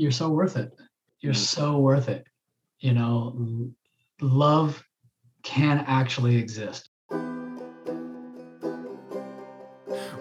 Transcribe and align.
you're 0.00 0.10
so 0.10 0.30
worth 0.30 0.56
it. 0.56 0.72
You're 1.20 1.34
Mhm. 1.34 1.36
so 1.36 1.78
worth 1.78 2.08
it. 2.08 2.26
You 2.78 2.94
know, 2.94 3.70
love 4.22 4.82
can 5.42 5.84
actually 5.86 6.36
exist. 6.36 6.88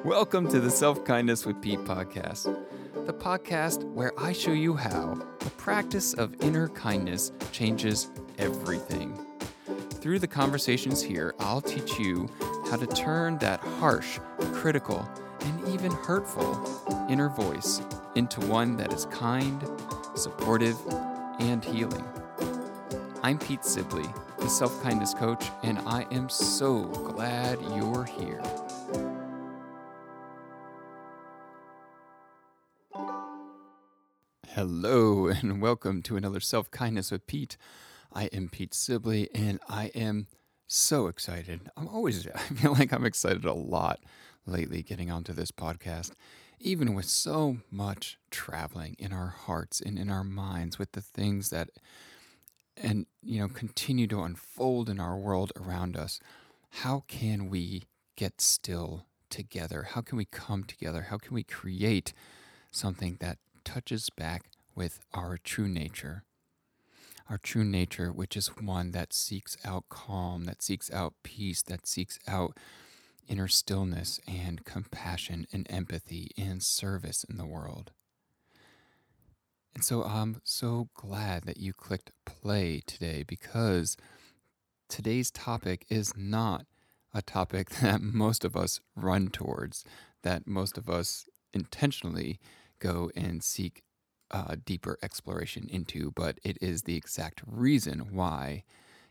Welcome 0.04 0.50
to 0.50 0.60
the 0.60 0.70
Self 0.70 1.06
Kindness 1.06 1.46
with 1.46 1.62
Pete 1.62 1.80
podcast, 1.86 2.54
the 3.06 3.14
podcast 3.14 3.86
where 3.94 4.12
I 4.20 4.34
show 4.34 4.52
you 4.52 4.76
how 4.76 5.18
the 5.40 5.50
practice 5.52 6.14
of 6.14 6.36
inner 6.42 6.68
kindness 6.68 7.32
changes 7.54 8.10
everything. 8.38 9.18
Through 10.02 10.20
the 10.20 10.28
conversations 10.28 11.02
here, 11.02 11.34
I'll 11.40 11.62
teach 11.62 11.98
you 11.98 12.28
how 12.70 12.76
to 12.76 12.88
turn 12.88 13.38
that 13.38 13.62
harsh, 13.62 14.20
critical, 14.52 15.08
and 15.40 15.70
even 15.70 15.92
hurtful 15.92 16.68
inner 17.10 17.30
voice 17.30 17.80
into 18.16 18.42
one 18.42 18.76
that 18.78 18.92
is 18.94 19.06
kind, 19.06 19.64
supportive, 20.16 20.78
and 21.40 21.64
healing. 21.64 22.06
I'm 23.22 23.38
Pete 23.38 23.64
Sibley, 23.64 24.06
the 24.40 24.50
self 24.50 24.82
kindness 24.82 25.14
coach, 25.14 25.46
and 25.64 25.80
I 25.80 26.06
am 26.12 26.30
so 26.30 26.84
glad 26.84 27.60
you're 27.76 28.06
here. 28.06 28.42
Hello, 34.48 35.28
and 35.28 35.62
welcome 35.62 36.02
to 36.04 36.18
another 36.18 36.40
Self 36.40 36.72
Kindness 36.72 37.12
with 37.12 37.28
Pete. 37.28 37.56
I 38.12 38.26
am 38.26 38.50
Pete 38.50 38.74
Sibley, 38.74 39.30
and 39.34 39.60
I 39.70 39.86
am 39.96 40.28
so 40.68 41.08
excited. 41.08 41.70
I'm 41.78 41.88
always, 41.88 42.28
I 42.36 42.40
feel 42.40 42.74
like 42.74 42.92
I'm 42.92 43.06
excited 43.06 43.46
a 43.46 43.54
lot 43.54 44.00
lately 44.46 44.82
getting 44.82 45.12
onto 45.12 45.34
this 45.34 45.52
podcast, 45.52 46.12
even 46.60 46.94
with 46.94 47.06
so 47.06 47.58
much 47.72 48.18
traveling 48.32 48.96
in 49.00 49.14
our 49.14 49.28
hearts 49.28 49.82
and 49.82 49.98
in 49.98 50.10
our 50.10 50.24
minds 50.24 50.78
with 50.78 50.92
the 50.94 51.02
things 51.02 51.50
that, 51.50 51.70
and, 52.78 53.06
you 53.24 53.40
know, 53.40 53.48
continue 53.48 54.08
to 54.08 54.22
unfold 54.22 54.90
in 54.90 55.00
our 55.00 55.18
world 55.18 55.52
around 55.56 55.96
us. 55.96 56.20
How 56.70 57.04
can 57.08 57.50
we 57.50 57.84
get 58.16 58.42
still 58.42 59.06
together? 59.30 59.88
How 59.92 60.02
can 60.02 60.18
we 60.18 60.26
come 60.26 60.64
together? 60.64 61.08
How 61.10 61.18
can 61.18 61.34
we 61.34 61.44
create 61.44 62.14
something 62.72 63.18
that 63.20 63.38
touches 63.64 64.10
back 64.10 64.52
with 64.76 65.00
our 65.14 65.38
true 65.38 65.68
nature. 65.68 66.24
Our 67.30 67.38
true 67.38 67.64
nature, 67.64 68.12
which 68.12 68.36
is 68.36 68.48
one 68.48 68.92
that 68.92 69.14
seeks 69.14 69.58
out 69.64 69.84
calm, 69.90 70.46
that 70.46 70.64
seeks 70.64 70.92
out 70.92 71.14
peace, 71.22 71.62
that 71.64 71.86
seeks 71.86 72.18
out 72.28 72.58
inner 73.30 73.48
stillness 73.48 74.20
and 74.28 74.66
compassion 74.66 75.48
and 75.54 75.66
empathy 75.70 76.32
and 76.38 76.62
service 76.62 77.24
in 77.24 77.38
the 77.38 77.46
world. 77.46 77.92
And 79.76 79.84
so 79.84 80.04
I'm 80.04 80.42
so 80.44 80.90
glad 80.96 81.44
that 81.44 81.58
you 81.58 81.72
clicked 81.72 82.12
play 82.26 82.82
today 82.86 83.24
because 83.26 83.96
today's 84.90 85.32
topic 85.32 85.86
is 85.90 86.18
not 86.18 86.66
a 87.14 87.22
topic 87.22 87.70
that 87.82 88.02
most 88.02 88.44
of 88.44 88.58
us 88.58 88.82
run 88.96 89.30
towards, 89.30 89.86
that 90.24 90.48
most 90.48 90.78
of 90.78 90.90
us 90.90 91.28
intentionally 91.54 92.40
go 92.80 93.12
and 93.16 93.44
seek 93.44 93.84
uh, 94.32 94.56
deeper 94.66 94.98
exploration 95.02 95.68
into, 95.70 96.12
but 96.12 96.40
it 96.44 96.58
is 96.62 96.84
the 96.84 96.96
exact 96.96 97.42
reason 97.46 98.08
why 98.12 98.64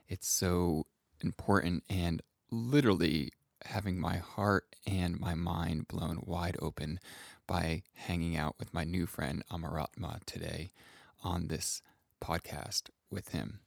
it's 0.08 0.28
so 0.28 0.86
important 1.22 1.82
and 1.88 2.22
literally 2.50 3.32
having 3.68 4.00
my 4.00 4.16
heart 4.16 4.64
and 4.86 5.20
my 5.20 5.34
mind 5.34 5.88
blown 5.88 6.20
wide 6.24 6.56
open 6.60 6.98
by 7.46 7.82
hanging 7.94 8.36
out 8.36 8.56
with 8.58 8.72
my 8.72 8.84
new 8.84 9.06
friend 9.06 9.42
Amaratma 9.50 10.24
today 10.24 10.70
on 11.22 11.48
this 11.48 11.82
podcast 12.22 12.84
with 13.10 13.28
him. 13.30 13.60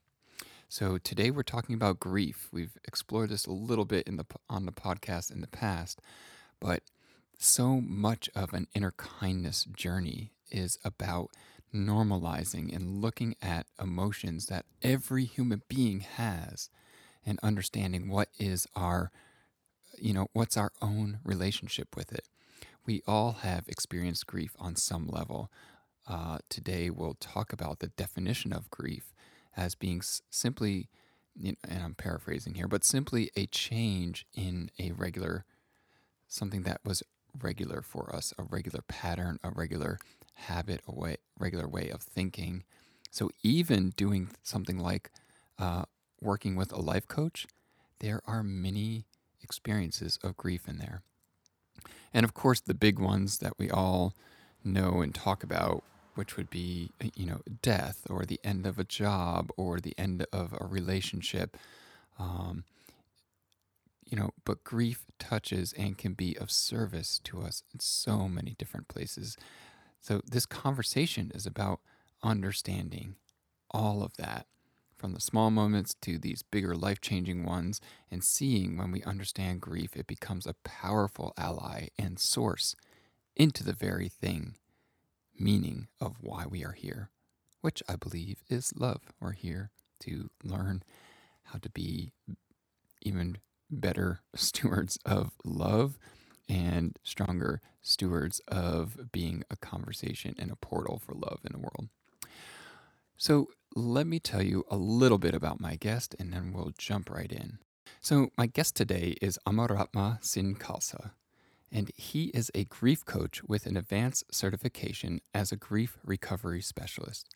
So 0.68 0.98
today 0.98 1.30
we're 1.30 1.44
talking 1.44 1.76
about 1.76 2.00
grief. 2.00 2.48
We've 2.52 2.78
explored 2.86 3.30
this 3.30 3.46
a 3.46 3.52
little 3.52 3.86
bit 3.86 4.08
in 4.08 4.18
the 4.18 4.26
on 4.50 4.66
the 4.66 4.72
podcast 4.72 5.32
in 5.32 5.42
the 5.42 5.48
past, 5.48 6.02
but 6.60 6.82
so 7.38 7.80
much 7.82 8.30
of 8.36 8.54
an 8.54 8.68
inner 8.74 8.94
kindness 8.98 9.66
journey 9.66 10.32
is 10.50 10.80
about 10.84 11.30
normalizing 11.74 12.76
and 12.76 13.02
looking 13.02 13.36
at 13.42 13.68
emotions 13.80 14.48
that 14.48 14.66
every 14.82 15.26
human 15.26 15.62
being 15.68 16.00
has 16.02 16.70
and 17.26 17.40
understanding 17.44 18.10
what 18.10 18.30
is 18.40 18.68
our 18.76 19.12
you 20.02 20.14
know 20.14 20.28
what's 20.34 20.58
our 20.58 20.72
own 20.82 21.20
relationship 21.24 21.96
with 21.96 22.12
it 22.12 22.28
we 22.86 23.02
all 23.08 23.34
have 23.44 23.68
experienced 23.68 24.28
grief 24.28 24.56
on 24.60 24.76
some 24.76 25.08
level 25.08 25.52
uh, 26.08 26.40
today 26.50 26.90
we'll 26.90 27.16
talk 27.20 27.54
about 27.54 27.80
the 27.80 27.88
definition 27.90 28.52
of 28.52 28.70
grief 28.70 29.14
as 29.56 29.76
being 29.76 30.02
simply 30.30 30.90
you 31.40 31.52
know, 31.52 31.58
and 31.70 31.84
i'm 31.84 31.96
paraphrasing 31.96 32.56
here 32.56 32.68
but 32.68 32.84
simply 32.84 33.32
a 33.36 33.46
change 33.48 34.26
in 34.36 34.70
a 34.80 34.92
regular 34.92 35.46
something 36.28 36.64
that 36.64 36.82
was 36.86 37.04
regular 37.42 37.82
for 37.82 38.14
us, 38.16 38.34
a 38.38 38.44
regular 38.44 38.82
pattern, 38.88 39.40
a 39.44 39.52
regular 39.52 40.00
habit, 40.34 40.82
a 40.88 40.92
way, 40.92 41.18
regular 41.40 41.68
way 41.68 41.90
of 41.90 42.02
thinking. 42.02 42.64
So 43.12 43.32
even 43.44 43.92
doing 43.92 44.30
something 44.44 44.80
like 44.80 45.12
uh, 45.60 45.84
working 46.22 46.56
with 46.56 46.72
a 46.72 46.80
life 46.82 47.08
coach, 47.08 47.48
there 48.00 48.22
are 48.26 48.44
many 48.44 49.06
experiences 49.44 50.20
of 50.24 50.38
grief 50.38 50.68
in 50.68 50.78
there. 50.78 51.02
And 52.14 52.24
of 52.24 52.34
course, 52.34 52.60
the 52.60 52.74
big 52.74 53.00
ones 53.00 53.40
that 53.40 53.58
we 53.58 53.70
all 53.70 54.14
know 54.64 55.02
and 55.02 55.14
talk 55.14 55.44
about, 55.44 55.84
which 56.16 56.38
would 56.38 56.50
be, 56.50 56.92
you 57.16 57.26
know, 57.26 57.42
death 57.62 58.06
or 58.10 58.26
the 58.26 58.40
end 58.44 58.66
of 58.66 58.78
a 58.78 58.84
job 58.84 59.52
or 59.58 59.80
the 59.80 59.96
end 59.98 60.26
of 60.34 60.54
a 60.60 60.66
relationship. 60.66 61.58
Um, 62.20 62.66
you 64.06 64.18
know, 64.18 64.32
but 64.44 64.64
grief 64.64 65.06
touches 65.20 65.74
and 65.74 65.98
can 65.98 66.14
be 66.14 66.38
of 66.38 66.52
service 66.52 67.20
to 67.24 67.42
us 67.42 67.64
in 67.74 67.80
so 67.80 68.28
many 68.28 68.56
different 68.58 68.90
places. 68.90 69.38
So, 70.02 70.22
this 70.30 70.46
conversation 70.46 71.32
is 71.34 71.46
about 71.46 71.80
understanding 72.22 73.16
all 73.70 74.04
of 74.04 74.18
that 74.18 74.48
from 75.02 75.14
the 75.14 75.20
small 75.20 75.50
moments 75.50 75.96
to 75.96 76.20
these 76.20 76.44
bigger 76.44 76.76
life 76.76 77.02
changing 77.02 77.44
ones, 77.44 77.82
and 78.12 78.24
seeing 78.24 78.78
when 78.78 78.92
we 78.92 79.02
understand 79.02 79.60
grief, 79.60 79.96
it 79.96 80.06
becomes 80.06 80.46
a 80.46 80.54
powerful 80.64 81.34
ally 81.36 81.88
and 81.98 82.20
source 82.20 82.76
into 83.36 83.64
the 83.64 83.74
very 83.74 84.08
thing, 84.08 84.54
meaning 85.40 85.88
of 86.00 86.18
why 86.22 86.46
we 86.46 86.64
are 86.64 86.74
here, 86.74 87.10
which 87.62 87.82
I 87.90 87.96
believe 87.96 88.44
is 88.48 88.74
love. 88.76 89.02
We're 89.20 89.32
here 89.32 89.72
to 90.02 90.30
learn 90.44 90.84
how 91.46 91.58
to 91.58 91.70
be 91.72 92.12
even 93.02 93.40
better 93.72 94.20
stewards 94.36 95.00
of 95.04 95.32
love 95.44 95.98
and 96.48 97.00
stronger 97.02 97.60
stewards 97.82 98.40
of 98.48 99.12
being 99.12 99.44
a 99.50 99.56
conversation 99.56 100.36
and 100.38 100.52
a 100.52 100.56
portal 100.56 101.02
for 101.04 101.16
love 101.16 101.40
in 101.44 101.54
the 101.54 101.60
world. 101.60 101.90
So, 103.22 103.50
let 103.76 104.08
me 104.08 104.18
tell 104.18 104.42
you 104.42 104.66
a 104.72 104.76
little 104.76 105.20
bit 105.20 105.36
about 105.36 105.62
my 105.62 105.76
guest 105.76 106.16
and 106.18 106.34
then 106.34 106.52
we'll 106.52 106.72
jump 106.76 107.08
right 107.08 107.32
in. 107.32 107.60
So, 108.00 108.30
my 108.36 108.48
guest 108.48 108.76
today 108.76 109.16
is 109.22 109.38
Amaratma 109.48 110.18
Singh 110.26 110.56
Khalsa, 110.56 111.12
and 111.72 111.92
he 111.96 112.32
is 112.34 112.50
a 112.56 112.64
grief 112.64 113.06
coach 113.06 113.44
with 113.44 113.68
an 113.68 113.78
advanced 113.78 114.34
certification 114.34 115.22
as 115.36 115.52
a 115.52 115.56
grief 115.56 116.00
recovery 116.04 116.64
specialist. 116.64 117.30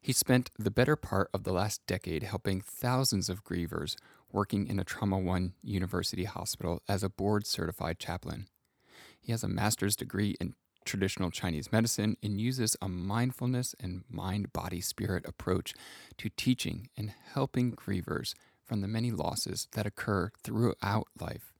He 0.00 0.14
spent 0.14 0.52
the 0.58 0.70
better 0.70 0.96
part 0.96 1.28
of 1.34 1.44
the 1.44 1.52
last 1.52 1.82
decade 1.86 2.22
helping 2.22 2.62
thousands 2.62 3.28
of 3.28 3.44
grievers 3.44 3.96
working 4.32 4.68
in 4.68 4.80
a 4.80 4.84
Trauma 4.84 5.18
One 5.18 5.52
University 5.60 6.24
hospital 6.24 6.80
as 6.88 7.02
a 7.02 7.10
board 7.10 7.46
certified 7.46 7.98
chaplain. 7.98 8.46
He 9.20 9.32
has 9.32 9.44
a 9.44 9.48
master's 9.48 9.96
degree 9.96 10.34
in 10.40 10.54
traditional 10.84 11.30
Chinese 11.30 11.72
medicine 11.72 12.16
and 12.22 12.40
uses 12.40 12.76
a 12.80 12.88
mindfulness 12.88 13.74
and 13.80 14.04
mind 14.08 14.52
body 14.52 14.80
spirit 14.80 15.24
approach 15.26 15.74
to 16.18 16.30
teaching 16.36 16.88
and 16.96 17.12
helping 17.34 17.72
grievers 17.72 18.34
from 18.64 18.80
the 18.80 18.88
many 18.88 19.10
losses 19.10 19.68
that 19.72 19.86
occur 19.86 20.30
throughout 20.42 21.08
life. 21.18 21.52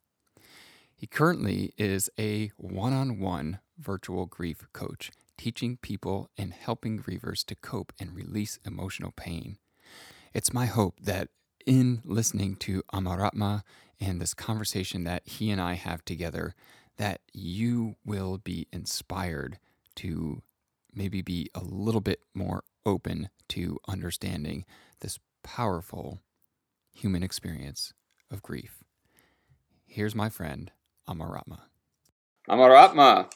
He 0.95 1.07
currently 1.07 1.73
is 1.79 2.11
a 2.19 2.53
one 2.57 2.93
on 2.93 3.19
one 3.19 3.61
virtual 3.79 4.27
grief 4.27 4.67
coach, 4.73 5.11
teaching 5.39 5.79
people 5.81 6.29
and 6.37 6.53
helping 6.53 6.99
grievers 6.99 7.45
to 7.47 7.55
cope 7.55 7.93
and 7.99 8.15
release 8.15 8.59
emotional 8.67 9.13
pain. 9.17 9.57
It's 10.35 10.53
my 10.53 10.67
hope 10.67 11.01
that 11.01 11.29
in 11.67 12.03
listening 12.05 12.57
to 12.57 12.83
Amaratma 12.93 13.63
and 14.01 14.21
this 14.21 14.35
conversation 14.35 15.05
that 15.05 15.27
he 15.27 15.51
and 15.51 15.61
I 15.61 15.75
have 15.75 16.05
together, 16.05 16.55
that 16.99 17.21
you 17.33 17.97
will 18.05 18.39
be 18.39 18.67
inspired 18.73 19.59
to 19.97 20.43
maybe 20.95 21.23
be 21.23 21.49
a 21.55 21.63
little 21.63 22.01
bit 22.01 22.21
more 22.35 22.65
open 22.85 23.29
to 23.49 23.79
understanding 23.89 24.65
this 25.01 25.19
powerful 25.43 26.21
human 26.93 27.23
experience 27.23 27.93
of 28.31 28.43
grief. 28.43 28.83
Here's 29.87 30.15
my 30.15 30.29
friend, 30.29 30.71
Amaratma. 31.09 31.61
Amaratma, 32.49 33.31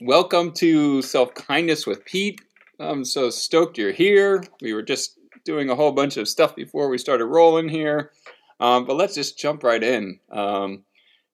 welcome 0.00 0.52
to 0.52 1.02
Self 1.02 1.34
Kindness 1.34 1.86
with 1.86 2.04
Pete. 2.04 2.40
I'm 2.78 3.04
so 3.04 3.30
stoked 3.30 3.78
you're 3.78 3.92
here. 3.92 4.42
We 4.60 4.74
were 4.74 4.82
just 4.82 5.18
doing 5.44 5.70
a 5.70 5.74
whole 5.74 5.92
bunch 5.92 6.16
of 6.16 6.28
stuff 6.28 6.54
before 6.56 6.88
we 6.88 6.98
started 6.98 7.26
rolling 7.26 7.68
here. 7.68 8.12
Um, 8.60 8.84
but 8.84 8.96
let's 8.96 9.14
just 9.14 9.38
jump 9.38 9.62
right 9.62 9.82
in. 9.82 10.18
Um, 10.30 10.84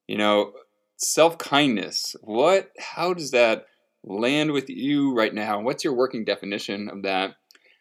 you 0.07 0.19
know, 0.19 0.53
self 1.03 1.39
kindness. 1.39 2.17
What? 2.23 2.71
How 2.79 3.15
does 3.15 3.31
that 3.33 3.67
land 4.05 4.53
with 4.53 4.69
you 4.69 5.15
right 5.15 5.35
now? 5.35 5.61
What's 5.61 5.85
your 5.85 5.95
working 5.95 6.25
definition 6.25 6.89
of 6.89 7.03
that? 7.03 7.37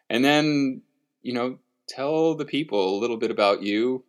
And 0.09 0.25
then, 0.25 0.81
you 1.21 1.33
know, 1.33 1.59
tell 1.87 2.35
the 2.35 2.45
people 2.45 2.97
a 2.97 2.99
little 2.99 3.17
bit 3.17 3.31
about 3.31 3.63
you, 3.63 4.03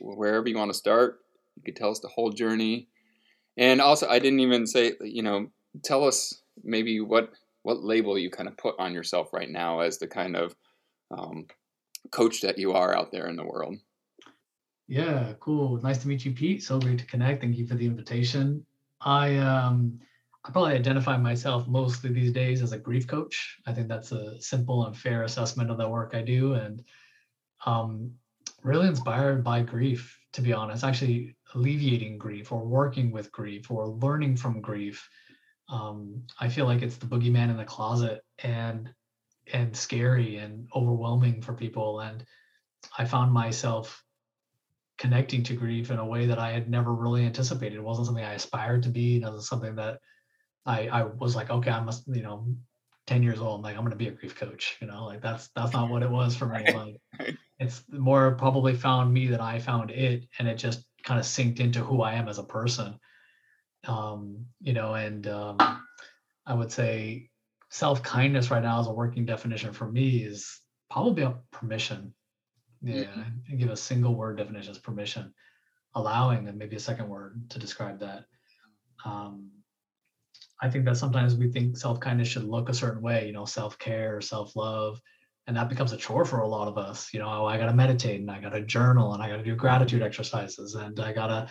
wherever 0.00 0.48
you 0.48 0.56
want 0.56 0.72
to 0.72 0.78
start. 0.78 1.20
You 1.56 1.62
could 1.62 1.76
tell 1.76 1.90
us 1.90 2.00
the 2.00 2.08
whole 2.08 2.30
journey. 2.30 2.88
And 3.56 3.80
also, 3.80 4.08
I 4.08 4.18
didn't 4.20 4.40
even 4.40 4.66
say, 4.66 4.92
you 5.00 5.22
know, 5.22 5.48
tell 5.82 6.04
us 6.04 6.42
maybe 6.62 7.00
what 7.00 7.32
what 7.62 7.82
label 7.82 8.16
you 8.16 8.30
kind 8.30 8.48
of 8.48 8.56
put 8.56 8.76
on 8.78 8.94
yourself 8.94 9.32
right 9.32 9.50
now 9.50 9.80
as 9.80 9.98
the 9.98 10.06
kind 10.06 10.36
of 10.36 10.54
um, 11.10 11.46
coach 12.10 12.40
that 12.42 12.58
you 12.58 12.72
are 12.72 12.96
out 12.96 13.10
there 13.12 13.26
in 13.26 13.36
the 13.36 13.44
world. 13.44 13.76
Yeah, 14.88 15.34
cool. 15.40 15.80
Nice 15.82 15.98
to 15.98 16.08
meet 16.08 16.24
you, 16.24 16.32
Pete. 16.32 16.62
So 16.62 16.80
great 16.80 16.98
to 16.98 17.06
connect. 17.06 17.42
Thank 17.42 17.56
you 17.56 17.66
for 17.66 17.74
the 17.74 17.86
invitation. 17.86 18.64
I 19.00 19.36
um 19.36 20.00
I 20.44 20.50
probably 20.50 20.74
identify 20.74 21.16
myself 21.18 21.68
mostly 21.68 22.10
these 22.12 22.32
days 22.32 22.62
as 22.62 22.72
a 22.72 22.78
grief 22.78 23.06
coach. 23.06 23.58
I 23.66 23.72
think 23.74 23.88
that's 23.88 24.12
a 24.12 24.40
simple 24.40 24.86
and 24.86 24.96
fair 24.96 25.24
assessment 25.24 25.70
of 25.70 25.76
the 25.76 25.88
work 25.88 26.14
I 26.14 26.22
do, 26.22 26.54
and 26.54 26.82
um, 27.66 28.12
really 28.62 28.88
inspired 28.88 29.44
by 29.44 29.62
grief. 29.62 30.18
To 30.34 30.42
be 30.42 30.52
honest, 30.52 30.84
actually 30.84 31.36
alleviating 31.54 32.18
grief 32.18 32.52
or 32.52 32.64
working 32.66 33.10
with 33.12 33.32
grief 33.32 33.70
or 33.70 33.88
learning 33.88 34.36
from 34.36 34.60
grief. 34.60 35.08
Um, 35.70 36.24
I 36.40 36.48
feel 36.48 36.66
like 36.66 36.82
it's 36.82 36.96
the 36.96 37.06
boogeyman 37.06 37.50
in 37.50 37.56
the 37.56 37.64
closet 37.64 38.22
and 38.42 38.90
and 39.52 39.76
scary 39.76 40.36
and 40.38 40.68
overwhelming 40.74 41.42
for 41.42 41.54
people. 41.54 42.00
And 42.00 42.24
I 42.98 43.04
found 43.06 43.32
myself 43.32 44.04
connecting 44.98 45.42
to 45.44 45.54
grief 45.54 45.90
in 45.90 45.98
a 45.98 46.06
way 46.06 46.26
that 46.26 46.38
I 46.38 46.50
had 46.52 46.68
never 46.68 46.92
really 46.92 47.24
anticipated. 47.24 47.76
It 47.76 47.82
wasn't 47.82 48.06
something 48.06 48.24
I 48.24 48.34
aspired 48.34 48.82
to 48.82 48.88
be. 48.88 49.16
It 49.16 49.22
wasn't 49.22 49.44
something 49.44 49.76
that 49.76 50.00
I 50.66 50.88
I 50.88 51.02
was 51.04 51.36
like, 51.36 51.50
okay, 51.50 51.70
I 51.70 51.80
must, 51.80 52.04
you 52.08 52.22
know, 52.22 52.46
10 53.06 53.22
years 53.22 53.40
old, 53.40 53.56
I'm 53.58 53.62
like, 53.62 53.76
I'm 53.76 53.84
gonna 53.84 53.96
be 53.96 54.08
a 54.08 54.12
grief 54.12 54.36
coach, 54.36 54.76
you 54.80 54.86
know, 54.86 55.06
like 55.06 55.22
that's 55.22 55.48
that's 55.54 55.72
not 55.72 55.88
what 55.90 56.02
it 56.02 56.10
was 56.10 56.36
for 56.36 56.46
me. 56.46 56.72
Like 56.72 57.00
it's 57.58 57.82
more 57.90 58.34
probably 58.34 58.74
found 58.74 59.12
me 59.12 59.28
than 59.28 59.40
I 59.40 59.58
found 59.58 59.90
it, 59.90 60.28
and 60.38 60.46
it 60.46 60.56
just 60.56 60.84
kind 61.04 61.18
of 61.18 61.26
synced 61.26 61.60
into 61.60 61.80
who 61.80 62.02
I 62.02 62.14
am 62.14 62.28
as 62.28 62.38
a 62.38 62.44
person. 62.44 62.98
Um, 63.86 64.46
you 64.60 64.72
know, 64.74 64.94
and 64.94 65.26
um 65.26 65.56
I 66.46 66.54
would 66.54 66.72
say 66.72 67.30
self-kindness 67.70 68.50
right 68.50 68.62
now 68.62 68.80
as 68.80 68.86
a 68.86 68.92
working 68.92 69.26
definition 69.26 69.72
for 69.72 69.90
me 69.90 70.18
is 70.22 70.60
probably 70.90 71.22
a 71.22 71.36
permission 71.52 72.14
yeah, 72.82 73.04
mm-hmm. 73.04 73.56
give 73.56 73.70
a 73.70 73.76
single 73.76 74.14
word 74.14 74.38
definition 74.38 74.70
as 74.70 74.78
permission, 74.78 75.32
allowing, 75.94 76.48
and 76.48 76.58
maybe 76.58 76.76
a 76.76 76.80
second 76.80 77.08
word 77.08 77.48
to 77.50 77.58
describe 77.58 78.00
that. 78.00 78.24
Um, 79.04 79.50
I 80.60 80.68
think 80.68 80.84
that 80.86 80.96
sometimes 80.96 81.36
we 81.36 81.50
think 81.50 81.76
self 81.76 82.00
kindness 82.00 82.28
should 82.28 82.44
look 82.44 82.68
a 82.68 82.74
certain 82.74 83.02
way, 83.02 83.26
you 83.26 83.32
know, 83.32 83.44
self 83.44 83.78
care 83.78 84.16
or 84.16 84.20
self 84.20 84.56
love, 84.56 85.00
and 85.46 85.56
that 85.56 85.68
becomes 85.68 85.92
a 85.92 85.96
chore 85.96 86.24
for 86.24 86.40
a 86.40 86.48
lot 86.48 86.68
of 86.68 86.78
us. 86.78 87.12
You 87.12 87.20
know, 87.20 87.28
oh, 87.28 87.46
I 87.46 87.58
got 87.58 87.66
to 87.66 87.74
meditate 87.74 88.20
and 88.20 88.30
I 88.30 88.40
got 88.40 88.50
to 88.50 88.62
journal 88.62 89.14
and 89.14 89.22
I 89.22 89.28
got 89.28 89.36
to 89.36 89.42
do 89.42 89.56
gratitude 89.56 90.02
exercises 90.02 90.74
and 90.74 90.98
I 91.00 91.12
got 91.12 91.28
to 91.28 91.48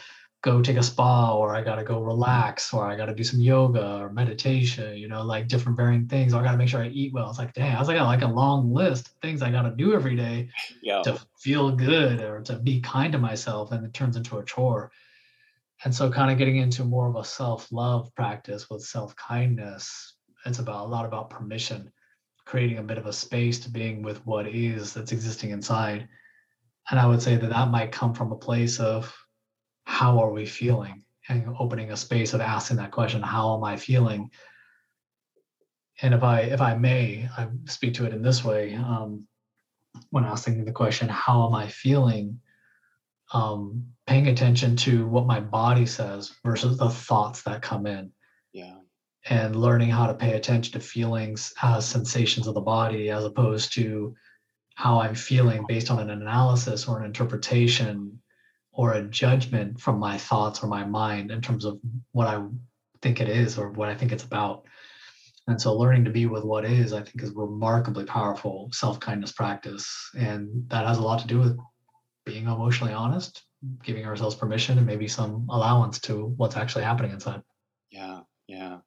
go 0.48 0.62
take 0.62 0.78
a 0.78 0.84
spa 0.84 1.36
or 1.36 1.54
I 1.54 1.62
got 1.62 1.76
to 1.76 1.84
go 1.84 2.00
relax 2.02 2.74
or 2.74 2.86
I 2.86 2.96
got 2.96 3.08
to 3.08 3.14
do 3.14 3.24
some 3.24 3.42
yoga 3.42 3.98
or 3.98 4.10
meditation, 4.10 4.96
you 4.96 5.10
know, 5.10 5.22
like 5.22 5.50
different 5.50 5.78
varying 5.78 6.08
things. 6.08 6.34
Or 6.34 6.40
I 6.40 6.44
got 6.46 6.54
to 6.54 6.58
make 6.58 6.70
sure 6.70 6.82
I 6.82 6.88
eat 6.88 7.12
well. 7.14 7.30
It's 7.30 7.38
like, 7.38 7.54
dang, 7.54 7.76
I 7.76 7.80
was 7.80 7.90
like, 7.90 8.00
like 8.00 8.22
a 8.22 8.28
long 8.28 8.74
list 8.74 9.08
of 9.08 9.14
things 9.22 9.42
I 9.42 9.52
got 9.52 9.64
to 9.64 9.72
do 9.72 9.94
every 9.94 10.16
day 10.16 10.50
yeah. 10.82 11.02
to 11.02 11.20
feel 11.38 11.72
good 11.72 12.22
or 12.22 12.42
to 12.44 12.54
be 12.60 12.80
kind 12.80 13.12
to 13.12 13.18
myself. 13.18 13.74
And 13.74 13.86
it 13.86 13.94
turns 13.94 14.16
into 14.16 14.38
a 14.38 14.46
chore. 14.46 14.90
And 15.84 15.94
so 15.94 16.10
kind 16.10 16.32
of 16.32 16.38
getting 16.38 16.58
into 16.58 16.86
more 16.86 17.10
of 17.10 17.18
a 17.18 17.26
self-love 17.26 18.16
practice 18.16 18.70
with 18.70 18.84
self-kindness, 18.84 20.16
it's 20.46 20.60
about 20.60 20.86
a 20.86 20.90
lot 20.90 21.06
about 21.06 21.30
permission, 21.30 21.92
creating 22.46 22.78
a 22.78 22.84
bit 22.84 22.98
of 22.98 23.06
a 23.06 23.14
space 23.14 23.60
to 23.60 23.70
being 23.70 24.02
with 24.02 24.26
what 24.26 24.48
is 24.48 24.94
that's 24.94 25.12
existing 25.12 25.50
inside. 25.50 26.08
And 26.90 26.98
I 26.98 27.06
would 27.06 27.22
say 27.22 27.36
that 27.36 27.50
that 27.50 27.70
might 27.70 27.92
come 27.92 28.14
from 28.14 28.32
a 28.32 28.38
place 28.38 28.80
of 28.80 29.14
how 29.88 30.20
are 30.20 30.32
we 30.32 30.46
feeling? 30.46 31.02
And 31.30 31.56
opening 31.60 31.92
a 31.92 31.98
space 31.98 32.34
of 32.34 32.42
asking 32.42 32.78
that 32.78 32.92
question 32.92 33.22
how 33.22 33.56
am 33.56 33.64
i 33.64 33.78
feeling? 33.78 34.30
And 36.02 36.14
if 36.14 36.24
i 36.24 36.42
if 36.42 36.62
i 36.62 36.76
may 36.76 37.28
i 37.38 37.48
speak 37.66 37.94
to 37.96 38.06
it 38.06 38.14
in 38.14 38.22
this 38.22 38.44
way 38.44 38.76
um, 38.76 39.26
when 40.10 40.26
asking 40.26 40.66
the 40.66 40.74
question 40.74 41.08
how 41.08 41.48
am 41.48 41.56
i 41.56 41.68
feeling? 41.68 42.40
Um, 43.34 43.88
paying 44.06 44.28
attention 44.28 44.76
to 44.78 45.08
what 45.08 45.26
my 45.26 45.40
body 45.40 45.86
says 45.86 46.34
versus 46.46 46.78
the 46.78 46.90
thoughts 46.90 47.44
that 47.44 47.62
come 47.62 47.86
in. 47.86 48.12
Yeah. 48.54 48.78
And 49.30 49.56
learning 49.56 49.90
how 49.90 50.08
to 50.08 50.14
pay 50.14 50.34
attention 50.34 50.74
to 50.74 50.80
feelings 50.80 51.54
as 51.62 51.86
sensations 51.86 52.48
of 52.48 52.56
the 52.56 52.62
body 52.62 53.10
as 53.10 53.24
opposed 53.24 53.74
to 53.74 54.16
how 54.76 55.00
i'm 55.00 55.16
feeling 55.16 55.66
based 55.68 55.90
on 55.90 56.00
an 56.00 56.10
analysis 56.10 56.88
or 56.88 57.00
an 57.00 57.06
interpretation 57.06 58.22
or 58.78 58.94
a 58.94 59.02
judgment 59.02 59.82
from 59.82 59.98
my 60.00 60.18
thoughts 60.20 60.64
or 60.64 60.68
my 60.68 60.86
mind 60.86 61.32
in 61.32 61.42
terms 61.42 61.66
of 61.66 61.80
what 62.12 62.28
I 62.28 62.46
think 63.02 63.20
it 63.20 63.28
is 63.28 63.58
or 63.58 63.72
what 63.72 63.90
I 63.90 63.96
think 63.96 64.12
it's 64.12 64.24
about. 64.24 64.66
And 65.48 65.60
so 65.60 65.76
learning 65.76 66.06
to 66.06 66.12
be 66.12 66.28
with 66.28 66.44
what 66.44 66.64
is, 66.64 66.94
I 66.94 67.02
think, 67.02 67.24
is 67.24 67.32
remarkably 67.32 68.06
powerful 68.06 68.70
self-kindness 68.72 69.32
practice. 69.32 69.90
And 70.16 70.70
that 70.70 70.86
has 70.86 71.00
a 71.00 71.02
lot 71.02 71.20
to 71.22 71.28
do 71.28 71.40
with 71.40 71.58
being 72.24 72.46
emotionally 72.46 72.94
honest, 72.94 73.44
giving 73.84 74.06
ourselves 74.06 74.36
permission 74.36 74.78
and 74.78 74.86
maybe 74.86 75.08
some 75.08 75.48
allowance 75.50 76.00
to 76.02 76.34
what's 76.38 76.56
actually 76.56 76.84
happening 76.84 77.12
inside. 77.12 77.42
Yeah, 77.90 78.20
yeah. 78.48 78.78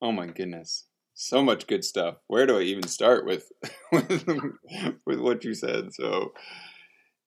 Oh 0.00 0.12
my 0.12 0.26
goodness. 0.26 0.86
So 1.12 1.42
much 1.42 1.66
good 1.66 1.84
stuff. 1.84 2.16
Where 2.28 2.46
do 2.46 2.58
I 2.58 2.62
even 2.62 2.86
start 2.86 3.26
with 3.26 3.50
with, 3.92 4.24
with 5.04 5.20
what 5.20 5.44
you 5.44 5.52
said? 5.52 5.92
So 5.92 6.32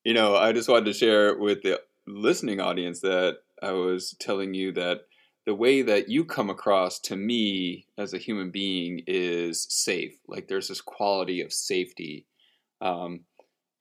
you 0.04 0.14
know, 0.14 0.36
I 0.36 0.52
just 0.54 0.70
wanted 0.70 0.86
to 0.86 0.94
share 0.94 1.38
with 1.38 1.62
the 1.62 1.82
listening 2.08 2.60
audience 2.60 3.02
that 3.02 3.38
I 3.62 3.72
was 3.72 4.16
telling 4.20 4.54
you 4.54 4.72
that 4.74 5.02
the 5.46 5.56
way 5.56 5.82
that 5.82 6.10
you 6.10 6.26
come 6.26 6.50
across 6.50 7.00
to 7.00 7.16
me 7.16 7.88
as 7.98 8.14
a 8.14 8.18
human 8.18 8.52
being 8.52 9.02
is 9.08 9.66
safe. 9.70 10.14
Like 10.28 10.48
there's 10.48 10.68
this 10.68 10.82
quality 10.82 11.42
of 11.42 11.52
safety. 11.52 12.26
Um, 12.82 13.22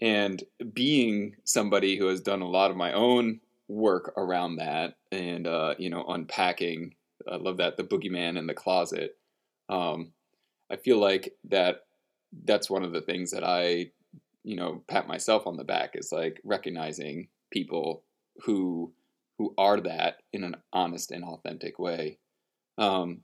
and 0.01 0.43
being 0.73 1.37
somebody 1.45 1.97
who 1.97 2.07
has 2.07 2.21
done 2.21 2.41
a 2.41 2.49
lot 2.49 2.71
of 2.71 2.77
my 2.77 2.93
own 2.93 3.41
work 3.69 4.13
around 4.17 4.57
that 4.57 4.97
and, 5.13 5.47
uh, 5.47 5.75
you 5.79 5.91
know, 5.91 6.05
unpacking, 6.07 6.95
I 7.31 7.37
love 7.37 7.59
that, 7.59 7.77
the 7.77 7.85
boogeyman 7.85 8.39
in 8.39 8.47
the 8.47 8.55
closet. 8.55 9.17
Um, 9.69 10.13
I 10.71 10.77
feel 10.77 10.99
like 10.99 11.35
that 11.49 11.81
that's 12.45 12.71
one 12.71 12.85
of 12.85 12.93
the 12.93 13.01
things 13.01 13.31
that 13.33 13.45
I 13.45 13.91
you 14.49 14.57
know 14.57 14.83
pat 14.89 15.07
myself 15.07 15.47
on 15.47 15.59
the 15.59 15.65
back 15.65 15.91
is 15.93 16.11
like 16.11 16.41
recognizing 16.43 17.29
people 17.53 18.03
who 18.45 18.91
who 19.37 19.53
are 19.59 19.79
that 19.79 20.17
in 20.33 20.43
an 20.43 20.57
honest 20.73 21.11
and 21.11 21.23
authentic 21.23 21.79
way 21.79 22.19
um, 22.79 23.21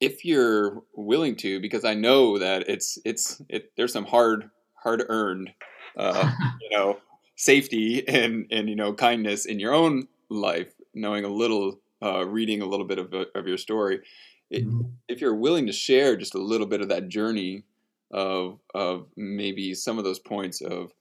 if 0.00 0.24
you're 0.24 0.82
willing 0.94 1.36
to 1.36 1.60
because 1.60 1.84
i 1.84 1.92
know 1.92 2.38
that 2.38 2.66
it's 2.66 2.98
it's 3.04 3.42
it 3.50 3.72
there's 3.76 3.92
some 3.92 4.06
hard 4.06 4.50
hard 4.82 5.04
earned 5.10 5.50
uh, 5.98 6.32
you 6.62 6.70
know 6.70 6.96
safety 7.36 8.06
and 8.08 8.46
and 8.50 8.70
you 8.70 8.74
know 8.74 8.94
kindness 8.94 9.44
in 9.44 9.60
your 9.60 9.74
own 9.74 10.08
life 10.30 10.72
knowing 10.94 11.26
a 11.26 11.28
little 11.28 11.78
uh, 12.02 12.26
reading 12.26 12.62
a 12.62 12.66
little 12.66 12.86
bit 12.86 12.98
of, 12.98 13.12
of 13.34 13.46
your 13.46 13.58
story 13.58 14.00
it, 14.48 14.66
mm-hmm. 14.66 14.80
if 15.08 15.20
you're 15.20 15.34
willing 15.34 15.66
to 15.66 15.72
share 15.72 16.16
just 16.16 16.34
a 16.34 16.42
little 16.42 16.66
bit 16.66 16.80
of 16.80 16.88
that 16.88 17.08
journey 17.08 17.64
of 18.10 18.58
of 18.74 19.06
maybe 19.16 19.74
some 19.74 19.98
of 19.98 20.04
those 20.04 20.18
points 20.18 20.60
of 20.60 20.92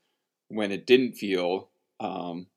when 0.47 0.71
it 0.71 0.85
didn't 0.85 1.13
feel 1.13 1.69
um, 1.99 2.47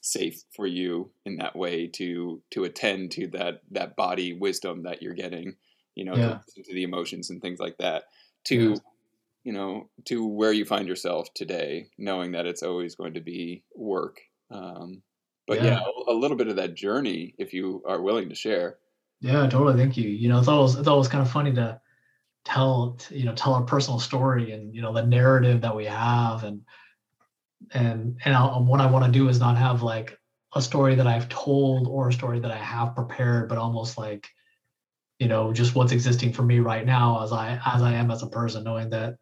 safe 0.00 0.42
for 0.54 0.66
you 0.66 1.10
in 1.24 1.36
that 1.36 1.56
way 1.56 1.86
to 1.86 2.40
to 2.50 2.64
attend 2.64 3.10
to 3.12 3.26
that 3.28 3.60
that 3.70 3.96
body 3.96 4.32
wisdom 4.32 4.82
that 4.84 5.02
you're 5.02 5.14
getting 5.14 5.54
you 5.94 6.04
know 6.04 6.14
yeah. 6.14 6.38
to, 6.54 6.62
to, 6.62 6.74
the 6.74 6.82
emotions 6.82 7.30
and 7.30 7.42
things 7.42 7.58
like 7.58 7.76
that 7.78 8.04
to 8.44 8.70
yeah. 8.70 8.76
you 9.44 9.52
know 9.52 9.88
to 10.04 10.26
where 10.26 10.52
you 10.52 10.64
find 10.64 10.88
yourself 10.88 11.28
today 11.34 11.88
knowing 11.98 12.32
that 12.32 12.46
it's 12.46 12.62
always 12.62 12.94
going 12.94 13.14
to 13.14 13.20
be 13.20 13.62
work 13.74 14.20
um, 14.50 15.02
but 15.46 15.62
yeah. 15.62 15.80
yeah 15.80 15.80
a 16.08 16.14
little 16.14 16.36
bit 16.36 16.48
of 16.48 16.56
that 16.56 16.74
journey 16.74 17.34
if 17.38 17.52
you 17.52 17.82
are 17.86 18.00
willing 18.00 18.28
to 18.28 18.34
share 18.34 18.76
yeah 19.20 19.48
totally 19.48 19.76
thank 19.76 19.96
you 19.96 20.08
you 20.08 20.28
know 20.28 20.38
it's 20.38 20.48
always 20.48 20.76
it's 20.76 20.88
always 20.88 21.08
kind 21.08 21.22
of 21.22 21.30
funny 21.30 21.52
to 21.52 21.78
tell 22.48 22.98
you 23.10 23.24
know 23.24 23.34
tell 23.34 23.54
our 23.54 23.62
personal 23.62 24.00
story 24.00 24.52
and 24.52 24.74
you 24.74 24.80
know 24.80 24.92
the 24.92 25.04
narrative 25.04 25.60
that 25.60 25.76
we 25.76 25.84
have 25.84 26.44
and 26.44 26.62
and 27.72 28.18
and 28.24 28.34
I'll, 28.34 28.64
what 28.64 28.80
I 28.80 28.86
want 28.86 29.04
to 29.04 29.10
do 29.10 29.28
is 29.28 29.38
not 29.38 29.58
have 29.58 29.82
like 29.82 30.18
a 30.54 30.62
story 30.62 30.94
that 30.94 31.06
I've 31.06 31.28
told 31.28 31.86
or 31.86 32.08
a 32.08 32.12
story 32.12 32.40
that 32.40 32.50
I 32.50 32.56
have 32.56 32.94
prepared, 32.94 33.48
but 33.48 33.58
almost 33.58 33.98
like 33.98 34.26
you 35.18 35.28
know 35.28 35.52
just 35.52 35.74
what's 35.74 35.92
existing 35.92 36.32
for 36.32 36.42
me 36.42 36.60
right 36.60 36.86
now 36.86 37.22
as 37.22 37.32
i 37.32 37.60
as 37.66 37.82
i 37.82 37.92
am 37.92 38.10
as 38.10 38.22
a 38.22 38.28
person 38.28 38.64
knowing 38.64 38.88
that 38.90 39.16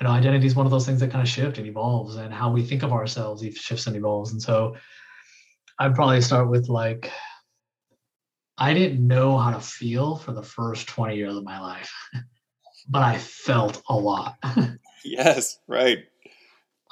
you 0.00 0.04
know 0.04 0.10
identity 0.10 0.46
is 0.46 0.54
one 0.54 0.66
of 0.66 0.72
those 0.72 0.86
things 0.86 1.00
that 1.00 1.10
kind 1.10 1.22
of 1.22 1.28
shift 1.28 1.58
and 1.58 1.66
evolves 1.66 2.16
and 2.16 2.34
how 2.34 2.50
we 2.50 2.64
think 2.64 2.82
of 2.82 2.92
ourselves 2.92 3.44
shifts 3.56 3.86
and 3.86 3.96
evolves. 3.96 4.32
And 4.32 4.42
so 4.42 4.76
i'd 5.78 5.94
probably 5.94 6.20
start 6.20 6.50
with 6.50 6.68
like 6.68 7.10
i 8.56 8.74
didn't 8.74 9.06
know 9.06 9.38
how 9.38 9.52
to 9.52 9.60
feel 9.60 10.16
for 10.16 10.32
the 10.32 10.42
first 10.42 10.88
20 10.88 11.16
years 11.16 11.36
of 11.36 11.44
my 11.44 11.60
life 11.60 11.92
but 12.88 13.02
i 13.02 13.16
felt 13.18 13.82
a 13.88 13.94
lot 13.94 14.36
yes 15.04 15.58
right 15.66 15.98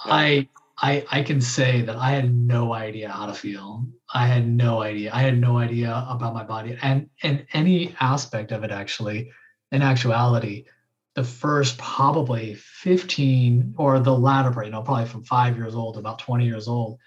yeah. 0.05 0.13
i 0.13 0.49
I, 0.79 1.07
I 1.11 1.23
can 1.23 1.41
say 1.41 1.81
that 1.83 1.97
I 1.97 2.11
had 2.11 2.35
no 2.35 2.75
idea 2.75 3.09
how 3.09 3.27
to 3.27 3.33
feel. 3.33 3.87
I 4.13 4.27
had 4.27 4.47
no 4.47 4.83
idea. 4.83 5.11
I 5.13 5.21
had 5.21 5.41
no 5.41 5.57
idea 5.57 6.05
about 6.09 6.35
my 6.35 6.45
body 6.45 6.77
and 6.83 7.09
and 7.23 7.47
any 7.55 7.95
aspect 8.01 8.53
of 8.53 8.63
it 8.63 8.71
actually. 8.71 9.31
In 9.73 9.83
actuality, 9.83 10.67
the 11.15 11.25
first 11.25 11.77
probably 11.79 12.55
15 12.55 13.75
or 13.79 13.99
the 13.99 14.17
latter 14.17 14.53
part, 14.53 14.67
you 14.67 14.73
know, 14.73 14.83
probably 14.83 15.07
from 15.07 15.25
five 15.25 15.57
years 15.57 15.75
old, 15.75 15.97
about 15.97 16.21
20 16.21 16.45
years 16.45 16.69
old, 16.69 16.99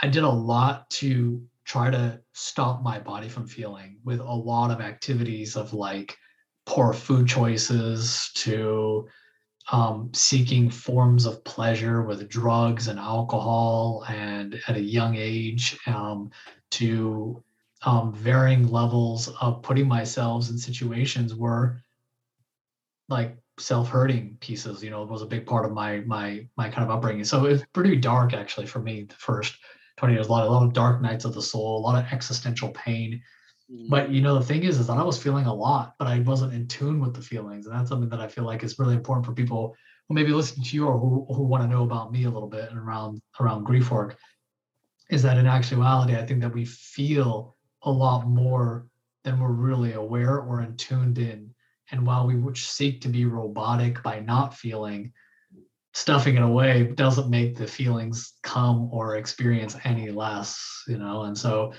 I 0.00 0.06
did 0.06 0.22
a 0.22 0.28
lot 0.28 0.88
to 0.90 1.42
try 1.64 1.90
to 1.90 2.20
stop 2.32 2.82
my 2.82 3.00
body 3.00 3.28
from 3.28 3.46
feeling 3.46 3.98
with 4.04 4.20
a 4.20 4.24
lot 4.24 4.70
of 4.70 4.80
activities 4.80 5.56
of 5.56 5.72
like 5.72 6.16
poor 6.70 6.92
food 6.92 7.26
choices 7.26 8.30
to 8.32 9.08
um, 9.72 10.08
seeking 10.14 10.70
forms 10.70 11.26
of 11.26 11.42
pleasure 11.42 12.02
with 12.02 12.28
drugs 12.28 12.86
and 12.86 12.96
alcohol 12.96 14.04
and 14.08 14.60
at 14.68 14.76
a 14.76 14.80
young 14.80 15.16
age 15.16 15.76
um, 15.88 16.30
to 16.70 17.42
um, 17.82 18.12
varying 18.12 18.70
levels 18.70 19.26
of 19.40 19.62
putting 19.62 19.88
myself 19.88 20.48
in 20.48 20.56
situations 20.56 21.34
where 21.34 21.82
like 23.08 23.36
self-hurting 23.58 24.36
pieces 24.40 24.80
you 24.80 24.90
know 24.90 25.02
was 25.02 25.22
a 25.22 25.26
big 25.26 25.44
part 25.44 25.64
of 25.66 25.72
my 25.72 25.98
my 26.06 26.46
my 26.56 26.68
kind 26.68 26.88
of 26.88 26.96
upbringing. 26.96 27.24
So 27.24 27.46
it's 27.46 27.64
pretty 27.72 27.96
dark 27.96 28.32
actually 28.32 28.66
for 28.66 28.78
me 28.78 29.02
the 29.08 29.14
first 29.16 29.56
20 29.96 30.14
years. 30.14 30.28
A 30.28 30.30
lot, 30.30 30.46
a 30.46 30.50
lot 30.50 30.64
of 30.64 30.72
dark 30.72 31.02
nights 31.02 31.24
of 31.24 31.34
the 31.34 31.42
soul 31.42 31.80
a 31.80 31.82
lot 31.82 31.98
of 31.98 32.12
existential 32.12 32.68
pain 32.70 33.20
but 33.88 34.10
you 34.10 34.20
know, 34.20 34.34
the 34.34 34.44
thing 34.44 34.64
is, 34.64 34.78
is 34.78 34.88
that 34.88 34.98
I 34.98 35.02
was 35.02 35.22
feeling 35.22 35.46
a 35.46 35.54
lot, 35.54 35.94
but 35.98 36.08
I 36.08 36.20
wasn't 36.20 36.54
in 36.54 36.66
tune 36.66 37.00
with 37.00 37.14
the 37.14 37.22
feelings, 37.22 37.66
and 37.66 37.74
that's 37.74 37.88
something 37.88 38.08
that 38.08 38.20
I 38.20 38.26
feel 38.26 38.44
like 38.44 38.64
is 38.64 38.78
really 38.78 38.94
important 38.94 39.24
for 39.24 39.32
people 39.32 39.76
who 40.08 40.14
maybe 40.14 40.32
listen 40.32 40.62
to 40.62 40.76
you 40.76 40.86
or 40.86 40.98
who, 40.98 41.24
who 41.32 41.44
want 41.44 41.62
to 41.62 41.68
know 41.68 41.84
about 41.84 42.10
me 42.10 42.24
a 42.24 42.30
little 42.30 42.48
bit 42.48 42.68
and 42.68 42.78
around 42.78 43.20
around 43.38 43.64
grief 43.64 43.90
work. 43.92 44.18
Is 45.08 45.22
that 45.22 45.38
in 45.38 45.46
actuality, 45.46 46.16
I 46.16 46.26
think 46.26 46.40
that 46.40 46.52
we 46.52 46.64
feel 46.64 47.56
a 47.82 47.90
lot 47.90 48.26
more 48.26 48.86
than 49.24 49.38
we're 49.38 49.52
really 49.52 49.92
aware 49.92 50.38
or 50.38 50.62
in 50.62 50.76
tuned 50.76 51.18
in. 51.18 51.54
And 51.92 52.06
while 52.06 52.26
we 52.26 52.36
would 52.36 52.56
seek 52.56 53.00
to 53.02 53.08
be 53.08 53.24
robotic 53.24 54.02
by 54.02 54.20
not 54.20 54.54
feeling, 54.54 55.12
stuffing 55.92 56.36
it 56.36 56.42
away 56.42 56.84
doesn't 56.94 57.30
make 57.30 57.56
the 57.56 57.66
feelings 57.66 58.34
come 58.42 58.88
or 58.92 59.16
experience 59.16 59.76
any 59.84 60.10
less, 60.10 60.84
you 60.86 60.98
know. 60.98 61.22
And 61.22 61.36
so 61.36 61.72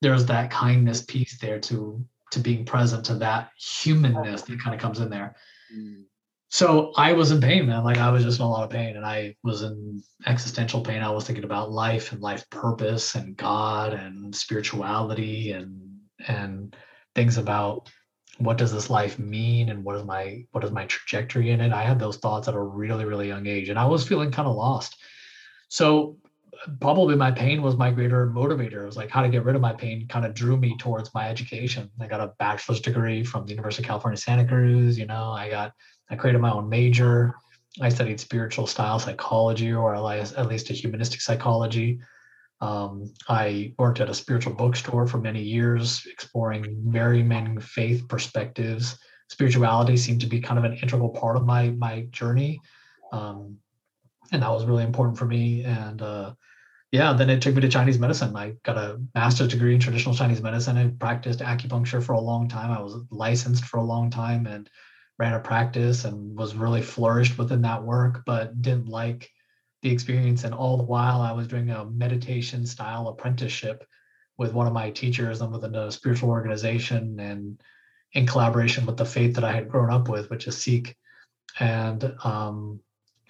there's 0.00 0.26
that 0.26 0.50
kindness 0.50 1.02
piece 1.02 1.38
there 1.38 1.60
to 1.60 2.04
to 2.30 2.40
being 2.40 2.64
present 2.64 3.04
to 3.06 3.14
that 3.14 3.50
humanness 3.56 4.42
that 4.42 4.60
kind 4.60 4.74
of 4.74 4.80
comes 4.80 5.00
in 5.00 5.08
there. 5.08 5.34
Mm. 5.74 6.02
So 6.50 6.92
I 6.96 7.12
was 7.12 7.30
in 7.30 7.40
pain, 7.40 7.66
man. 7.66 7.84
Like 7.84 7.98
I 7.98 8.10
was 8.10 8.24
just 8.24 8.38
in 8.38 8.44
a 8.44 8.48
lot 8.48 8.64
of 8.64 8.70
pain 8.70 8.96
and 8.96 9.04
I 9.04 9.36
was 9.42 9.62
in 9.62 10.02
existential 10.26 10.80
pain. 10.80 11.02
I 11.02 11.10
was 11.10 11.26
thinking 11.26 11.44
about 11.44 11.72
life 11.72 12.12
and 12.12 12.22
life 12.22 12.48
purpose 12.50 13.14
and 13.14 13.36
God 13.36 13.92
and 13.92 14.34
spirituality 14.34 15.52
and 15.52 15.78
and 16.26 16.74
things 17.14 17.36
about 17.36 17.90
what 18.38 18.56
does 18.56 18.72
this 18.72 18.88
life 18.88 19.18
mean 19.18 19.68
and 19.68 19.84
what 19.84 19.96
is 19.96 20.04
my 20.04 20.44
what 20.52 20.64
is 20.64 20.70
my 20.70 20.86
trajectory 20.86 21.50
in 21.50 21.60
it. 21.60 21.72
I 21.72 21.82
had 21.82 21.98
those 21.98 22.16
thoughts 22.16 22.48
at 22.48 22.54
a 22.54 22.60
really, 22.60 23.04
really 23.04 23.28
young 23.28 23.46
age 23.46 23.68
and 23.68 23.78
I 23.78 23.86
was 23.86 24.06
feeling 24.06 24.30
kind 24.30 24.48
of 24.48 24.56
lost. 24.56 24.96
So 25.68 26.16
probably 26.80 27.16
my 27.16 27.30
pain 27.30 27.62
was 27.62 27.76
my 27.76 27.90
greater 27.90 28.28
motivator. 28.28 28.82
It 28.82 28.86
was 28.86 28.96
like 28.96 29.10
how 29.10 29.22
to 29.22 29.28
get 29.28 29.44
rid 29.44 29.54
of 29.54 29.62
my 29.62 29.72
pain 29.72 30.06
kind 30.08 30.26
of 30.26 30.34
drew 30.34 30.56
me 30.56 30.76
towards 30.78 31.12
my 31.14 31.28
education. 31.28 31.90
I 32.00 32.06
got 32.06 32.20
a 32.20 32.32
bachelor's 32.38 32.80
degree 32.80 33.24
from 33.24 33.44
the 33.44 33.52
University 33.52 33.82
of 33.82 33.88
California, 33.88 34.16
Santa 34.16 34.46
Cruz. 34.46 34.98
You 34.98 35.06
know, 35.06 35.32
I 35.32 35.50
got, 35.50 35.72
I 36.10 36.16
created 36.16 36.40
my 36.40 36.50
own 36.50 36.68
major. 36.68 37.34
I 37.80 37.88
studied 37.88 38.18
spiritual 38.18 38.66
style 38.66 38.98
psychology, 38.98 39.72
or 39.72 39.94
at 39.94 40.48
least 40.48 40.70
a 40.70 40.72
humanistic 40.72 41.20
psychology. 41.20 42.00
Um, 42.60 43.12
I 43.28 43.74
worked 43.78 44.00
at 44.00 44.10
a 44.10 44.14
spiritual 44.14 44.54
bookstore 44.54 45.06
for 45.06 45.18
many 45.18 45.42
years, 45.42 46.04
exploring 46.10 46.82
very 46.86 47.22
many 47.22 47.60
faith 47.60 48.08
perspectives. 48.08 48.98
Spirituality 49.28 49.96
seemed 49.96 50.22
to 50.22 50.26
be 50.26 50.40
kind 50.40 50.58
of 50.58 50.64
an 50.64 50.76
integral 50.78 51.10
part 51.10 51.36
of 51.36 51.46
my 51.46 51.70
my 51.70 52.08
journey. 52.10 52.60
Um, 53.12 53.58
and 54.32 54.42
that 54.42 54.50
was 54.50 54.64
really 54.64 54.82
important 54.82 55.16
for 55.16 55.26
me. 55.26 55.62
And 55.64 56.02
uh, 56.02 56.34
yeah, 56.90 57.12
then 57.12 57.28
it 57.28 57.42
took 57.42 57.54
me 57.54 57.60
to 57.60 57.68
Chinese 57.68 57.98
medicine. 57.98 58.34
I 58.34 58.54
got 58.64 58.78
a 58.78 59.00
master's 59.14 59.48
degree 59.48 59.74
in 59.74 59.80
traditional 59.80 60.14
Chinese 60.14 60.40
medicine. 60.40 60.78
I 60.78 60.88
practiced 60.88 61.40
acupuncture 61.40 62.02
for 62.02 62.14
a 62.14 62.20
long 62.20 62.48
time. 62.48 62.70
I 62.70 62.80
was 62.80 62.96
licensed 63.10 63.64
for 63.64 63.76
a 63.76 63.84
long 63.84 64.10
time 64.10 64.46
and 64.46 64.70
ran 65.18 65.34
a 65.34 65.40
practice 65.40 66.04
and 66.04 66.36
was 66.36 66.54
really 66.54 66.80
flourished 66.80 67.36
within 67.36 67.62
that 67.62 67.82
work, 67.82 68.22
but 68.24 68.62
didn't 68.62 68.88
like 68.88 69.30
the 69.82 69.90
experience. 69.90 70.44
And 70.44 70.54
all 70.54 70.78
the 70.78 70.84
while, 70.84 71.20
I 71.20 71.32
was 71.32 71.46
doing 71.46 71.70
a 71.70 71.84
meditation 71.84 72.64
style 72.64 73.08
apprenticeship 73.08 73.84
with 74.38 74.54
one 74.54 74.66
of 74.66 74.72
my 74.72 74.90
teachers 74.90 75.42
and 75.42 75.52
within 75.52 75.74
a 75.74 75.92
spiritual 75.92 76.30
organization 76.30 77.20
and 77.20 77.60
in 78.12 78.26
collaboration 78.26 78.86
with 78.86 78.96
the 78.96 79.04
faith 79.04 79.34
that 79.34 79.44
I 79.44 79.52
had 79.52 79.68
grown 79.68 79.90
up 79.90 80.08
with, 80.08 80.30
which 80.30 80.46
is 80.46 80.56
Sikh. 80.56 80.96
And 81.60 82.14
um, 82.24 82.80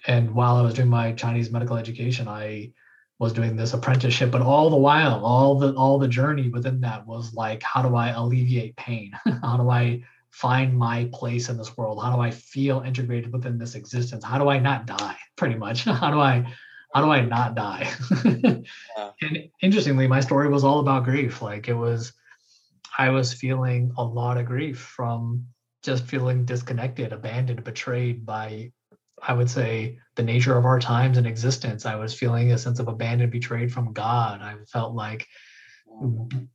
and 0.07 0.31
while 0.33 0.55
I 0.55 0.61
was 0.61 0.75
doing 0.75 0.87
my 0.87 1.11
Chinese 1.11 1.51
medical 1.51 1.75
education, 1.75 2.29
I 2.29 2.71
was 3.19 3.33
doing 3.33 3.57
this 3.57 3.73
apprenticeship, 3.73 4.31
but 4.31 4.41
all 4.41 4.69
the 4.69 4.77
while, 4.77 5.25
all 5.25 5.59
the 5.59 5.73
all 5.73 5.99
the 5.99 6.07
journey 6.07 6.49
within 6.49 6.79
that 6.81 7.05
was 7.05 7.33
like, 7.33 7.61
how 7.61 7.81
do 7.81 7.95
I 7.95 8.09
alleviate 8.09 8.77
pain? 8.77 9.11
how 9.43 9.57
do 9.57 9.69
I 9.69 10.03
find 10.31 10.77
my 10.77 11.09
place 11.11 11.49
in 11.49 11.57
this 11.57 11.75
world? 11.75 12.01
How 12.01 12.15
do 12.15 12.21
I 12.21 12.31
feel 12.31 12.81
integrated 12.81 13.33
within 13.33 13.57
this 13.57 13.75
existence? 13.75 14.23
How 14.23 14.37
do 14.37 14.49
I 14.49 14.57
not 14.57 14.85
die? 14.85 15.17
Pretty 15.35 15.55
much. 15.55 15.83
how 15.83 16.11
do 16.11 16.19
I 16.19 16.51
how 16.93 17.03
do 17.03 17.11
I 17.11 17.21
not 17.21 17.55
die? 17.55 17.91
yeah. 18.25 19.11
And 19.21 19.49
interestingly, 19.61 20.07
my 20.07 20.21
story 20.21 20.47
was 20.47 20.63
all 20.63 20.79
about 20.79 21.03
grief. 21.03 21.41
Like 21.41 21.67
it 21.67 21.73
was, 21.73 22.13
I 22.97 23.09
was 23.09 23.33
feeling 23.33 23.91
a 23.97 24.03
lot 24.03 24.37
of 24.37 24.45
grief 24.45 24.79
from 24.79 25.45
just 25.83 26.05
feeling 26.05 26.45
disconnected, 26.45 27.13
abandoned, 27.13 27.63
betrayed 27.63 28.25
by 28.25 28.71
I 29.27 29.33
would 29.33 29.49
say 29.49 29.97
the 30.15 30.23
nature 30.23 30.57
of 30.57 30.65
our 30.65 30.79
times 30.79 31.17
and 31.17 31.27
existence. 31.27 31.85
I 31.85 31.95
was 31.95 32.13
feeling 32.13 32.51
a 32.51 32.57
sense 32.57 32.79
of 32.79 32.87
abandoned, 32.87 33.31
betrayed 33.31 33.71
from 33.71 33.93
God. 33.93 34.41
I 34.41 34.55
felt 34.71 34.93
like 34.93 35.27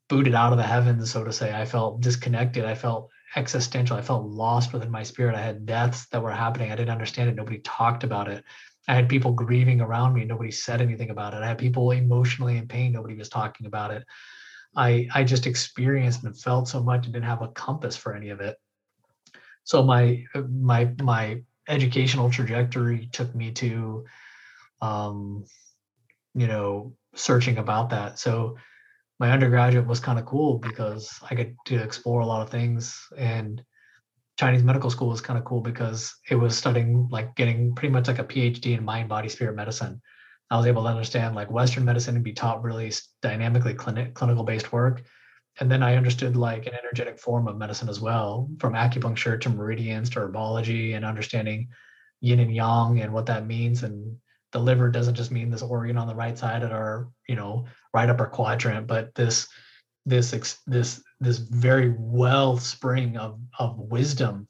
booted 0.09 0.35
out 0.35 0.53
of 0.53 0.59
the 0.59 0.65
heavens, 0.65 1.11
so 1.11 1.25
to 1.25 1.33
say. 1.33 1.55
I 1.55 1.65
felt 1.65 2.01
disconnected. 2.01 2.65
I 2.65 2.75
felt 2.75 3.11
existential. 3.37 3.97
I 3.97 4.03
felt 4.03 4.27
lost 4.27 4.73
within 4.73 4.91
my 4.91 5.03
spirit. 5.03 5.35
I 5.35 5.43
had 5.43 5.67
deaths 5.67 6.07
that 6.07 6.23
were 6.23 6.31
happening. 6.31 6.71
I 6.71 6.77
didn't 6.77 6.91
understand 6.91 7.31
it. 7.31 7.37
Nobody 7.37 7.59
talked 7.59 8.05
about 8.05 8.29
it. 8.29 8.45
I 8.87 8.95
had 8.95 9.09
people 9.09 9.33
grieving 9.33 9.81
around 9.81 10.15
me. 10.15 10.25
Nobody 10.25 10.51
said 10.51 10.81
anything 10.81 11.11
about 11.11 11.35
it. 11.35 11.43
I 11.43 11.49
had 11.49 11.59
people 11.59 11.91
emotionally 11.91 12.59
in 12.59 12.69
pain. 12.69 12.93
Nobody 12.93 13.15
was 13.15 13.29
talking 13.29 13.67
about 13.67 13.91
it. 13.91 14.05
I 14.77 15.09
I 15.15 15.25
just 15.25 15.47
experienced 15.47 16.25
and 16.25 16.39
felt 16.39 16.69
so 16.69 16.83
much 16.83 17.05
and 17.05 17.15
didn't 17.15 17.27
have 17.27 17.43
a 17.43 17.49
compass 17.49 17.97
for 17.97 18.15
any 18.15 18.31
of 18.31 18.41
it. 18.41 18.57
So 19.65 19.83
my 19.83 20.25
my 20.49 20.93
my 21.01 21.43
educational 21.69 22.31
trajectory 22.31 23.09
took 23.13 23.35
me 23.35 23.53
to 23.53 24.05
um, 24.81 25.45
you 26.35 26.47
know 26.47 26.95
searching 27.15 27.59
about 27.59 27.91
that. 27.91 28.19
So 28.19 28.57
my 29.21 29.31
undergraduate 29.31 29.87
was 29.87 30.01
kind 30.01 30.19
of 30.19 30.25
cool 30.27 30.59
because 30.59 31.19
i 31.31 31.35
got 31.35 31.47
to 31.67 31.77
explore 31.77 32.21
a 32.21 32.27
lot 32.27 32.43
of 32.43 32.51
things 32.51 32.99
and 33.17 33.63
chinese 34.39 34.63
medical 34.63 34.91
school 34.91 35.09
was 35.09 35.21
kind 35.21 35.39
of 35.39 35.45
cool 35.45 35.61
because 35.61 36.15
it 36.29 36.35
was 36.35 36.57
studying 36.57 37.09
like 37.11 37.35
getting 37.37 37.75
pretty 37.75 37.93
much 37.93 38.09
like 38.09 38.19
a 38.19 38.25
phd 38.25 38.67
in 38.67 38.85
mind 38.85 39.09
body 39.09 39.29
spirit 39.29 39.57
medicine. 39.57 40.01
I 40.51 40.59
was 40.59 40.67
able 40.67 40.83
to 40.83 40.91
understand 40.91 41.35
like 41.35 41.51
western 41.51 41.85
medicine 41.85 42.17
and 42.17 42.25
be 42.25 42.35
taught 42.35 42.63
really 42.63 42.93
dynamically 43.23 43.75
clinic, 43.75 44.15
clinical 44.15 44.45
based 44.45 44.73
work 44.73 45.03
and 45.61 45.71
then 45.71 45.83
I 45.83 45.97
understood 45.97 46.37
like 46.37 46.67
an 46.67 46.75
energetic 46.75 47.19
form 47.19 47.47
of 47.47 47.57
medicine 47.57 47.89
as 47.89 48.01
well, 48.01 48.51
from 48.59 48.75
acupuncture 48.75 49.41
to 49.41 49.49
meridians 49.49 50.11
to 50.11 50.21
herbology 50.21 50.97
and 50.97 51.05
understanding 51.05 51.69
yin 52.21 52.41
and 52.41 52.55
yang 52.55 53.01
and 53.01 53.13
what 53.13 53.27
that 53.27 53.47
means. 53.47 53.83
And 53.85 54.17
the 54.53 54.59
liver 54.59 54.91
doesn't 54.91 55.15
just 55.15 55.31
mean 55.31 55.51
this 55.51 55.63
organ 55.63 55.97
on 55.97 56.09
the 56.09 56.15
right 56.15 56.37
side 56.37 56.63
at 56.63 56.73
our, 56.73 57.09
you 57.29 57.37
know, 57.37 57.67
right 57.93 58.09
upper 58.09 58.27
quadrant, 58.27 58.87
but 58.87 59.15
this 59.15 59.47
this 60.07 60.59
this 60.67 61.03
this 61.21 61.39
very 61.39 61.95
well 61.99 62.59
spring 62.59 63.17
of 63.17 63.39
of 63.59 63.79
wisdom 63.79 64.49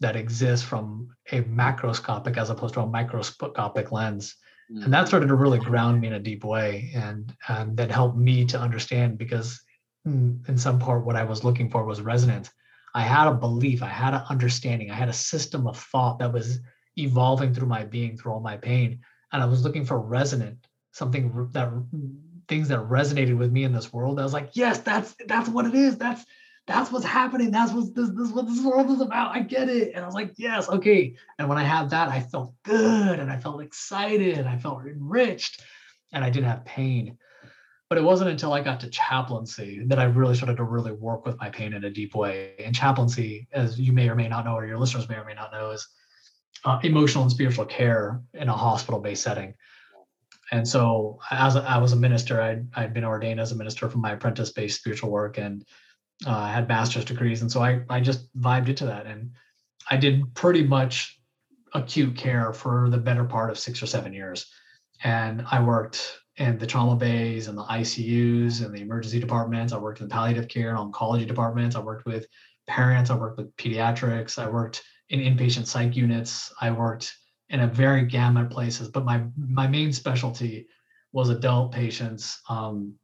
that 0.00 0.16
exists 0.16 0.66
from 0.66 1.08
a 1.32 1.42
macroscopic 1.42 2.36
as 2.36 2.50
opposed 2.50 2.74
to 2.74 2.80
a 2.80 2.86
microscopic 2.86 3.92
lens 3.92 4.36
mm. 4.70 4.84
and 4.84 4.92
that 4.92 5.08
started 5.08 5.28
to 5.28 5.34
really 5.34 5.58
ground 5.58 6.00
me 6.00 6.08
in 6.08 6.14
a 6.14 6.20
deep 6.20 6.44
way 6.44 6.90
and 6.94 7.34
and 7.48 7.76
that 7.76 7.90
helped 7.90 8.16
me 8.16 8.44
to 8.44 8.60
understand 8.60 9.16
because 9.16 9.62
in 10.04 10.56
some 10.56 10.78
part 10.78 11.04
what 11.04 11.16
I 11.16 11.24
was 11.24 11.44
looking 11.44 11.70
for 11.70 11.84
was 11.84 12.00
resonance. 12.00 12.50
I 12.94 13.02
had 13.02 13.28
a 13.28 13.34
belief, 13.34 13.82
I 13.82 13.88
had 13.88 14.14
an 14.14 14.22
understanding, 14.28 14.90
I 14.90 14.94
had 14.94 15.08
a 15.08 15.12
system 15.12 15.66
of 15.66 15.78
thought 15.78 16.18
that 16.18 16.32
was 16.32 16.60
evolving 16.96 17.54
through 17.54 17.68
my 17.68 17.84
being, 17.84 18.16
through 18.16 18.32
all 18.32 18.40
my 18.40 18.56
pain. 18.56 19.00
And 19.32 19.42
I 19.42 19.46
was 19.46 19.62
looking 19.62 19.84
for 19.84 20.00
resonant, 20.00 20.66
something 20.92 21.48
that 21.52 21.70
things 22.48 22.68
that 22.68 22.80
resonated 22.80 23.38
with 23.38 23.52
me 23.52 23.62
in 23.64 23.72
this 23.72 23.92
world. 23.92 24.18
I 24.18 24.24
was 24.24 24.32
like, 24.32 24.50
yes, 24.54 24.78
that's 24.78 25.14
that's 25.26 25.48
what 25.48 25.66
it 25.66 25.74
is. 25.74 25.96
That's 25.96 26.24
that's 26.66 26.90
what's 26.90 27.04
happening. 27.04 27.50
That's 27.50 27.72
what 27.72 27.94
this, 27.94 28.10
this 28.10 28.30
what 28.30 28.46
this 28.46 28.62
world 28.62 28.90
is 28.90 29.00
about. 29.00 29.34
I 29.34 29.40
get 29.40 29.68
it. 29.68 29.92
And 29.94 30.02
I 30.02 30.06
was 30.06 30.14
like, 30.14 30.32
yes, 30.36 30.68
okay. 30.68 31.14
And 31.38 31.48
when 31.48 31.58
I 31.58 31.62
had 31.62 31.90
that, 31.90 32.08
I 32.08 32.20
felt 32.20 32.54
good 32.64 33.18
and 33.18 33.30
I 33.30 33.38
felt 33.38 33.62
excited. 33.62 34.38
and 34.38 34.48
I 34.48 34.56
felt 34.56 34.84
enriched 34.84 35.62
and 36.12 36.24
I 36.24 36.30
didn't 36.30 36.48
have 36.48 36.64
pain. 36.64 37.18
But 37.90 37.98
it 37.98 38.04
wasn't 38.04 38.30
until 38.30 38.52
I 38.52 38.62
got 38.62 38.80
to 38.80 38.88
chaplaincy 38.88 39.82
that 39.86 39.98
I 39.98 40.04
really 40.04 40.36
started 40.36 40.56
to 40.58 40.64
really 40.64 40.92
work 40.92 41.26
with 41.26 41.38
my 41.38 41.50
pain 41.50 41.74
in 41.74 41.84
a 41.84 41.90
deep 41.90 42.14
way. 42.14 42.54
And 42.64 42.74
chaplaincy, 42.74 43.48
as 43.52 43.78
you 43.78 43.92
may 43.92 44.08
or 44.08 44.14
may 44.14 44.28
not 44.28 44.44
know, 44.44 44.54
or 44.54 44.64
your 44.64 44.78
listeners 44.78 45.08
may 45.08 45.16
or 45.16 45.24
may 45.24 45.34
not 45.34 45.50
know, 45.50 45.72
is 45.72 45.86
uh, 46.64 46.78
emotional 46.84 47.24
and 47.24 47.32
spiritual 47.32 47.64
care 47.64 48.22
in 48.34 48.48
a 48.48 48.56
hospital-based 48.56 49.22
setting. 49.22 49.54
And 50.52 50.66
so, 50.66 51.18
as 51.30 51.56
a, 51.56 51.62
I 51.62 51.78
was 51.78 51.92
a 51.92 51.96
minister, 51.96 52.40
I'd, 52.40 52.66
I'd 52.74 52.94
been 52.94 53.04
ordained 53.04 53.40
as 53.40 53.52
a 53.52 53.56
minister 53.56 53.88
from 53.88 54.00
my 54.02 54.12
apprentice-based 54.12 54.78
spiritual 54.78 55.10
work, 55.10 55.38
and 55.38 55.64
uh, 56.26 56.36
I 56.36 56.52
had 56.52 56.68
master's 56.68 57.04
degrees, 57.04 57.42
and 57.42 57.50
so 57.50 57.60
I 57.60 57.82
I 57.88 58.00
just 58.00 58.32
vibed 58.36 58.68
into 58.68 58.86
that, 58.86 59.06
and 59.06 59.30
I 59.90 59.96
did 59.96 60.34
pretty 60.34 60.64
much 60.64 61.20
acute 61.72 62.16
care 62.16 62.52
for 62.52 62.88
the 62.90 62.98
better 62.98 63.24
part 63.24 63.50
of 63.50 63.58
six 63.58 63.82
or 63.82 63.86
seven 63.86 64.12
years, 64.12 64.46
and 65.02 65.44
I 65.50 65.62
worked 65.62 66.19
in 66.40 66.56
the 66.56 66.66
trauma 66.66 66.96
bays 66.96 67.48
and 67.48 67.56
the 67.56 67.64
ICUs 67.64 68.64
and 68.64 68.74
the 68.74 68.80
emergency 68.80 69.20
departments. 69.20 69.74
I 69.74 69.78
worked 69.78 70.00
in 70.00 70.08
palliative 70.08 70.48
care 70.48 70.74
and 70.74 70.92
oncology 70.92 71.26
departments. 71.26 71.76
I 71.76 71.80
worked 71.80 72.06
with 72.06 72.26
parents. 72.66 73.10
I 73.10 73.14
worked 73.14 73.36
with 73.36 73.54
pediatrics. 73.56 74.42
I 74.42 74.48
worked 74.48 74.82
in 75.10 75.20
inpatient 75.20 75.66
psych 75.66 75.94
units. 75.94 76.50
I 76.60 76.70
worked 76.70 77.14
in 77.50 77.60
a 77.60 77.66
very 77.66 78.06
gamut 78.06 78.44
of 78.44 78.50
places, 78.50 78.88
but 78.88 79.04
my 79.04 79.22
my 79.36 79.66
main 79.66 79.92
specialty 79.92 80.66
was 81.12 81.28
adult 81.28 81.72
patients 81.72 82.40
um, 82.48 82.94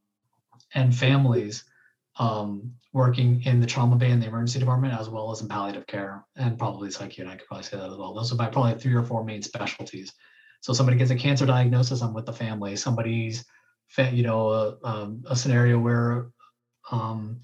and 0.74 0.96
families 0.96 1.64
um, 2.18 2.72
working 2.94 3.42
in 3.42 3.60
the 3.60 3.66
trauma 3.66 3.96
bay 3.96 4.12
and 4.12 4.22
the 4.22 4.28
emergency 4.28 4.60
department, 4.60 4.98
as 4.98 5.10
well 5.10 5.30
as 5.30 5.42
in 5.42 5.48
palliative 5.48 5.86
care 5.86 6.24
and 6.36 6.58
probably 6.58 6.90
psych 6.90 7.18
unit. 7.18 7.34
I 7.34 7.36
could 7.36 7.48
probably 7.48 7.64
say 7.64 7.76
that 7.76 7.90
as 7.90 7.98
well. 7.98 8.14
Those 8.14 8.32
are 8.32 8.36
my 8.36 8.46
probably 8.46 8.78
three 8.78 8.94
or 8.94 9.02
four 9.02 9.24
main 9.24 9.42
specialties. 9.42 10.14
So 10.60 10.72
somebody 10.72 10.98
gets 10.98 11.10
a 11.10 11.16
cancer 11.16 11.46
diagnosis, 11.46 12.02
I'm 12.02 12.14
with 12.14 12.26
the 12.26 12.32
family. 12.32 12.76
Somebody's, 12.76 13.44
you 13.98 14.22
know, 14.22 14.50
a, 14.50 14.76
um, 14.84 15.22
a 15.28 15.36
scenario 15.36 15.78
where 15.78 16.30
um, 16.90 17.40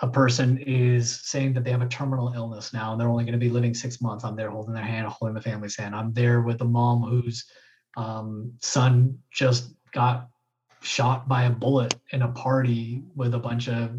a 0.00 0.08
person 0.08 0.58
is 0.58 1.20
saying 1.24 1.52
that 1.54 1.64
they 1.64 1.70
have 1.70 1.82
a 1.82 1.88
terminal 1.88 2.32
illness 2.34 2.72
now 2.72 2.92
and 2.92 3.00
they're 3.00 3.08
only 3.08 3.24
going 3.24 3.32
to 3.32 3.38
be 3.38 3.50
living 3.50 3.74
six 3.74 4.00
months. 4.00 4.24
I'm 4.24 4.36
there 4.36 4.50
holding 4.50 4.74
their 4.74 4.84
hand, 4.84 5.06
holding 5.08 5.34
the 5.34 5.40
family's 5.40 5.76
hand. 5.76 5.94
I'm 5.94 6.12
there 6.12 6.42
with 6.42 6.58
the 6.58 6.64
mom 6.64 7.02
whose 7.02 7.44
um, 7.96 8.52
son 8.60 9.18
just 9.32 9.74
got 9.92 10.28
shot 10.82 11.28
by 11.28 11.44
a 11.44 11.50
bullet 11.50 11.94
in 12.12 12.22
a 12.22 12.28
party 12.28 13.02
with 13.14 13.34
a 13.34 13.38
bunch 13.38 13.68
of 13.68 13.90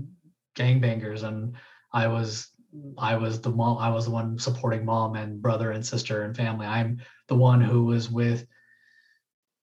gangbangers 0.57 1.23
and 1.23 1.55
i 1.93 2.07
was 2.07 2.49
i 2.97 3.15
was 3.15 3.41
the 3.41 3.49
mom 3.49 3.77
i 3.77 3.89
was 3.89 4.05
the 4.05 4.11
one 4.11 4.37
supporting 4.39 4.85
mom 4.85 5.15
and 5.15 5.41
brother 5.41 5.71
and 5.71 5.85
sister 5.85 6.23
and 6.23 6.35
family. 6.35 6.65
I'm 6.65 7.01
the 7.27 7.35
one 7.35 7.61
who 7.61 7.85
was 7.85 8.09
with 8.09 8.45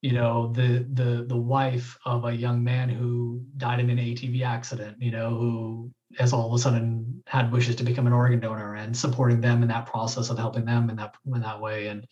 you 0.01 0.13
know 0.13 0.51
the 0.53 0.85
the 0.93 1.25
the 1.27 1.37
wife 1.37 1.97
of 2.05 2.25
a 2.25 2.35
young 2.35 2.63
man 2.63 2.89
who 2.89 3.43
died 3.57 3.79
in 3.79 3.89
an 3.89 3.97
atv 3.97 4.41
accident 4.43 4.97
you 5.01 5.11
know 5.11 5.29
who 5.29 5.91
has 6.17 6.33
all 6.33 6.47
of 6.47 6.53
a 6.53 6.61
sudden 6.61 7.21
had 7.27 7.51
wishes 7.51 7.75
to 7.75 7.83
become 7.83 8.07
an 8.07 8.13
organ 8.13 8.39
donor 8.39 8.75
and 8.75 8.95
supporting 8.95 9.41
them 9.41 9.61
in 9.61 9.67
that 9.69 9.85
process 9.85 10.29
of 10.29 10.37
helping 10.37 10.65
them 10.65 10.89
in 10.89 10.95
that 10.95 11.13
in 11.33 11.41
that 11.41 11.61
way. 11.61 11.87
And 11.87 12.07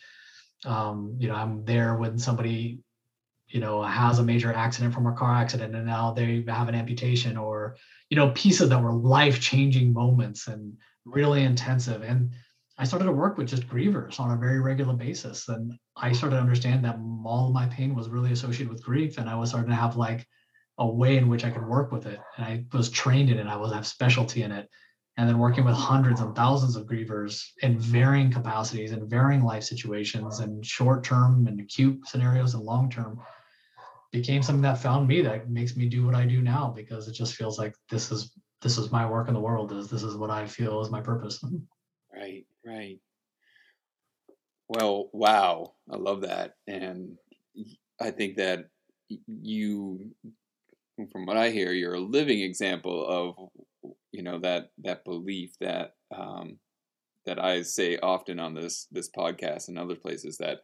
um, 0.65 1.15
you 1.19 1.27
know 1.27 1.35
i'm 1.35 1.63
there 1.65 1.95
when 1.95 2.17
somebody 2.17 2.79
you 3.47 3.59
know 3.59 3.81
has 3.83 4.19
a 4.19 4.23
major 4.23 4.51
accident 4.51 4.93
from 4.93 5.07
a 5.07 5.13
car 5.13 5.35
accident 5.35 5.75
and 5.75 5.85
now 5.85 6.11
they 6.11 6.43
have 6.47 6.67
an 6.67 6.75
amputation 6.75 7.37
or 7.37 7.77
you 8.09 8.17
know 8.17 8.31
pieces 8.31 8.69
that 8.69 8.81
were 8.81 8.93
life 8.93 9.39
changing 9.41 9.93
moments 9.93 10.47
and 10.47 10.73
really 11.05 11.43
intensive. 11.43 12.01
And 12.01 12.31
i 12.77 12.83
started 12.83 13.05
to 13.05 13.11
work 13.11 13.37
with 13.37 13.47
just 13.47 13.67
grievers 13.67 14.19
on 14.19 14.31
a 14.31 14.37
very 14.37 14.59
regular 14.59 14.93
basis. 14.93 15.47
And 15.49 15.73
i 15.95 16.11
started 16.11 16.35
to 16.35 16.41
understand 16.41 16.83
that 16.85 16.99
all 17.25 17.51
my 17.51 17.67
pain 17.67 17.95
was 17.95 18.09
really 18.09 18.31
associated 18.31 18.69
with 18.69 18.83
grief. 18.83 19.17
And 19.17 19.29
i 19.29 19.35
was 19.35 19.49
starting 19.49 19.69
to 19.69 19.75
have 19.75 19.97
like 19.97 20.25
a 20.79 20.87
way 20.87 21.17
in 21.17 21.27
which 21.27 21.43
i 21.45 21.49
could 21.49 21.65
work 21.65 21.91
with 21.91 22.05
it. 22.05 22.19
And 22.37 22.45
i 22.45 22.65
was 22.73 22.89
trained 22.89 23.29
in 23.29 23.39
it. 23.39 23.47
I 23.47 23.57
was 23.57 23.73
have 23.73 23.87
specialty 23.87 24.43
in 24.43 24.51
it. 24.51 24.69
And 25.19 25.27
then 25.27 25.39
working 25.39 25.65
with 25.65 25.73
hundreds 25.73 26.21
and 26.21 26.35
thousands 26.35 26.75
of 26.75 26.85
grievers 26.85 27.43
in 27.63 27.79
varying 27.79 28.31
capacities 28.31 28.91
and 28.91 29.09
varying 29.09 29.43
life 29.43 29.63
situations 29.63 30.41
and 30.41 30.63
short 30.63 31.03
term 31.03 31.47
and 31.47 31.59
acute 31.59 32.07
scenarios 32.07 32.53
and 32.53 32.63
long 32.63 32.91
term 32.91 33.19
became 34.11 34.41
something 34.41 34.61
that 34.61 34.81
found 34.81 35.07
me 35.07 35.21
that 35.21 35.49
makes 35.49 35.75
me 35.75 35.87
do 35.87 36.05
what 36.05 36.15
I 36.15 36.25
do 36.25 36.41
now 36.41 36.73
because 36.75 37.07
it 37.07 37.13
just 37.13 37.35
feels 37.35 37.59
like 37.59 37.75
this 37.89 38.11
is 38.11 38.31
this 38.61 38.77
is 38.77 38.91
my 38.91 39.07
work 39.07 39.27
in 39.27 39.33
the 39.33 39.39
world 39.39 39.71
is 39.71 39.89
this 39.89 40.03
is 40.03 40.15
what 40.15 40.29
I 40.29 40.47
feel 40.47 40.81
is 40.81 40.89
my 40.89 41.01
purpose. 41.01 41.43
Right, 42.13 42.45
right. 42.65 42.99
Well, 44.67 45.09
wow, 45.13 45.75
I 45.91 45.97
love 45.97 46.21
that, 46.21 46.55
and 46.65 47.17
I 48.01 48.11
think 48.11 48.37
that 48.37 48.69
you, 49.27 50.11
from 51.11 51.25
what 51.25 51.37
I 51.37 51.51
hear, 51.51 51.71
you're 51.71 51.93
a 51.93 51.99
living 51.99 52.41
example 52.41 53.05
of 53.07 53.93
you 54.11 54.23
know 54.23 54.39
that 54.39 54.71
that 54.79 55.05
belief 55.05 55.51
that 55.59 55.93
um, 56.15 56.57
that 57.25 57.43
I 57.43 57.61
say 57.61 57.97
often 57.97 58.39
on 58.39 58.55
this 58.55 58.87
this 58.91 59.09
podcast 59.09 59.67
and 59.67 59.77
other 59.77 59.95
places 59.95 60.37
that 60.37 60.61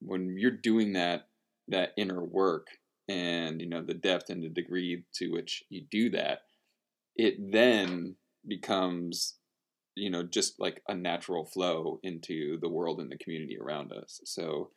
when 0.00 0.36
you're 0.36 0.50
doing 0.50 0.92
that 0.92 1.28
that 1.68 1.90
inner 1.96 2.22
work 2.22 2.68
and 3.08 3.60
you 3.60 3.68
know 3.68 3.82
the 3.82 3.94
depth 3.94 4.30
and 4.30 4.42
the 4.42 4.48
degree 4.48 5.04
to 5.14 5.28
which 5.28 5.62
you 5.68 5.82
do 5.90 6.10
that 6.10 6.40
it 7.16 7.34
then 7.52 8.16
becomes 8.46 9.36
you 9.94 10.10
know 10.10 10.22
just 10.22 10.54
like 10.58 10.82
a 10.88 10.94
natural 10.94 11.44
flow 11.44 12.00
into 12.02 12.58
the 12.60 12.68
world 12.68 13.00
and 13.00 13.10
the 13.10 13.18
community 13.18 13.56
around 13.58 13.92
us. 13.92 14.20
So 14.24 14.70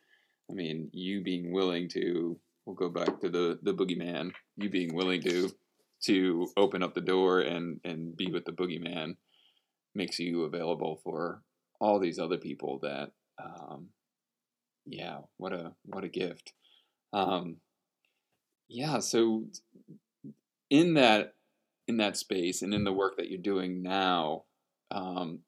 i 0.50 0.54
mean 0.54 0.90
you 0.92 1.22
being 1.22 1.52
willing 1.52 1.88
to 1.90 2.38
we'll 2.64 2.76
go 2.76 2.88
back 2.88 3.20
to 3.20 3.28
the 3.28 3.58
the 3.62 3.74
boogeyman 3.74 4.32
you 4.56 4.70
being 4.70 4.94
willing 4.94 5.22
to 5.22 5.50
to 6.04 6.48
open 6.56 6.82
up 6.82 6.94
the 6.94 7.00
door 7.00 7.40
and 7.40 7.80
and 7.84 8.16
be 8.16 8.30
with 8.30 8.44
the 8.44 8.52
boogeyman 8.52 9.16
makes 9.94 10.18
you 10.18 10.44
available 10.44 11.00
for 11.02 11.42
all 11.80 11.98
these 11.98 12.18
other 12.18 12.38
people 12.38 12.78
that 12.82 13.10
um 13.42 13.88
yeah 14.86 15.18
what 15.36 15.52
a 15.52 15.72
what 15.84 16.04
a 16.04 16.08
gift 16.08 16.52
um, 17.12 17.56
yeah, 18.68 18.98
so 18.98 19.44
in 20.70 20.94
that 20.94 21.34
in 21.86 21.96
that 21.96 22.16
space 22.16 22.60
and 22.62 22.74
in 22.74 22.84
the 22.84 22.92
work 22.92 23.16
that 23.16 23.30
you're 23.30 23.38
doing 23.38 23.82
now, 23.82 24.44
um, 24.90 25.40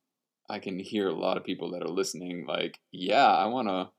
I 0.48 0.58
can 0.58 0.78
hear 0.78 1.08
a 1.08 1.14
lot 1.14 1.36
of 1.36 1.44
people 1.44 1.70
that 1.72 1.82
are 1.82 1.88
listening 1.88 2.46
like, 2.46 2.80
yeah, 2.90 3.26
I 3.26 3.46
want 3.46 3.68
to 3.68 3.90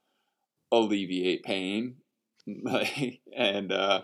alleviate 0.72 1.44
pain, 1.44 1.98
and 2.46 3.72
uh, 3.72 4.02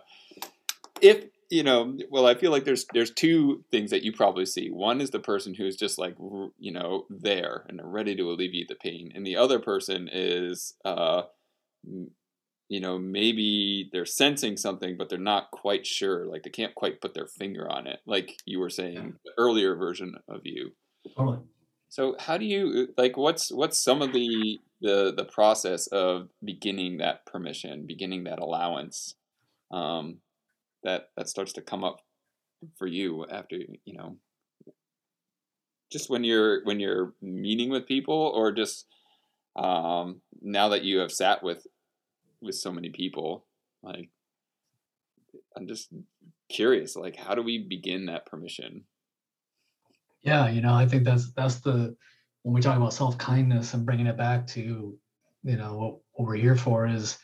if 1.01 1.25
you 1.49 1.63
know, 1.63 1.97
well, 2.09 2.27
I 2.27 2.35
feel 2.35 2.51
like 2.51 2.65
there's 2.65 2.85
there's 2.93 3.11
two 3.11 3.63
things 3.71 3.89
that 3.91 4.03
you 4.03 4.11
probably 4.11 4.45
see. 4.45 4.69
One 4.69 5.01
is 5.01 5.11
the 5.11 5.19
person 5.19 5.53
who's 5.53 5.75
just 5.75 5.97
like 5.97 6.15
you 6.59 6.71
know 6.71 7.05
there 7.09 7.65
and 7.67 7.79
they're 7.79 7.87
ready 7.87 8.15
to 8.15 8.31
alleviate 8.31 8.67
the 8.67 8.75
pain, 8.75 9.11
and 9.15 9.25
the 9.25 9.37
other 9.37 9.59
person 9.59 10.09
is 10.11 10.75
uh, 10.85 11.23
you 12.69 12.82
know, 12.82 12.97
maybe 12.97 13.89
they're 13.91 14.06
sensing 14.06 14.58
something, 14.58 14.97
but 14.97 15.10
they're 15.10 15.17
not 15.17 15.51
quite 15.51 15.86
sure. 15.86 16.25
Like 16.25 16.43
they 16.43 16.49
can't 16.49 16.75
quite 16.75 17.01
put 17.01 17.13
their 17.13 17.27
finger 17.27 17.69
on 17.69 17.88
it, 17.88 17.99
like 18.06 18.38
you 18.45 18.60
were 18.60 18.69
saying, 18.69 18.95
yeah. 18.95 19.12
the 19.25 19.32
earlier 19.38 19.75
version 19.75 20.15
of 20.27 20.41
you. 20.43 20.71
Totally. 21.15 21.39
So 21.89 22.15
how 22.19 22.38
do 22.38 22.45
you 22.45 22.89
like? 22.97 23.15
What's 23.15 23.51
what's 23.51 23.80
some 23.80 24.01
of 24.01 24.12
the 24.12 24.60
the 24.82 25.13
the 25.15 25.23
process 25.23 25.88
of 25.88 26.30
beginning 26.43 26.97
that 26.97 27.25
permission, 27.25 27.86
beginning 27.88 28.25
that 28.25 28.39
allowance, 28.39 29.15
um, 29.71 30.17
that 30.84 31.10
that 31.15 31.30
starts 31.30 31.53
to 31.53 31.62
come 31.62 31.84
up 31.84 32.01
for 32.77 32.88
you 32.88 33.25
after 33.32 33.58
you 33.86 33.93
know, 33.93 34.17
just 35.91 36.10
when 36.10 36.25
you're 36.25 36.63
when 36.65 36.82
you're 36.82 37.13
meeting 37.21 37.69
with 37.69 37.88
people, 37.88 38.34
or 38.36 38.51
just 38.51 38.86
um, 39.56 40.21
now 40.41 40.69
that 40.69 40.84
you 40.84 40.99
have 40.99 41.12
sat 41.12 41.41
with 41.41 41.65
with 42.47 42.55
so 42.55 42.71
many 42.71 42.89
people 42.89 43.45
like 43.83 44.10
i'm 45.55 45.67
just 45.67 45.93
curious 46.49 46.95
like 46.95 47.15
how 47.15 47.36
do 47.36 47.41
we 47.41 47.60
begin 47.60 48.05
that 48.07 48.25
permission 48.25 48.83
yeah 50.23 50.49
you 50.49 50.62
know 50.62 50.73
i 50.73 50.86
think 50.86 51.03
that's 51.03 51.31
that's 51.33 51.55
the 51.60 51.95
when 52.43 52.55
we 52.55 52.62
talk 52.62 52.77
about 52.77 52.93
self-kindness 52.93 53.73
and 53.73 53.86
bringing 53.86 54.07
it 54.07 54.17
back 54.17 54.47
to 54.47 54.97
you 55.43 55.57
know 55.57 55.77
what, 55.77 55.97
what 56.13 56.27
we're 56.27 56.36
here 56.36 56.55
for 56.55 56.88
is 56.88 57.17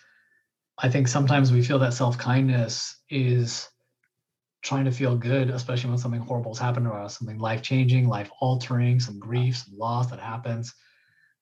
i 0.78 0.90
think 0.90 1.08
sometimes 1.08 1.52
we 1.52 1.64
feel 1.64 1.80
that 1.80 1.94
self-kindness 1.94 3.02
is 3.10 3.70
trying 4.64 4.86
to 4.86 4.92
feel 4.92 5.16
good, 5.16 5.50
especially 5.50 5.90
when 5.90 6.00
something 6.00 6.22
horrible 6.22 6.54
has 6.54 6.60
happened 6.60 6.86
to 6.86 6.92
us, 6.92 7.20
something 7.20 7.38
life 7.38 7.62
changing, 7.62 8.08
life 8.08 8.32
altering, 8.40 9.00
some 9.00 9.20
grief, 9.20 9.58
some 9.58 9.78
loss 9.78 10.10
that 10.10 10.20
happens. 10.20 10.74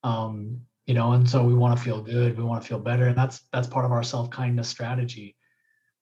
Um, 0.04 0.62
you 0.91 0.95
know, 0.95 1.13
and 1.13 1.30
so 1.30 1.41
we 1.41 1.54
want 1.54 1.77
to 1.77 1.82
feel 1.82 2.01
good, 2.01 2.38
we 2.38 2.43
want 2.43 2.62
to 2.62 2.67
feel 2.67 2.77
better, 2.77 3.08
and 3.08 3.17
that's 3.17 3.45
that's 3.54 3.65
part 3.65 3.86
of 3.86 3.93
our 3.93 4.04
self 4.04 4.30
kindness 4.30 4.67
strategy. 4.67 5.38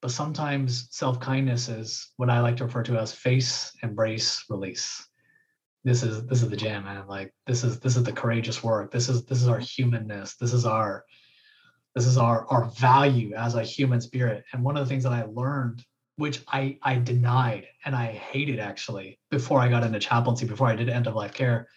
But 0.01 0.09
sometimes 0.09 0.87
self 0.89 1.19
kindness 1.19 1.69
is 1.69 2.09
what 2.17 2.31
I 2.31 2.39
like 2.39 2.57
to 2.57 2.63
refer 2.65 2.81
to 2.81 2.97
as 2.97 3.13
face, 3.13 3.71
embrace, 3.83 4.43
release. 4.49 5.07
This 5.83 6.01
is 6.01 6.25
this 6.25 6.41
is 6.41 6.49
the 6.49 6.57
jam, 6.57 6.85
man. 6.85 7.05
Like 7.07 7.31
this 7.45 7.63
is 7.63 7.79
this 7.79 7.97
is 7.97 8.03
the 8.03 8.11
courageous 8.11 8.63
work. 8.63 8.91
This 8.91 9.09
is 9.09 9.25
this 9.25 9.43
is 9.43 9.47
our 9.47 9.59
humanness. 9.59 10.37
This 10.37 10.53
is 10.53 10.65
our 10.65 11.05
this 11.93 12.07
is 12.07 12.17
our 12.17 12.47
our 12.47 12.65
value 12.71 13.35
as 13.35 13.53
a 13.53 13.61
human 13.61 14.01
spirit. 14.01 14.43
And 14.53 14.63
one 14.63 14.75
of 14.75 14.83
the 14.83 14.89
things 14.89 15.03
that 15.03 15.13
I 15.13 15.25
learned 15.25 15.85
which 16.15 16.41
I 16.47 16.79
I 16.81 16.95
denied 16.95 17.67
and 17.85 17.95
I 17.95 18.07
hated 18.07 18.59
actually 18.59 19.19
before 19.29 19.59
I 19.59 19.69
got 19.69 19.83
into 19.83 19.99
chaplaincy, 19.99 20.47
before 20.47 20.65
I 20.65 20.75
did 20.75 20.89
end 20.89 21.05
of 21.05 21.13
life 21.13 21.35
care, 21.35 21.67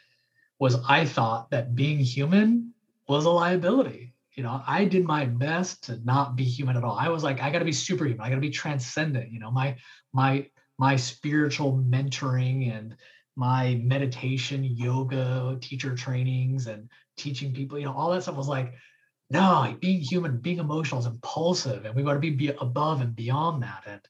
was 0.58 0.76
I 0.88 1.04
thought 1.04 1.50
that 1.50 1.74
being 1.74 1.98
human 1.98 2.71
was 3.08 3.24
a 3.24 3.30
liability. 3.30 4.14
You 4.34 4.42
know, 4.42 4.62
I 4.66 4.86
did 4.86 5.04
my 5.04 5.26
best 5.26 5.84
to 5.84 6.00
not 6.04 6.36
be 6.36 6.44
human 6.44 6.76
at 6.76 6.84
all. 6.84 6.96
I 6.98 7.08
was 7.08 7.22
like, 7.22 7.40
I 7.42 7.50
got 7.50 7.58
to 7.58 7.64
be 7.64 7.72
superhuman. 7.72 8.20
I 8.20 8.28
got 8.30 8.36
to 8.36 8.40
be 8.40 8.50
transcendent. 8.50 9.30
You 9.30 9.40
know, 9.40 9.50
my 9.50 9.76
my 10.12 10.46
my 10.78 10.96
spiritual 10.96 11.76
mentoring 11.78 12.74
and 12.74 12.96
my 13.36 13.80
meditation, 13.82 14.64
yoga, 14.64 15.58
teacher 15.60 15.94
trainings, 15.94 16.66
and 16.66 16.88
teaching 17.16 17.52
people. 17.52 17.78
You 17.78 17.86
know, 17.86 17.92
all 17.92 18.10
that 18.12 18.22
stuff 18.22 18.36
was 18.36 18.48
like, 18.48 18.74
no, 19.30 19.76
being 19.80 20.00
human, 20.00 20.38
being 20.38 20.58
emotional 20.58 21.00
is 21.00 21.06
impulsive, 21.06 21.84
and 21.84 21.94
we 21.94 22.02
got 22.02 22.14
to 22.14 22.20
be, 22.20 22.48
above 22.48 23.00
and 23.00 23.14
beyond 23.14 23.62
that. 23.62 23.84
And 23.86 24.00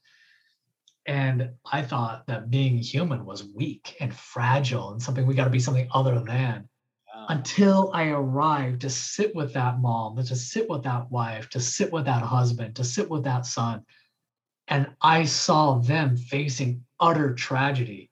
and 1.05 1.49
I 1.69 1.81
thought 1.81 2.27
that 2.27 2.49
being 2.49 2.77
human 2.77 3.25
was 3.25 3.43
weak 3.43 3.95
and 3.99 4.13
fragile 4.13 4.91
and 4.91 5.01
something 5.01 5.25
we 5.25 5.35
got 5.35 5.45
to 5.45 5.49
be 5.49 5.59
something 5.59 5.89
other 5.91 6.19
than. 6.19 6.69
Until 7.29 7.91
I 7.93 8.09
arrived 8.09 8.81
to 8.81 8.89
sit 8.89 9.35
with 9.35 9.53
that 9.53 9.79
mom, 9.79 10.15
to 10.17 10.35
sit 10.35 10.69
with 10.69 10.83
that 10.83 11.11
wife, 11.11 11.49
to 11.49 11.59
sit 11.59 11.91
with 11.91 12.05
that 12.05 12.21
husband, 12.23 12.75
to 12.75 12.83
sit 12.83 13.09
with 13.09 13.23
that 13.23 13.45
son. 13.45 13.85
And 14.67 14.87
I 15.01 15.25
saw 15.25 15.79
them 15.79 16.15
facing 16.15 16.83
utter 16.99 17.33
tragedy. 17.33 18.09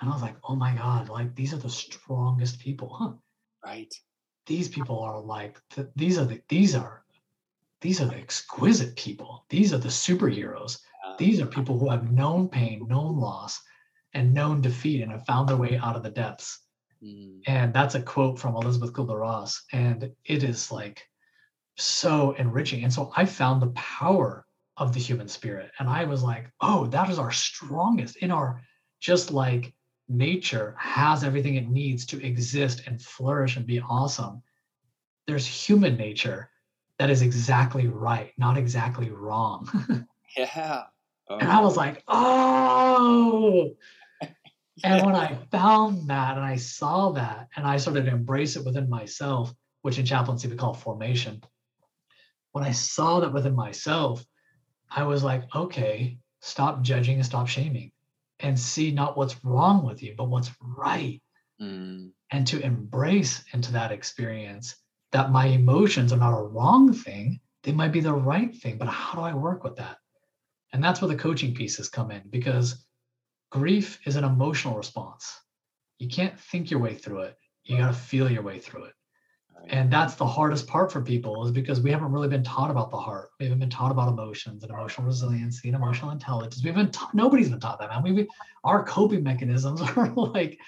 And 0.00 0.10
I 0.10 0.12
was 0.12 0.22
like, 0.22 0.36
oh 0.44 0.54
my 0.54 0.74
God, 0.74 1.08
like 1.08 1.34
these 1.34 1.52
are 1.52 1.58
the 1.58 1.68
strongest 1.70 2.60
people, 2.60 2.88
huh? 2.88 3.12
Right. 3.64 3.92
These 4.46 4.68
people 4.68 5.00
are 5.00 5.20
like, 5.20 5.58
these 5.96 6.18
are 6.18 6.24
the, 6.24 6.40
these 6.48 6.74
are, 6.74 7.02
these 7.80 8.00
are 8.00 8.06
the 8.06 8.16
exquisite 8.16 8.96
people. 8.96 9.44
These 9.50 9.72
are 9.72 9.78
the 9.78 9.88
superheroes 9.88 10.78
these 11.18 11.40
are 11.40 11.46
people 11.46 11.78
who 11.78 11.90
have 11.90 12.12
known 12.12 12.48
pain, 12.48 12.86
known 12.88 13.18
loss, 13.18 13.60
and 14.14 14.32
known 14.32 14.60
defeat 14.60 15.02
and 15.02 15.10
have 15.10 15.26
found 15.26 15.48
their 15.48 15.56
way 15.56 15.76
out 15.76 15.96
of 15.96 16.02
the 16.02 16.10
depths. 16.10 16.60
Mm. 17.02 17.40
And 17.46 17.72
that's 17.72 17.94
a 17.94 18.02
quote 18.02 18.38
from 18.38 18.56
Elisabeth 18.56 18.92
Kubler 18.92 19.20
Ross. 19.20 19.62
And 19.72 20.10
it 20.24 20.42
is 20.42 20.72
like 20.72 21.08
so 21.76 22.32
enriching. 22.32 22.84
And 22.84 22.92
so 22.92 23.12
I 23.16 23.24
found 23.24 23.62
the 23.62 23.68
power 23.68 24.44
of 24.76 24.92
the 24.92 25.00
human 25.00 25.28
spirit. 25.28 25.70
And 25.78 25.88
I 25.88 26.04
was 26.04 26.22
like, 26.22 26.50
oh, 26.60 26.86
that 26.86 27.10
is 27.10 27.18
our 27.18 27.32
strongest 27.32 28.16
in 28.16 28.30
our, 28.30 28.62
just 29.00 29.30
like 29.30 29.72
nature 30.08 30.74
has 30.78 31.22
everything 31.22 31.56
it 31.56 31.68
needs 31.68 32.06
to 32.06 32.24
exist 32.24 32.82
and 32.86 33.00
flourish 33.00 33.56
and 33.56 33.66
be 33.66 33.80
awesome. 33.80 34.42
There's 35.26 35.46
human 35.46 35.96
nature 35.96 36.50
that 36.98 37.10
is 37.10 37.22
exactly 37.22 37.86
right, 37.86 38.32
not 38.38 38.56
exactly 38.56 39.10
wrong. 39.10 40.06
yeah. 40.36 40.84
Oh. 41.28 41.38
And 41.38 41.50
I 41.50 41.60
was 41.60 41.76
like, 41.76 42.02
oh. 42.08 43.70
And 44.84 45.04
when 45.04 45.14
I 45.14 45.34
found 45.50 46.08
that 46.08 46.36
and 46.36 46.44
I 46.44 46.56
saw 46.56 47.10
that 47.12 47.48
and 47.56 47.66
I 47.66 47.76
started 47.76 48.06
to 48.06 48.12
embrace 48.12 48.56
it 48.56 48.64
within 48.64 48.88
myself, 48.88 49.52
which 49.82 49.98
in 49.98 50.06
chaplaincy 50.06 50.48
we 50.48 50.56
call 50.56 50.74
formation. 50.74 51.42
When 52.52 52.64
I 52.64 52.72
saw 52.72 53.20
that 53.20 53.32
within 53.32 53.54
myself, 53.54 54.24
I 54.90 55.04
was 55.04 55.22
like, 55.22 55.44
okay, 55.54 56.18
stop 56.40 56.82
judging 56.82 57.16
and 57.16 57.26
stop 57.26 57.46
shaming 57.46 57.92
and 58.40 58.58
see 58.58 58.90
not 58.90 59.16
what's 59.16 59.44
wrong 59.44 59.84
with 59.84 60.02
you, 60.02 60.14
but 60.16 60.28
what's 60.28 60.50
right. 60.60 61.20
Mm. 61.60 62.10
And 62.30 62.46
to 62.46 62.60
embrace 62.60 63.44
into 63.52 63.72
that 63.72 63.92
experience 63.92 64.76
that 65.12 65.32
my 65.32 65.46
emotions 65.46 66.12
are 66.12 66.18
not 66.18 66.38
a 66.38 66.42
wrong 66.42 66.92
thing, 66.92 67.40
they 67.62 67.72
might 67.72 67.92
be 67.92 68.00
the 68.00 68.12
right 68.12 68.54
thing, 68.54 68.78
but 68.78 68.88
how 68.88 69.18
do 69.18 69.20
I 69.24 69.34
work 69.34 69.64
with 69.64 69.76
that? 69.76 69.96
And 70.72 70.84
that's 70.84 71.00
where 71.00 71.08
the 71.08 71.16
coaching 71.16 71.54
pieces 71.54 71.88
come 71.88 72.10
in 72.10 72.22
because 72.30 72.84
grief 73.50 73.98
is 74.06 74.16
an 74.16 74.24
emotional 74.24 74.76
response. 74.76 75.40
You 75.98 76.08
can't 76.08 76.38
think 76.38 76.70
your 76.70 76.80
way 76.80 76.94
through 76.94 77.22
it. 77.22 77.36
You 77.64 77.76
got 77.76 77.88
to 77.88 77.92
feel 77.92 78.30
your 78.30 78.42
way 78.42 78.58
through 78.58 78.84
it. 78.84 78.94
And 79.66 79.92
that's 79.92 80.14
the 80.14 80.26
hardest 80.26 80.66
part 80.68 80.90
for 80.92 81.02
people 81.02 81.44
is 81.44 81.50
because 81.50 81.80
we 81.80 81.90
haven't 81.90 82.12
really 82.12 82.28
been 82.28 82.44
taught 82.44 82.70
about 82.70 82.90
the 82.90 82.96
heart. 82.96 83.30
We 83.38 83.46
haven't 83.46 83.58
been 83.58 83.68
taught 83.68 83.90
about 83.90 84.08
emotions 84.08 84.62
and 84.62 84.72
emotional 84.72 85.06
resiliency 85.06 85.68
and 85.68 85.76
emotional 85.76 86.12
intelligence. 86.12 86.62
We 86.62 86.70
haven't 86.70 86.92
ta- 86.92 87.10
nobody's 87.12 87.50
been 87.50 87.60
taught 87.60 87.80
that, 87.80 87.90
man. 87.90 88.14
We, 88.14 88.28
our 88.64 88.84
coping 88.84 89.24
mechanisms 89.24 89.82
are 89.96 90.08
like 90.14 90.58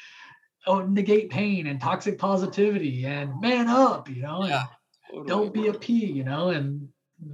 oh, 0.66 0.80
negate 0.80 1.30
pain 1.30 1.66
and 1.66 1.80
toxic 1.80 2.18
positivity 2.18 3.06
and 3.06 3.40
man 3.40 3.68
up, 3.68 4.08
you 4.08 4.22
know, 4.22 4.46
yeah, 4.46 4.64
totally. 5.10 5.28
don't 5.28 5.54
be 5.54 5.68
a 5.68 5.74
P, 5.74 6.06
you 6.06 6.24
know. 6.24 6.50
And 6.50 6.88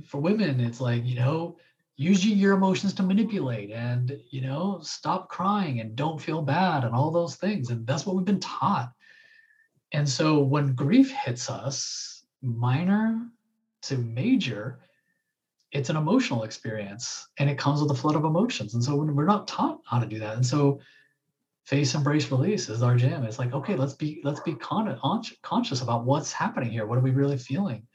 for 0.05 0.21
women, 0.21 0.61
it's 0.61 0.81
like, 0.81 1.05
you 1.05 1.17
know, 1.17 1.57
using 1.97 2.37
your 2.37 2.55
emotions 2.55 2.93
to 2.95 3.03
manipulate 3.03 3.71
and 3.71 4.19
you 4.31 4.43
know 4.43 4.79
stop 4.83 5.29
crying 5.29 5.81
and 5.81 5.97
don't 5.97 6.21
feel 6.21 6.43
bad 6.43 6.85
and 6.85 6.95
all 6.95 7.11
those 7.11 7.37
things. 7.37 7.71
And 7.71 7.87
that's 7.87 8.05
what 8.05 8.17
we've 8.17 8.25
been 8.25 8.41
taught. 8.41 8.93
And 9.93 10.09
so 10.09 10.41
when 10.41 10.75
grief 10.75 11.11
hits 11.11 11.49
us 11.49 12.25
minor 12.43 13.27
to 13.83 13.97
major 13.99 14.81
it's 15.73 15.91
an 15.91 15.97
emotional 15.97 16.45
experience 16.45 17.29
and 17.39 17.51
it 17.51 17.59
comes 17.59 17.83
with 17.83 17.91
a 17.91 17.95
flood 17.95 18.15
of 18.15 18.25
emotions. 18.25 18.75
And 18.75 18.83
so 18.83 18.97
when 18.97 19.15
we're 19.15 19.27
not 19.27 19.49
taught 19.49 19.81
how 19.85 19.99
to 19.99 20.07
do 20.07 20.19
that. 20.21 20.37
And 20.37 20.47
so 20.47 20.81
face 21.65 21.95
embrace 21.95 22.31
release 22.31 22.69
is 22.69 22.83
our 22.83 22.97
jam. 22.97 23.25
It's 23.25 23.39
like 23.39 23.53
okay 23.53 23.75
let's 23.75 23.95
be 23.95 24.21
let's 24.23 24.41
be 24.41 24.55
con- 24.55 24.99
conscious 25.43 25.83
about 25.83 26.05
what's 26.05 26.33
happening 26.33 26.71
here. 26.71 26.87
What 26.87 26.99
are 26.99 27.03
we 27.03 27.11
really 27.11 27.39
feeling? 27.39 27.87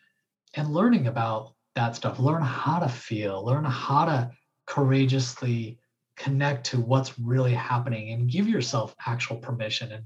And 0.56 0.74
learning 0.74 1.08
about 1.08 1.54
that 1.76 1.96
stuff. 1.96 2.20
Learn 2.20 2.42
how 2.42 2.80
to 2.80 2.90
feel, 2.90 3.44
learn 3.46 3.66
how 3.66 4.06
to 4.06 4.32
courageously 4.66 5.80
connect 6.16 6.66
to 6.68 6.80
what's 6.80 7.18
really 7.20 7.54
happening 7.54 8.12
and 8.12 8.30
give 8.30 8.48
yourself 8.48 8.96
actual 9.06 9.38
permission 9.38 9.92
and 9.92 10.04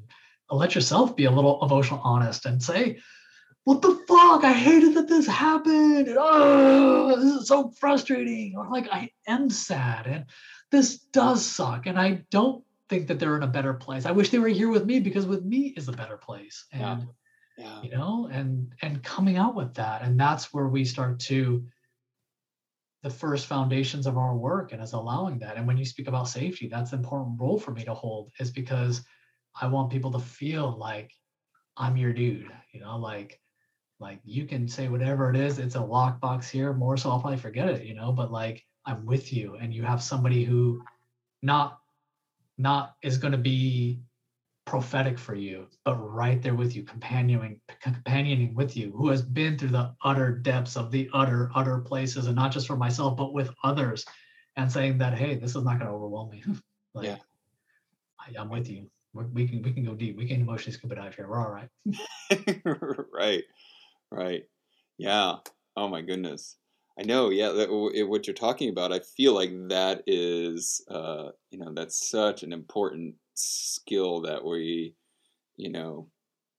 let 0.50 0.76
yourself 0.76 1.16
be 1.16 1.26
a 1.26 1.32
little 1.32 1.64
emotional 1.64 2.00
honest 2.04 2.46
and 2.46 2.62
say, 2.62 3.00
what 3.64 3.82
the 3.82 3.96
fuck? 4.08 4.44
I 4.44 4.54
hated 4.54 4.94
that 4.94 5.08
this 5.08 5.28
happened. 5.28 6.08
And, 6.08 6.18
oh, 6.20 7.20
this 7.20 7.34
is 7.34 7.48
so 7.48 7.72
frustrating. 7.80 8.54
Or 8.56 8.70
like, 8.70 8.88
I 8.92 9.10
am 9.28 9.50
sad 9.50 10.06
and 10.06 10.26
this 10.72 11.00
does 11.00 11.46
suck. 11.46 11.88
And 11.88 12.00
I 12.00 12.24
don't 12.30 12.64
think 12.90 13.08
that 13.08 13.20
they're 13.20 13.36
in 13.36 13.44
a 13.44 13.48
better 13.48 13.74
place. 13.74 14.06
I 14.06 14.12
wish 14.12 14.30
they 14.30 14.40
were 14.40 14.48
here 14.48 14.70
with 14.70 14.86
me 14.86 15.00
because 15.00 15.26
with 15.26 15.44
me 15.44 15.74
is 15.76 15.88
a 15.88 15.94
better 15.94 16.18
place. 16.18 16.66
And 16.72 16.82
yeah 16.82 17.06
yeah. 17.58 17.82
you 17.82 17.90
know 17.90 18.30
and 18.32 18.74
and 18.82 19.04
coming 19.04 19.38
out 19.38 19.56
with 19.56 19.74
that. 19.76 20.02
And 20.02 20.20
that's 20.20 20.54
where 20.54 20.68
we 20.68 20.86
start 20.86 21.20
to 21.22 21.66
the 23.04 23.10
first 23.10 23.46
foundations 23.46 24.08
of 24.08 24.18
our 24.18 24.36
work 24.36 24.72
and 24.72 24.82
is 24.82 24.94
allowing 24.94 25.40
that. 25.40 25.58
And 25.58 25.68
when 25.68 25.78
you 25.78 25.86
speak 25.86 26.08
about 26.08 26.28
safety 26.28 26.68
that's 26.68 26.92
an 26.94 27.00
important 27.00 27.40
role 27.40 27.60
for 27.60 27.72
me 27.72 27.84
to 27.86 27.94
hold 27.94 28.32
is 28.40 28.52
because 28.52 29.04
i 29.62 29.68
want 29.68 29.92
people 29.92 30.12
to 30.12 30.20
feel 30.20 30.78
like 30.78 31.12
i'm 31.78 31.96
your 31.96 32.12
dude 32.12 32.52
you 32.74 32.80
know 32.82 32.98
like 32.98 33.40
like 34.00 34.20
you 34.24 34.46
can 34.46 34.68
say 34.68 34.88
whatever 34.88 35.30
it 35.30 35.36
is. 35.36 35.58
It's 35.58 35.76
a 35.76 35.80
lockbox 35.80 36.50
here. 36.50 36.74
More 36.74 36.98
so 36.98 37.10
i'll 37.10 37.20
probably 37.20 37.40
forget 37.40 37.70
it 37.70 37.86
you 37.86 37.94
know 37.96 38.12
but 38.12 38.32
like 38.32 38.64
i'm 38.86 39.06
with 39.06 39.32
you 39.32 39.56
and 39.56 39.74
you 39.74 39.84
have 39.84 40.04
somebody 40.04 40.44
who 40.44 40.82
not 41.42 41.80
not 42.58 42.96
is 43.04 43.18
going 43.18 43.32
to 43.32 43.38
be 43.38 44.00
prophetic 44.66 45.18
for 45.20 45.36
you, 45.36 45.68
but 45.84 45.96
right 45.96 46.42
there 46.42 46.56
with 46.56 46.76
you, 46.76 46.84
companioning, 46.84 47.60
companioning 47.82 48.54
with 48.56 48.76
you, 48.76 48.92
who 48.96 49.10
has 49.10 49.22
been 49.22 49.58
through 49.58 49.70
the 49.70 49.94
utter 50.04 50.32
depths 50.32 50.76
of 50.76 50.92
the 50.92 51.10
utter, 51.14 51.52
utter 51.54 51.80
places, 51.80 52.26
and 52.26 52.36
not 52.36 52.52
just 52.52 52.66
for 52.68 52.76
myself, 52.76 53.16
but 53.16 53.34
with 53.34 53.52
others, 53.64 54.06
and 54.58 54.72
saying 54.72 54.98
that, 54.98 55.14
hey, 55.14 55.36
this 55.36 55.56
is 55.56 55.64
not 55.64 55.78
going 55.80 55.90
to 55.90 55.96
overwhelm 55.96 56.32
me. 56.32 56.44
like, 56.94 57.06
yeah. 57.06 57.18
I, 58.20 58.42
am 58.42 58.50
with 58.50 58.68
you. 58.68 58.90
We're, 59.14 59.28
we 59.28 59.48
can 59.48 59.62
we 59.62 59.72
can 59.72 59.86
go 59.86 59.94
deep. 59.94 60.18
We 60.18 60.28
can 60.28 60.42
emotionally 60.42 60.74
scuba 60.74 60.96
dive 60.96 61.16
here. 61.16 61.28
We're 61.28 61.40
all 61.40 61.52
right. 61.52 61.70
right, 63.14 63.44
right. 64.12 64.44
Yeah. 64.98 65.36
Oh 65.78 65.88
my 65.88 66.02
goodness. 66.02 66.58
I 67.00 67.04
know, 67.04 67.30
yeah. 67.30 67.50
That, 67.50 67.70
what 67.72 68.26
you're 68.26 68.34
talking 68.34 68.70
about, 68.70 68.94
I 68.94 69.00
feel 69.00 69.34
like 69.34 69.52
that 69.68 70.04
is, 70.08 70.84
uh, 70.90 71.30
you 71.52 71.60
know, 71.60 71.74
that's 71.74 72.10
such 72.10 72.44
an 72.44 72.54
important 72.54 73.16
skill 73.36 74.22
that 74.22 74.44
we, 74.44 74.96
you 75.58 75.72
know, 75.72 76.10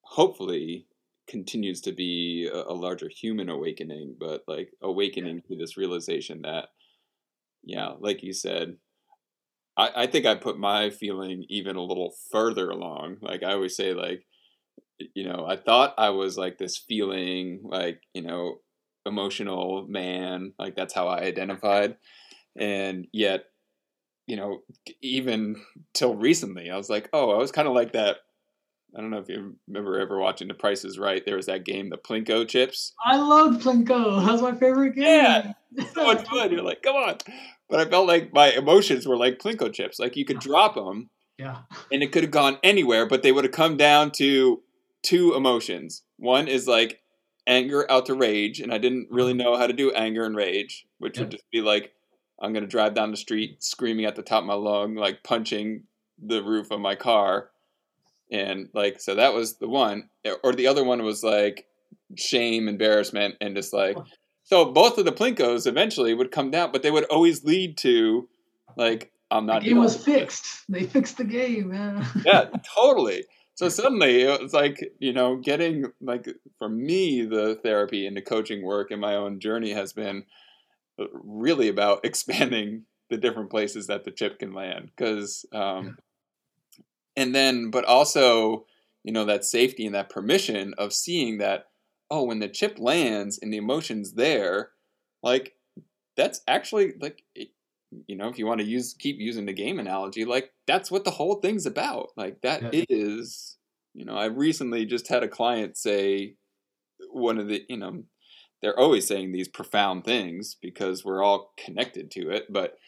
hopefully 0.02 0.86
continues 1.28 1.80
to 1.82 1.92
be 1.92 2.48
a, 2.52 2.56
a 2.56 2.74
larger 2.74 3.08
human 3.08 3.48
awakening, 3.48 4.16
but 4.18 4.42
like 4.46 4.70
awakening 4.82 5.36
yeah. 5.36 5.48
to 5.48 5.56
this 5.60 5.76
realization 5.76 6.42
that, 6.42 6.68
yeah, 7.64 7.92
like 7.98 8.22
you 8.22 8.32
said, 8.32 8.76
I, 9.76 9.90
I 9.96 10.06
think 10.06 10.24
I 10.24 10.34
put 10.36 10.58
my 10.58 10.90
feeling 10.90 11.44
even 11.48 11.76
a 11.76 11.82
little 11.82 12.14
further 12.30 12.70
along. 12.70 13.16
Like 13.20 13.42
I 13.42 13.52
always 13.52 13.76
say, 13.76 13.92
like, 13.92 14.24
you 15.14 15.28
know, 15.28 15.44
I 15.46 15.56
thought 15.56 15.94
I 15.98 16.10
was 16.10 16.38
like 16.38 16.58
this 16.58 16.78
feeling, 16.78 17.60
like, 17.64 18.00
you 18.14 18.22
know, 18.22 18.58
emotional 19.04 19.86
man. 19.88 20.52
Like 20.58 20.76
that's 20.76 20.94
how 20.94 21.08
I 21.08 21.20
identified. 21.20 21.96
And 22.58 23.06
yet, 23.12 23.44
you 24.26 24.36
know, 24.36 24.62
even 25.02 25.56
till 25.92 26.14
recently, 26.14 26.70
I 26.70 26.76
was 26.76 26.90
like, 26.90 27.08
oh, 27.12 27.30
I 27.30 27.38
was 27.38 27.52
kind 27.52 27.68
of 27.68 27.74
like 27.74 27.92
that. 27.92 28.18
I 28.96 29.00
don't 29.00 29.10
know 29.10 29.18
if 29.18 29.28
you 29.28 29.56
remember 29.68 30.00
ever 30.00 30.18
watching 30.18 30.48
The 30.48 30.54
Price 30.54 30.84
is 30.84 30.98
Right. 30.98 31.24
There 31.24 31.36
was 31.36 31.46
that 31.46 31.64
game, 31.64 31.90
the 31.90 31.98
Plinko 31.98 32.48
chips. 32.48 32.94
I 33.04 33.16
loved 33.16 33.62
Plinko. 33.62 34.24
That's 34.24 34.40
my 34.40 34.54
favorite 34.54 34.94
game. 34.94 35.04
Yeah, 35.04 35.52
so 35.94 36.04
much 36.04 36.26
fun. 36.26 36.50
You're 36.50 36.62
like, 36.62 36.82
come 36.82 36.96
on. 36.96 37.18
But 37.68 37.80
I 37.80 37.90
felt 37.90 38.06
like 38.06 38.32
my 38.32 38.52
emotions 38.52 39.06
were 39.06 39.16
like 39.16 39.38
Plinko 39.38 39.72
chips. 39.72 39.98
Like 39.98 40.16
you 40.16 40.24
could 40.24 40.38
drop 40.38 40.76
them, 40.76 41.10
yeah. 41.36 41.58
and 41.92 42.02
it 42.02 42.10
could 42.12 42.22
have 42.22 42.30
gone 42.30 42.58
anywhere, 42.62 43.06
but 43.06 43.22
they 43.22 43.32
would 43.32 43.44
have 43.44 43.52
come 43.52 43.76
down 43.76 44.12
to 44.12 44.62
two 45.02 45.34
emotions. 45.34 46.02
One 46.16 46.48
is 46.48 46.66
like 46.66 47.00
anger 47.46 47.90
out 47.90 48.06
to 48.06 48.14
rage, 48.14 48.60
and 48.60 48.72
I 48.72 48.78
didn't 48.78 49.08
really 49.10 49.32
mm-hmm. 49.32 49.42
know 49.42 49.56
how 49.56 49.66
to 49.66 49.72
do 49.72 49.92
anger 49.92 50.24
and 50.24 50.36
rage, 50.36 50.86
which 50.98 51.18
Yep. 51.18 51.24
would 51.24 51.30
just 51.32 51.50
be 51.50 51.60
like 51.60 51.92
I'm 52.40 52.52
gonna 52.52 52.66
drive 52.66 52.94
down 52.94 53.10
the 53.10 53.16
street 53.16 53.62
screaming 53.62 54.04
at 54.04 54.16
the 54.16 54.22
top 54.22 54.42
of 54.42 54.46
my 54.46 54.54
lung, 54.54 54.94
like 54.94 55.22
punching 55.22 55.84
the 56.22 56.42
roof 56.42 56.70
of 56.70 56.80
my 56.80 56.94
car, 56.94 57.50
and 58.30 58.68
like 58.74 59.00
so 59.00 59.14
that 59.14 59.34
was 59.34 59.56
the 59.56 59.68
one. 59.68 60.08
Or 60.42 60.52
the 60.52 60.66
other 60.66 60.84
one 60.84 61.02
was 61.02 61.22
like 61.22 61.66
shame, 62.16 62.68
embarrassment, 62.68 63.36
and 63.40 63.56
just 63.56 63.72
like 63.72 63.96
so 64.44 64.64
both 64.66 64.98
of 64.98 65.04
the 65.04 65.12
plinkos 65.12 65.66
eventually 65.66 66.14
would 66.14 66.30
come 66.30 66.50
down, 66.50 66.72
but 66.72 66.82
they 66.82 66.90
would 66.90 67.04
always 67.04 67.44
lead 67.44 67.76
to 67.78 68.28
like 68.76 69.12
I'm 69.30 69.46
The 69.46 69.54
not 69.54 69.62
game 69.62 69.78
was 69.78 69.96
fixed. 69.96 70.64
They 70.68 70.84
fixed 70.84 71.16
the 71.16 71.24
game, 71.24 71.70
man. 71.70 72.06
yeah, 72.24 72.46
totally. 72.76 73.24
So 73.54 73.68
suddenly 73.70 74.20
it 74.20 74.42
was 74.42 74.52
like, 74.52 74.92
you 74.98 75.12
know, 75.14 75.36
getting 75.36 75.86
like 76.00 76.28
for 76.58 76.68
me, 76.68 77.24
the 77.24 77.58
therapy 77.62 78.06
and 78.06 78.16
the 78.16 78.22
coaching 78.22 78.62
work 78.62 78.90
and 78.90 79.00
my 79.00 79.14
own 79.14 79.40
journey 79.40 79.72
has 79.72 79.92
been 79.94 80.24
really 81.12 81.68
about 81.68 82.00
expanding 82.04 82.84
the 83.10 83.16
different 83.16 83.50
places 83.50 83.86
that 83.86 84.04
the 84.04 84.10
chip 84.10 84.38
can 84.38 84.52
land. 84.52 84.90
Because, 84.96 85.46
um, 85.52 85.98
and 87.16 87.34
then, 87.34 87.70
but 87.70 87.84
also, 87.84 88.66
you 89.04 89.12
know, 89.12 89.24
that 89.24 89.44
safety 89.44 89.86
and 89.86 89.94
that 89.94 90.10
permission 90.10 90.74
of 90.78 90.92
seeing 90.92 91.38
that, 91.38 91.68
oh, 92.10 92.24
when 92.24 92.40
the 92.40 92.48
chip 92.48 92.78
lands 92.78 93.38
and 93.40 93.52
the 93.52 93.56
emotion's 93.56 94.12
there, 94.14 94.70
like 95.22 95.54
that's 96.16 96.40
actually 96.48 96.94
like, 97.00 97.24
it, 97.34 97.50
you 98.06 98.16
know, 98.16 98.28
if 98.28 98.38
you 98.38 98.46
want 98.46 98.60
to 98.60 98.66
use 98.66 98.94
keep 98.94 99.18
using 99.18 99.46
the 99.46 99.52
game 99.52 99.78
analogy, 99.78 100.24
like 100.24 100.52
that's 100.66 100.90
what 100.90 101.04
the 101.04 101.10
whole 101.12 101.36
thing's 101.36 101.66
about. 101.66 102.10
Like 102.16 102.42
that 102.42 102.62
Yeah. 102.62 102.70
is, 102.72 103.58
you 103.94 104.04
know, 104.04 104.16
I 104.16 104.26
recently 104.26 104.86
just 104.86 105.08
had 105.08 105.22
a 105.22 105.28
client 105.28 105.76
say 105.76 106.36
one 107.10 107.38
of 107.38 107.48
the, 107.48 107.64
you 107.68 107.76
know, 107.76 108.04
they're 108.62 108.78
always 108.78 109.06
saying 109.06 109.32
these 109.32 109.48
profound 109.48 110.04
things 110.04 110.56
because 110.60 111.04
we're 111.04 111.22
all 111.22 111.52
connected 111.62 112.10
to 112.12 112.30
it, 112.30 112.52
but 112.52 112.78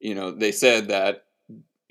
you 0.00 0.14
know, 0.14 0.32
they 0.32 0.52
said 0.52 0.88
that 0.88 1.24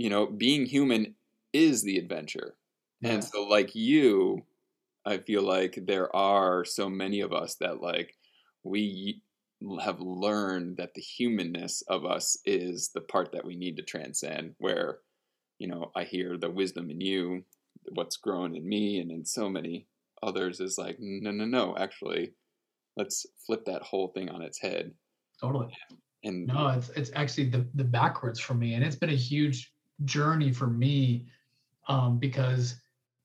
you 0.02 0.10
know, 0.10 0.26
being 0.26 0.66
human 0.66 1.14
is 1.54 1.84
the 1.84 1.98
adventure. 1.98 2.56
Yeah. 3.02 3.12
And 3.12 3.24
so 3.24 3.44
like 3.44 3.76
you, 3.76 4.44
I 5.06 5.20
feel 5.20 5.44
like 5.44 5.78
there 5.86 6.14
are 6.16 6.66
so 6.66 6.90
many 6.90 7.20
of 7.22 7.34
us 7.34 7.56
that 7.60 7.82
like 7.82 8.16
we 8.64 9.22
have 9.80 10.00
learned 10.00 10.78
that 10.78 10.96
the 10.96 11.02
humanness 11.02 11.84
of 11.88 12.04
us 12.04 12.36
is 12.46 12.90
the 12.96 13.02
part 13.02 13.32
that 13.32 13.46
we 13.46 13.56
need 13.56 13.78
to 13.78 13.84
transcend 13.84 14.56
where 14.58 14.98
you 15.60 15.68
know 15.68 15.92
i 15.96 16.04
hear 16.04 16.36
the 16.36 16.50
wisdom 16.50 16.90
in 16.90 17.00
you 17.00 17.44
what's 17.94 18.18
grown 18.18 18.56
in 18.56 18.68
me 18.68 19.00
and 19.00 19.12
in 19.12 19.24
so 19.24 19.48
many 19.48 19.86
others 20.24 20.60
is 20.60 20.80
like 20.80 20.98
no 21.00 21.30
no 21.30 21.46
no 21.46 21.76
actually 21.78 22.34
let's 23.02 23.26
flip 23.46 23.66
that 23.66 23.82
whole 23.82 24.10
thing 24.10 24.30
on 24.30 24.42
its 24.42 24.60
head 24.60 24.92
Totally. 25.40 25.74
and 26.24 26.46
No, 26.46 26.68
it's 26.68 26.90
it's 26.90 27.12
actually 27.16 27.50
the 27.50 27.68
the 27.74 27.84
backwards 27.84 28.40
for 28.40 28.54
me, 28.54 28.76
and 28.76 28.84
it's 28.84 28.96
been 28.96 29.10
a 29.10 29.26
huge 29.32 29.74
journey 30.06 30.52
for 30.52 30.68
me, 30.68 31.26
um, 31.88 32.20
because 32.20 32.76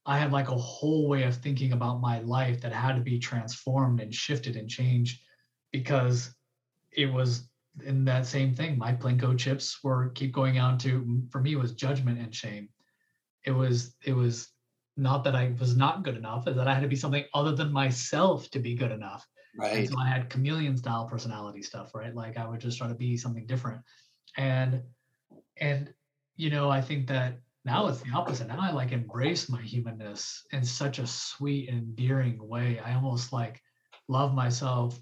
I 0.07 0.17
had 0.19 0.33
like 0.33 0.49
a 0.49 0.57
whole 0.57 1.09
way 1.09 1.25
of 1.25 1.35
thinking 1.37 1.73
about 1.73 2.01
my 2.01 2.21
life 2.21 2.59
that 2.63 2.73
had 2.73 2.95
to 2.97 3.03
be 3.03 3.19
transformed 3.19 4.01
and 4.01 4.15
shifted 4.15 4.57
and 4.57 4.69
changed, 4.69 5.21
because 5.73 6.35
it 6.93 7.13
was 7.13 7.51
in 7.85 8.07
that 8.07 8.25
same 8.25 8.55
thing. 8.55 8.79
My 8.79 8.93
Plinko 8.95 9.37
chips 9.37 9.67
were 9.85 10.09
keep 10.15 10.33
going 10.33 10.57
out 10.57 10.81
to 10.81 11.23
for 11.31 11.43
me 11.43 11.53
it 11.53 11.59
was 11.59 11.75
judgment 11.75 12.19
and 12.19 12.35
shame. 12.35 12.71
It 13.45 13.53
was 13.53 13.95
it 14.05 14.15
was 14.15 14.49
not 14.97 15.23
that 15.25 15.37
I 15.37 15.55
was 15.61 15.77
not 15.77 16.03
good 16.03 16.17
enough, 16.17 16.49
is 16.49 16.57
that 16.57 16.69
I 16.69 16.73
had 16.73 16.87
to 16.89 16.89
be 16.89 17.03
something 17.05 17.25
other 17.35 17.55
than 17.55 17.71
myself 17.73 18.49
to 18.53 18.59
be 18.59 18.75
good 18.75 18.93
enough. 18.93 19.27
And 19.59 19.65
right 19.65 19.89
so 19.89 19.99
I 19.99 20.09
had 20.09 20.31
chameleon 20.31 20.77
style 20.77 21.07
personality 21.09 21.63
stuff, 21.63 21.95
right? 21.95 22.15
Like 22.15 22.37
I 22.37 22.47
would 22.47 22.61
just 22.61 22.79
try 22.79 22.89
to 22.89 22.95
be 22.95 23.17
something 23.17 23.47
different. 23.47 23.83
And 24.37 24.83
and 25.59 25.95
you 26.37 26.51
know, 26.51 26.71
I 26.71 26.81
think 26.81 27.07
that 27.09 27.41
now 27.65 27.87
it's 27.89 28.03
the 28.03 28.13
opposite. 28.13 28.49
Now 28.49 28.61
I 28.61 28.71
like 28.73 28.93
embrace 28.93 29.49
my 29.49 29.63
humanness 29.63 30.45
in 30.53 30.65
such 30.65 30.99
a 30.99 31.07
sweet 31.07 31.69
and 31.69 31.79
endearing 31.79 32.39
way. 32.47 32.79
I 32.79 32.95
almost 32.95 33.33
like 33.33 33.61
love 34.09 34.35
myself 34.35 35.01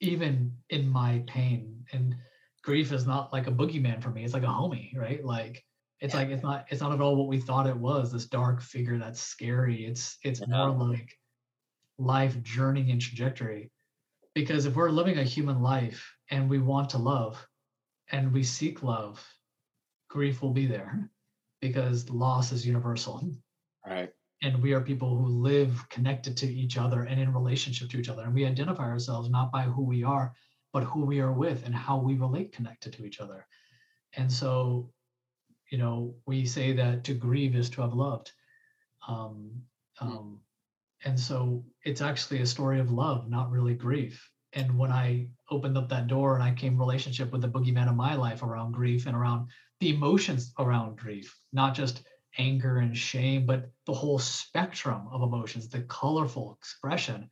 even 0.00 0.56
in 0.70 0.88
my 0.88 1.24
pain. 1.26 1.84
And 1.92 2.16
grief 2.62 2.92
is 2.92 3.06
not 3.06 3.32
like 3.32 3.46
a 3.46 3.52
boogeyman 3.52 4.02
for 4.02 4.10
me. 4.10 4.24
It's 4.24 4.34
like 4.34 4.42
a 4.44 4.46
homie, 4.46 4.96
right? 4.96 5.24
Like 5.24 5.64
it's 6.00 6.14
like 6.14 6.28
it's 6.28 6.42
not 6.42 6.66
it's 6.70 6.80
not 6.80 6.92
at 6.92 7.00
all 7.00 7.16
what 7.16 7.28
we 7.28 7.40
thought 7.40 7.66
it 7.66 7.76
was, 7.76 8.12
this 8.12 8.26
dark 8.26 8.62
figure 8.62 8.98
that's 8.98 9.20
scary. 9.20 9.86
It's 9.86 10.18
it's 10.24 10.40
Yeah. 10.40 10.46
more 10.46 10.70
like 10.70 11.14
life 11.98 12.42
journey 12.42 12.90
and 12.90 13.00
trajectory 13.00 13.70
because 14.36 14.66
if 14.66 14.76
we're 14.76 14.90
living 14.90 15.16
a 15.16 15.24
human 15.24 15.62
life 15.62 16.14
and 16.30 16.50
we 16.50 16.58
want 16.58 16.90
to 16.90 16.98
love 16.98 17.42
and 18.12 18.30
we 18.34 18.42
seek 18.42 18.82
love 18.82 19.26
grief 20.08 20.42
will 20.42 20.52
be 20.52 20.66
there 20.66 21.08
because 21.62 22.10
loss 22.10 22.52
is 22.52 22.66
universal. 22.66 23.26
Right. 23.86 24.12
And 24.42 24.62
we 24.62 24.74
are 24.74 24.82
people 24.82 25.16
who 25.16 25.26
live 25.26 25.82
connected 25.88 26.36
to 26.36 26.46
each 26.46 26.76
other 26.76 27.04
and 27.04 27.18
in 27.18 27.32
relationship 27.32 27.88
to 27.88 27.98
each 27.98 28.10
other. 28.10 28.24
And 28.24 28.34
we 28.34 28.44
identify 28.44 28.84
ourselves 28.84 29.30
not 29.30 29.50
by 29.50 29.62
who 29.62 29.82
we 29.82 30.04
are 30.04 30.34
but 30.70 30.84
who 30.84 31.06
we 31.06 31.20
are 31.20 31.32
with 31.32 31.64
and 31.64 31.74
how 31.74 31.96
we 31.96 32.16
relate 32.16 32.52
connected 32.52 32.92
to 32.92 33.06
each 33.06 33.20
other. 33.20 33.46
And 34.18 34.30
so 34.30 34.90
you 35.70 35.78
know 35.78 36.14
we 36.26 36.44
say 36.44 36.74
that 36.74 37.04
to 37.04 37.14
grieve 37.14 37.56
is 37.56 37.70
to 37.70 37.80
have 37.80 37.94
loved. 37.94 38.32
Um, 39.08 39.62
um, 39.98 40.40
and 41.04 41.18
so 41.18 41.64
it's 41.84 42.00
actually 42.00 42.40
a 42.40 42.46
story 42.46 42.80
of 42.80 42.90
love 42.90 43.28
not 43.28 43.50
really 43.50 43.74
grief. 43.74 44.30
And 44.52 44.78
when 44.78 44.90
i 44.90 45.28
opened 45.50 45.76
up 45.76 45.88
that 45.90 46.06
door 46.06 46.34
and 46.34 46.42
i 46.42 46.54
came 46.54 46.78
relationship 46.78 47.30
with 47.30 47.42
the 47.42 47.48
boogeyman 47.48 47.88
of 47.88 47.96
my 47.96 48.14
life 48.14 48.42
around 48.42 48.72
grief 48.72 49.06
and 49.06 49.14
around 49.14 49.48
the 49.80 49.94
emotions 49.94 50.52
around 50.58 50.96
grief 50.96 51.36
not 51.52 51.74
just 51.74 52.02
anger 52.38 52.78
and 52.78 52.96
shame 52.96 53.44
but 53.44 53.70
the 53.86 53.92
whole 53.92 54.18
spectrum 54.18 55.08
of 55.10 55.22
emotions 55.22 55.68
the 55.68 55.82
colorful 55.82 56.56
expression 56.58 57.28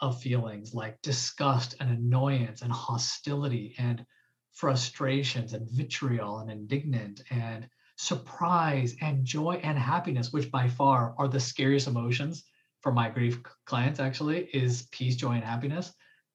of 0.00 0.20
feelings 0.20 0.74
like 0.74 1.00
disgust 1.02 1.74
and 1.80 1.90
annoyance 1.90 2.62
and 2.62 2.72
hostility 2.72 3.74
and 3.78 4.04
frustrations 4.52 5.52
and 5.52 5.68
vitriol 5.70 6.38
and 6.38 6.50
indignant 6.50 7.22
and 7.30 7.68
surprise 7.96 8.94
and 9.00 9.24
joy 9.24 9.54
and 9.62 9.78
happiness 9.78 10.32
which 10.32 10.50
by 10.50 10.68
far 10.68 11.14
are 11.18 11.28
the 11.28 11.40
scariest 11.40 11.88
emotions 11.88 12.44
for 12.86 12.92
my 12.92 13.08
grief 13.08 13.42
clients 13.64 13.98
actually 13.98 14.48
is 14.54 14.86
peace 14.92 15.16
joy 15.16 15.32
and 15.32 15.42
happiness 15.42 15.92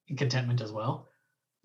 and 0.10 0.18
contentment 0.18 0.60
as 0.60 0.70
well 0.70 1.08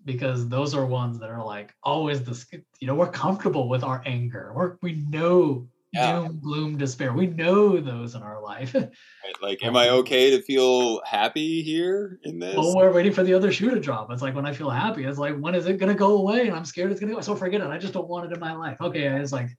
because 0.05 0.47
those 0.47 0.73
are 0.73 0.85
ones 0.85 1.19
that 1.19 1.29
are 1.29 1.43
like 1.43 1.73
always 1.83 2.23
the 2.23 2.61
you 2.79 2.87
know 2.87 2.95
we're 2.95 3.11
comfortable 3.11 3.67
with 3.67 3.83
our 3.83 4.01
anger. 4.05 4.53
We're, 4.55 4.77
we 4.81 4.93
know 5.09 5.67
Yeah. 5.91 6.21
doom 6.21 6.39
gloom 6.39 6.77
despair. 6.77 7.11
We 7.11 7.27
know 7.27 7.81
those 7.81 8.15
in 8.15 8.23
our 8.23 8.41
life. 8.41 8.73
Right 8.75 9.41
like 9.41 9.61
am 9.61 9.75
um, 9.75 9.75
i 9.75 9.89
okay 9.89 10.31
to 10.31 10.41
feel 10.41 11.01
happy 11.03 11.63
here 11.63 12.17
in 12.23 12.39
this? 12.39 12.55
Well 12.55 12.77
we're 12.77 12.93
waiting 12.93 13.11
for 13.11 13.23
the 13.23 13.33
other 13.33 13.51
shoe 13.51 13.71
to 13.71 13.81
drop. 13.81 14.09
It's 14.09 14.21
like 14.21 14.35
when 14.35 14.45
i 14.45 14.53
feel 14.53 14.69
happy 14.69 15.03
it's 15.03 15.19
like 15.19 15.37
when 15.37 15.53
is 15.53 15.65
it 15.65 15.79
going 15.79 15.91
to 15.91 15.99
go 15.99 16.19
away? 16.19 16.47
And 16.47 16.55
i'm 16.55 16.63
scared 16.63 16.91
it's 16.91 17.01
going 17.01 17.09
to 17.09 17.15
go 17.15 17.21
so 17.21 17.35
forget 17.35 17.59
it. 17.59 17.67
I 17.67 17.77
just 17.77 17.91
don't 17.93 18.07
want 18.07 18.31
it 18.31 18.33
in 18.33 18.39
my 18.39 18.53
life. 18.53 18.79
Okay 18.79 19.05
it's 19.05 19.33
like 19.33 19.49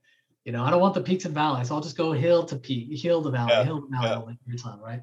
you 0.48 0.52
know 0.52 0.64
i 0.64 0.70
don't 0.70 0.80
want 0.80 0.94
the 0.94 1.02
peaks 1.02 1.26
and 1.26 1.34
valleys. 1.34 1.68
So 1.68 1.74
i'll 1.74 1.82
just 1.82 1.98
go 1.98 2.12
hill 2.12 2.42
to 2.46 2.56
peak 2.56 2.98
hill 2.98 3.22
to 3.22 3.30
valley 3.30 3.50
Yeah, 3.52 3.64
hill 3.64 3.82
to 3.82 3.88
valley 3.90 4.38
yeah. 4.46 4.52
the 4.54 4.58
time 4.58 4.80
right? 4.80 5.02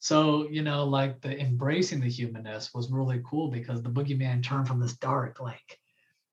So 0.00 0.48
you 0.50 0.62
know 0.62 0.84
like 0.84 1.20
the 1.20 1.40
embracing 1.40 2.00
the 2.00 2.08
humanness 2.08 2.74
was 2.74 2.90
really 2.90 3.22
cool 3.24 3.52
because 3.52 3.82
the 3.82 3.88
boogeyman 3.88 4.42
turned 4.42 4.66
from 4.66 4.80
this 4.80 4.94
dark 4.94 5.40
like 5.40 5.78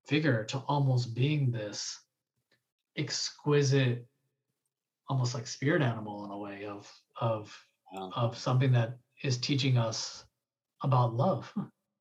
figure 0.08 0.42
to 0.46 0.58
almost 0.66 1.14
being 1.14 1.52
this 1.52 1.96
exquisite 2.98 4.04
almost 5.08 5.34
like 5.34 5.46
spirit 5.46 5.80
animal 5.80 6.24
in 6.24 6.32
a 6.32 6.38
way 6.38 6.64
of 6.64 6.90
of 7.20 7.56
Wow. 7.92 8.10
of 8.16 8.38
something 8.38 8.72
that 8.72 8.96
is 9.22 9.38
teaching 9.38 9.76
us 9.76 10.24
about 10.82 11.14
love. 11.14 11.52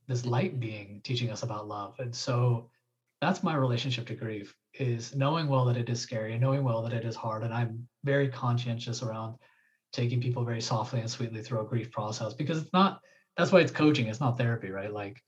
This 0.08 0.24
hmm. 0.24 0.30
light 0.30 0.60
being 0.60 1.02
teaching 1.04 1.30
us 1.30 1.44
about 1.44 1.68
love. 1.68 2.00
And 2.00 2.16
so 2.16 2.72
that's 3.20 3.44
my 3.44 3.54
relationship 3.56 4.08
to 4.08 4.16
grief 4.16 4.56
is 4.74 5.16
knowing 5.16 5.48
well 5.48 5.66
that 5.66 5.78
it 5.78 5.90
is 5.90 6.00
scary 6.00 6.34
and 6.34 6.42
knowing 6.42 6.64
well 6.64 6.82
that 6.84 6.94
it 6.94 7.06
is 7.06 7.16
hard. 7.16 7.44
And 7.44 7.54
I'm 7.54 7.88
very 8.04 8.30
conscientious 8.30 9.04
around 9.04 9.36
taking 9.92 10.22
people 10.22 10.46
very 10.46 10.62
softly 10.62 11.02
and 11.02 11.10
sweetly 11.10 11.42
through 11.42 11.62
a 11.62 11.66
grief 11.66 11.92
process 11.92 12.34
because 12.34 12.58
it's 12.62 12.74
not 12.74 13.02
that's 13.38 13.52
why 13.52 13.60
it's 13.60 13.72
coaching, 13.72 14.08
it's 14.08 14.20
not 14.20 14.38
therapy, 14.38 14.70
right? 14.70 14.92
Like 14.92 15.22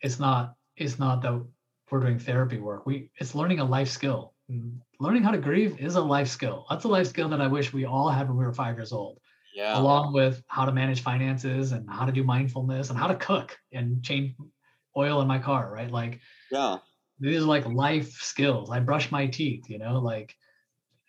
it's 0.00 0.18
not 0.18 0.54
it's 0.76 0.98
not 0.98 1.22
that 1.22 1.44
we're 1.90 2.00
doing 2.00 2.18
therapy 2.18 2.58
work. 2.58 2.86
We 2.86 3.10
it's 3.16 3.34
learning 3.34 3.60
a 3.60 3.64
life 3.64 3.88
skill. 3.88 4.34
Mm-hmm. 4.50 4.78
Learning 4.98 5.22
how 5.22 5.30
to 5.30 5.38
grieve 5.38 5.78
is 5.78 5.94
a 5.94 6.00
life 6.00 6.28
skill. 6.28 6.66
That's 6.68 6.84
a 6.84 6.88
life 6.88 7.06
skill 7.06 7.28
that 7.28 7.40
I 7.40 7.46
wish 7.46 7.72
we 7.72 7.84
all 7.84 8.08
had 8.08 8.28
when 8.28 8.36
we 8.36 8.44
were 8.44 8.52
five 8.52 8.76
years 8.76 8.92
old. 8.92 9.18
Yeah. 9.54 9.78
Along 9.78 10.12
with 10.12 10.42
how 10.46 10.64
to 10.64 10.72
manage 10.72 11.02
finances 11.02 11.72
and 11.72 11.88
how 11.88 12.06
to 12.06 12.12
do 12.12 12.24
mindfulness 12.24 12.90
and 12.90 12.98
how 12.98 13.06
to 13.08 13.14
cook 13.14 13.56
and 13.72 14.02
change 14.02 14.34
oil 14.96 15.20
in 15.20 15.28
my 15.28 15.38
car, 15.38 15.70
right? 15.72 15.90
Like 15.90 16.20
yeah 16.50 16.78
these 17.22 17.42
are 17.42 17.46
like 17.46 17.66
life 17.66 18.12
skills. 18.14 18.70
I 18.70 18.80
brush 18.80 19.10
my 19.10 19.26
teeth, 19.26 19.68
you 19.68 19.78
know, 19.78 19.98
like, 19.98 20.34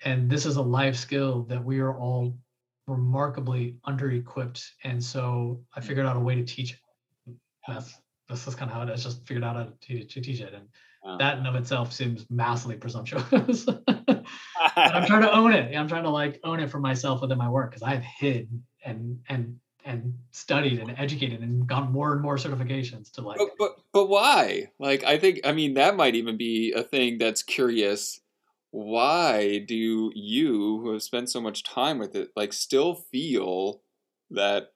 and 0.06 0.30
this 0.30 0.46
is 0.46 0.58
a 0.58 0.62
life 0.62 0.96
skill 0.96 1.44
that 1.44 1.64
we 1.64 1.80
are 1.80 1.98
all 1.98 2.38
remarkably 2.88 3.78
under 3.86 4.12
equipped. 4.12 4.64
And 4.84 5.04
so 5.04 5.62
I 5.76 5.82
figured 5.82 6.06
out 6.06 6.18
a 6.18 6.20
way 6.20 6.36
to 6.36 6.44
teach 6.44 6.74
it. 6.74 7.36
That's 7.68 7.96
this 8.30 8.48
is 8.48 8.56
kind 8.56 8.70
of 8.70 8.78
how 8.78 8.84
it 8.84 8.90
is. 8.90 9.04
Just 9.04 9.26
figured 9.28 9.44
out 9.44 9.56
how 9.56 9.64
to, 9.82 10.04
to 10.04 10.22
teach 10.22 10.40
it, 10.42 10.54
and 10.54 10.68
wow. 11.04 11.18
that 11.18 11.38
in 11.38 11.46
of 11.46 11.56
itself 11.56 11.92
seems 11.94 12.26
massively 12.30 12.76
presumptuous. 12.76 13.66
I'm 14.76 15.06
trying 15.06 15.22
to 15.22 15.32
own 15.32 15.54
it. 15.54 15.76
I'm 15.76 15.88
trying 15.88 16.04
to 16.04 16.10
like 16.10 16.40
own 16.44 16.60
it 16.60 16.70
for 16.70 16.80
myself 16.80 17.22
within 17.22 17.38
my 17.38 17.50
work 17.50 17.72
because 17.72 17.84
I've 17.84 18.04
hid 18.04 18.50
and 18.86 19.20
and 19.30 19.60
and 19.86 20.14
studied 20.32 20.80
and 20.80 20.96
educated 20.98 21.42
and 21.42 21.68
got 21.68 21.92
more 21.92 22.14
and 22.14 22.22
more 22.22 22.38
certifications 22.38 23.12
to 23.12 23.22
like 23.22 23.38
but, 23.38 23.50
but 23.58 23.76
but 23.92 24.10
why? 24.10 24.70
Like 24.80 25.04
i 25.04 25.18
think 25.18 25.42
i 25.46 25.52
mean 25.52 25.74
that 25.76 25.96
might 25.96 26.16
even 26.16 26.38
be 26.38 26.72
a 26.72 26.84
thing 26.84 27.18
that's 27.18 27.44
curious. 27.44 28.20
Why 28.72 29.60
do 29.60 30.12
you 30.16 30.80
who 30.80 30.94
have 30.94 31.04
spent 31.04 31.30
so 31.30 31.40
much 31.40 31.64
time 31.64 32.00
with 32.00 32.16
it 32.16 32.30
like 32.36 32.54
still 32.54 32.96
feel 32.96 33.82
that 34.32 34.72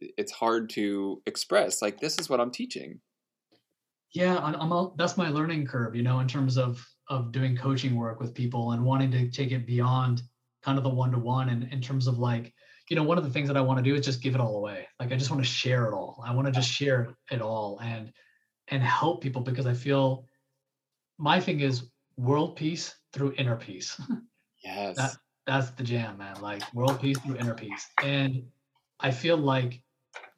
it's 0.00 0.32
hard 0.32 0.70
to 0.70 1.22
express? 1.26 1.82
Like 1.82 2.00
this 2.00 2.18
is 2.18 2.28
what 2.28 2.40
i'm 2.40 2.50
teaching. 2.50 3.00
Yeah 4.12 4.38
i'm, 4.38 4.54
I'm 4.54 4.72
all, 4.72 4.94
that's 4.96 5.16
my 5.16 5.28
learning 5.28 5.66
curve 5.66 5.94
you 5.94 6.02
know 6.02 6.20
in 6.20 6.28
terms 6.28 6.56
of 6.56 6.84
of 7.08 7.32
doing 7.32 7.56
coaching 7.56 7.96
work 7.96 8.20
with 8.20 8.34
people 8.34 8.72
and 8.72 8.82
wanting 8.84 9.10
to 9.10 9.28
take 9.30 9.52
it 9.52 9.66
beyond 9.66 10.22
kind 10.62 10.78
of 10.78 10.84
the 10.84 10.90
one-to-one 10.90 11.50
and 11.50 11.70
in 11.70 11.80
terms 11.80 12.06
of 12.06 12.18
like 12.18 12.54
you 12.88 12.96
know, 12.96 13.02
one 13.02 13.18
of 13.18 13.24
the 13.24 13.30
things 13.30 13.48
that 13.48 13.56
I 13.56 13.60
want 13.60 13.78
to 13.78 13.82
do 13.82 13.94
is 13.94 14.04
just 14.04 14.22
give 14.22 14.34
it 14.34 14.40
all 14.40 14.56
away. 14.56 14.86
Like 15.00 15.12
I 15.12 15.16
just 15.16 15.30
want 15.30 15.42
to 15.42 15.48
share 15.48 15.86
it 15.86 15.94
all. 15.94 16.22
I 16.26 16.34
want 16.34 16.46
to 16.46 16.52
just 16.52 16.70
share 16.70 17.14
it 17.30 17.40
all 17.40 17.78
and 17.82 18.12
and 18.68 18.82
help 18.82 19.22
people 19.22 19.42
because 19.42 19.66
I 19.66 19.74
feel 19.74 20.26
my 21.18 21.40
thing 21.40 21.60
is 21.60 21.90
world 22.16 22.56
peace 22.56 22.94
through 23.12 23.34
inner 23.38 23.56
peace. 23.56 24.00
Yes. 24.64 24.96
that, 24.96 25.16
that's 25.46 25.70
the 25.72 25.82
jam, 25.82 26.16
man. 26.16 26.40
Like 26.40 26.62
world 26.72 26.98
peace 26.98 27.18
through 27.18 27.36
inner 27.36 27.54
peace. 27.54 27.86
And 28.02 28.44
I 28.98 29.10
feel 29.10 29.36
like 29.36 29.82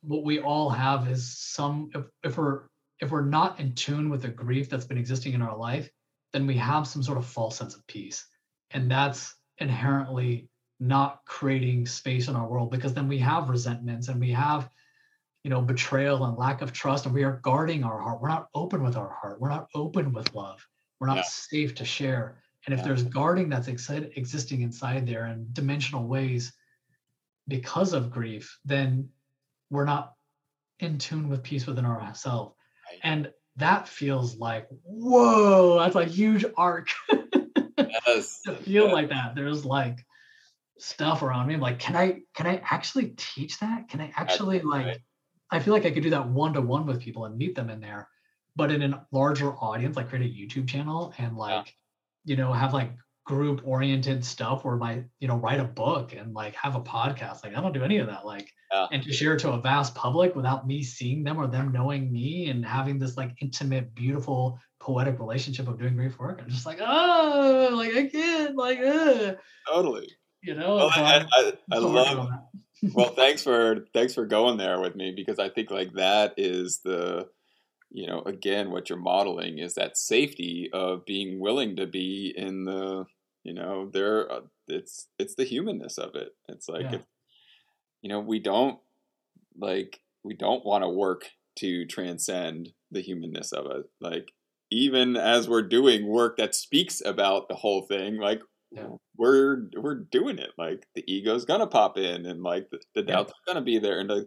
what 0.00 0.24
we 0.24 0.40
all 0.40 0.68
have 0.68 1.08
is 1.08 1.38
some 1.38 1.90
if, 1.94 2.04
if 2.24 2.36
we're 2.36 2.62
if 2.98 3.12
we're 3.12 3.24
not 3.24 3.60
in 3.60 3.72
tune 3.74 4.08
with 4.08 4.22
the 4.22 4.28
grief 4.28 4.68
that's 4.68 4.84
been 4.84 4.98
existing 4.98 5.34
in 5.34 5.42
our 5.42 5.56
life, 5.56 5.88
then 6.32 6.44
we 6.44 6.56
have 6.56 6.88
some 6.88 7.04
sort 7.04 7.18
of 7.18 7.24
false 7.24 7.56
sense 7.56 7.76
of 7.76 7.86
peace. 7.86 8.26
And 8.72 8.90
that's 8.90 9.36
inherently 9.58 10.48
not 10.78 11.24
creating 11.24 11.86
space 11.86 12.28
in 12.28 12.36
our 12.36 12.46
world 12.46 12.70
because 12.70 12.92
then 12.94 13.08
we 13.08 13.18
have 13.18 13.48
resentments 13.48 14.08
and 14.08 14.20
we 14.20 14.30
have 14.30 14.68
you 15.42 15.50
know 15.50 15.62
betrayal 15.62 16.24
and 16.24 16.36
lack 16.36 16.60
of 16.60 16.72
trust 16.72 17.06
and 17.06 17.14
we 17.14 17.24
are 17.24 17.40
guarding 17.42 17.84
our 17.84 18.00
heart 18.00 18.20
we're 18.20 18.28
not 18.28 18.48
open 18.54 18.82
with 18.82 18.96
our 18.96 19.08
heart 19.08 19.40
we're 19.40 19.48
not 19.48 19.68
open 19.74 20.12
with 20.12 20.34
love 20.34 20.66
we're 21.00 21.06
not 21.06 21.18
yeah. 21.18 21.22
safe 21.22 21.74
to 21.74 21.84
share 21.84 22.36
and 22.66 22.74
if 22.74 22.80
yeah. 22.80 22.86
there's 22.86 23.04
guarding 23.04 23.48
that's 23.48 23.68
existing 23.68 24.62
inside 24.62 25.06
there 25.06 25.26
in 25.26 25.46
dimensional 25.52 26.06
ways 26.06 26.52
because 27.48 27.92
of 27.92 28.10
grief 28.10 28.58
then 28.64 29.08
we're 29.70 29.84
not 29.84 30.14
in 30.80 30.98
tune 30.98 31.28
with 31.28 31.42
peace 31.42 31.66
within 31.66 31.86
ourselves 31.86 32.54
right. 32.90 33.00
and 33.02 33.30
that 33.56 33.88
feels 33.88 34.36
like 34.36 34.66
whoa 34.82 35.78
that's 35.78 35.96
a 35.96 36.04
huge 36.04 36.44
arc 36.56 36.88
yes. 37.78 38.40
to 38.42 38.52
feel 38.52 38.88
yeah. 38.88 38.92
like 38.92 39.08
that 39.08 39.34
there's 39.34 39.64
like 39.64 40.04
stuff 40.78 41.22
around 41.22 41.48
me. 41.48 41.54
I'm 41.54 41.60
like, 41.60 41.78
can 41.78 41.96
I 41.96 42.20
can 42.34 42.46
I 42.46 42.60
actually 42.70 43.14
teach 43.16 43.58
that? 43.60 43.88
Can 43.88 44.00
I 44.00 44.12
actually 44.16 44.60
like 44.60 44.86
right. 44.86 44.98
I 45.50 45.60
feel 45.60 45.72
like 45.72 45.86
I 45.86 45.90
could 45.90 46.02
do 46.02 46.10
that 46.10 46.28
one 46.28 46.52
to 46.54 46.60
one 46.60 46.86
with 46.86 47.00
people 47.00 47.24
and 47.24 47.36
meet 47.36 47.54
them 47.54 47.70
in 47.70 47.80
there, 47.80 48.08
but 48.56 48.70
in 48.70 48.82
a 48.82 49.06
larger 49.12 49.52
audience, 49.52 49.96
like 49.96 50.08
create 50.08 50.26
a 50.26 50.34
YouTube 50.34 50.68
channel 50.68 51.14
and 51.18 51.36
like, 51.36 51.66
yeah. 51.66 51.72
you 52.24 52.36
know, 52.36 52.52
have 52.52 52.74
like 52.74 52.92
group 53.24 53.60
oriented 53.64 54.24
stuff 54.24 54.64
where 54.64 54.76
my, 54.76 55.02
you 55.20 55.28
know, 55.28 55.36
write 55.36 55.60
a 55.60 55.64
book 55.64 56.14
and 56.14 56.34
like 56.34 56.54
have 56.56 56.74
a 56.74 56.80
podcast. 56.80 57.44
Like 57.44 57.56
I 57.56 57.60
don't 57.60 57.72
do 57.72 57.84
any 57.84 57.98
of 57.98 58.08
that. 58.08 58.26
Like 58.26 58.52
yeah. 58.72 58.86
and 58.92 59.02
to 59.02 59.12
share 59.12 59.36
to 59.36 59.52
a 59.52 59.60
vast 59.60 59.94
public 59.94 60.34
without 60.34 60.66
me 60.66 60.82
seeing 60.82 61.22
them 61.22 61.38
or 61.38 61.46
them 61.46 61.72
knowing 61.72 62.12
me 62.12 62.50
and 62.50 62.64
having 62.64 62.98
this 62.98 63.16
like 63.16 63.36
intimate, 63.40 63.94
beautiful, 63.94 64.58
poetic 64.80 65.18
relationship 65.20 65.68
of 65.68 65.78
doing 65.78 65.94
great 65.94 66.18
work. 66.18 66.40
I'm 66.42 66.50
just 66.50 66.66
like, 66.66 66.78
oh, 66.80 67.70
like 67.72 67.94
I 67.94 68.06
can't, 68.08 68.56
like, 68.56 68.78
uh. 68.80 69.34
totally 69.68 70.08
you 70.42 70.54
know. 70.54 70.76
Well, 70.76 70.90
I, 70.94 71.26
I, 71.30 71.52
I 71.72 71.78
love. 71.78 72.30
well, 72.94 73.08
thanks 73.16 73.42
for 73.42 73.86
thanks 73.92 74.14
for 74.14 74.26
going 74.26 74.58
there 74.58 74.80
with 74.80 74.96
me 74.96 75.12
because 75.14 75.38
I 75.38 75.48
think 75.48 75.70
like 75.70 75.94
that 75.94 76.34
is 76.36 76.80
the, 76.84 77.28
you 77.90 78.06
know, 78.06 78.22
again, 78.22 78.70
what 78.70 78.88
you're 78.88 78.98
modeling 78.98 79.58
is 79.58 79.74
that 79.74 79.96
safety 79.96 80.70
of 80.72 81.04
being 81.04 81.40
willing 81.40 81.76
to 81.76 81.86
be 81.86 82.32
in 82.36 82.64
the, 82.64 83.06
you 83.42 83.54
know, 83.54 83.90
there. 83.92 84.30
Uh, 84.30 84.40
it's 84.68 85.08
it's 85.18 85.34
the 85.34 85.44
humanness 85.44 85.98
of 85.98 86.14
it. 86.14 86.34
It's 86.48 86.68
like, 86.68 86.82
yeah. 86.82 86.94
if, 86.96 87.02
you 88.02 88.08
know, 88.08 88.20
we 88.20 88.38
don't 88.38 88.78
like 89.58 90.00
we 90.22 90.34
don't 90.34 90.64
want 90.64 90.82
to 90.82 90.88
work 90.88 91.30
to 91.56 91.86
transcend 91.86 92.72
the 92.90 93.00
humanness 93.00 93.52
of 93.52 93.66
it. 93.66 93.84
Like 94.00 94.32
even 94.70 95.16
as 95.16 95.48
we're 95.48 95.62
doing 95.62 96.06
work 96.06 96.36
that 96.36 96.54
speaks 96.54 97.00
about 97.04 97.48
the 97.48 97.54
whole 97.54 97.82
thing, 97.82 98.18
like 98.18 98.42
yeah. 98.70 98.88
we're 99.16 99.68
we're 99.76 99.94
doing 99.94 100.38
it. 100.38 100.50
Like 100.58 100.86
the 100.94 101.04
ego's 101.10 101.44
gonna 101.44 101.66
pop 101.66 101.96
in, 101.98 102.26
and 102.26 102.42
like 102.42 102.70
the, 102.70 102.80
the 102.94 103.02
doubt's 103.02 103.32
yeah. 103.46 103.52
gonna 103.52 103.64
be 103.64 103.78
there, 103.78 103.98
and 103.98 104.10
the, 104.10 104.26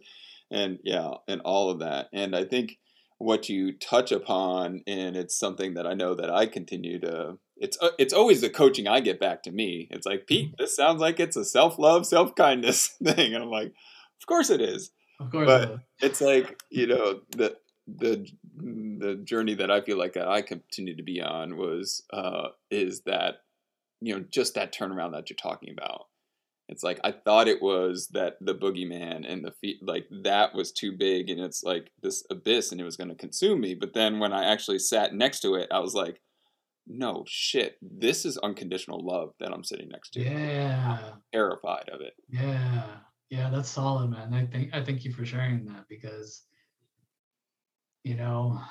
and 0.51 0.79
yeah, 0.83 1.11
and 1.27 1.41
all 1.41 1.69
of 1.69 1.79
that. 1.79 2.07
And 2.13 2.35
I 2.35 2.45
think 2.45 2.77
what 3.17 3.49
you 3.49 3.73
touch 3.73 4.11
upon, 4.11 4.81
and 4.87 5.15
it's 5.15 5.37
something 5.37 5.73
that 5.73 5.85
I 5.85 5.93
know 5.93 6.15
that 6.15 6.29
I 6.29 6.45
continue 6.45 6.99
to. 7.01 7.37
It's 7.57 7.77
uh, 7.81 7.89
it's 7.99 8.13
always 8.13 8.41
the 8.41 8.49
coaching 8.49 8.87
I 8.87 9.01
get 9.01 9.19
back 9.19 9.43
to 9.43 9.51
me. 9.51 9.87
It's 9.91 10.05
like 10.05 10.25
Pete, 10.25 10.47
mm-hmm. 10.47 10.55
this 10.57 10.75
sounds 10.75 11.01
like 11.01 11.19
it's 11.19 11.35
a 11.35 11.45
self 11.45 11.77
love, 11.77 12.05
self 12.05 12.33
kindness 12.35 12.87
thing, 13.03 13.33
and 13.33 13.43
I'm 13.43 13.51
like, 13.51 13.67
of 13.67 14.27
course 14.27 14.49
it 14.49 14.61
is. 14.61 14.91
Of 15.19 15.31
course, 15.31 15.45
but 15.45 15.69
it 15.69 15.79
it's 16.01 16.21
like 16.21 16.61
you 16.69 16.87
know 16.87 17.21
the 17.31 17.57
the 17.87 18.25
the 18.55 19.15
journey 19.23 19.55
that 19.55 19.71
I 19.71 19.81
feel 19.81 19.97
like 19.97 20.15
I 20.15 20.41
continue 20.41 20.95
to 20.95 21.03
be 21.03 21.21
on 21.21 21.57
was 21.57 22.03
uh, 22.11 22.49
is 22.71 23.01
that 23.01 23.35
you 24.01 24.15
know 24.15 24.23
just 24.31 24.55
that 24.55 24.73
turnaround 24.73 25.11
that 25.13 25.29
you're 25.29 25.37
talking 25.37 25.71
about. 25.71 26.05
It's 26.71 26.83
like 26.83 26.99
i 27.03 27.11
thought 27.11 27.47
it 27.47 27.63
was 27.63 28.09
that 28.13 28.35
the 28.41 28.53
boogeyman 28.53 29.25
and 29.27 29.43
the 29.43 29.53
feet 29.59 29.77
like 29.81 30.05
that 30.23 30.53
was 30.53 30.71
too 30.71 30.95
big 30.95 31.29
and 31.29 31.39
it's 31.39 31.63
like 31.63 31.89
this 32.03 32.23
abyss 32.29 32.71
and 32.71 32.79
it 32.79 32.83
was 32.83 32.95
going 32.95 33.09
to 33.09 33.15
consume 33.15 33.59
me. 33.61 33.73
But 33.73 33.93
then 33.93 34.19
when 34.19 34.33
i 34.33 34.45
actually 34.51 34.79
sat 34.79 35.13
next 35.13 35.39
to 35.41 35.55
it 35.55 35.67
i 35.71 35.79
was 35.79 35.95
like 35.95 36.21
no 36.85 37.23
shit 37.27 37.77
this 37.81 38.25
is 38.25 38.37
unconditional 38.37 39.03
love 39.03 39.33
that 39.39 39.51
i'm 39.51 39.63
sitting 39.63 39.89
next 39.89 40.11
to. 40.11 40.21
Yeah. 40.21 40.99
I'm 41.13 41.21
terrified 41.33 41.89
of 41.91 42.01
it. 42.01 42.13
Yeah. 42.29 42.85
Yeah 43.31 43.49
that's 43.49 43.69
solid 43.69 44.11
man. 44.11 44.33
I 44.33 44.45
think 44.45 44.69
i 44.73 44.83
thank 44.83 45.03
you 45.03 45.11
for 45.11 45.25
sharing 45.25 45.65
that 45.65 45.87
because 45.89 46.43
you 48.03 48.15
know 48.15 48.61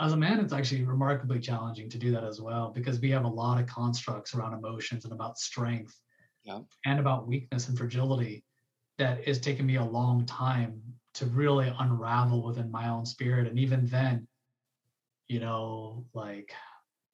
as 0.00 0.12
a 0.12 0.16
man, 0.16 0.40
it's 0.40 0.52
actually 0.52 0.82
remarkably 0.84 1.38
challenging 1.38 1.88
to 1.90 1.98
do 1.98 2.10
that 2.12 2.24
as 2.24 2.40
well 2.40 2.70
because 2.74 3.00
we 3.00 3.10
have 3.10 3.24
a 3.24 3.28
lot 3.28 3.60
of 3.60 3.66
constructs 3.66 4.34
around 4.34 4.54
emotions 4.54 5.04
and 5.04 5.12
about 5.12 5.38
strength 5.38 5.98
yeah. 6.44 6.60
and 6.84 6.98
about 6.98 7.28
weakness 7.28 7.68
and 7.68 7.78
fragility 7.78 8.44
that 8.98 9.26
is 9.26 9.40
taking 9.40 9.66
me 9.66 9.76
a 9.76 9.84
long 9.84 10.24
time 10.26 10.80
to 11.14 11.26
really 11.26 11.72
unravel 11.78 12.42
within 12.42 12.70
my 12.70 12.88
own 12.88 13.06
spirit. 13.06 13.46
And 13.46 13.58
even 13.58 13.86
then, 13.86 14.26
you 15.28 15.40
know, 15.40 16.04
like 16.12 16.52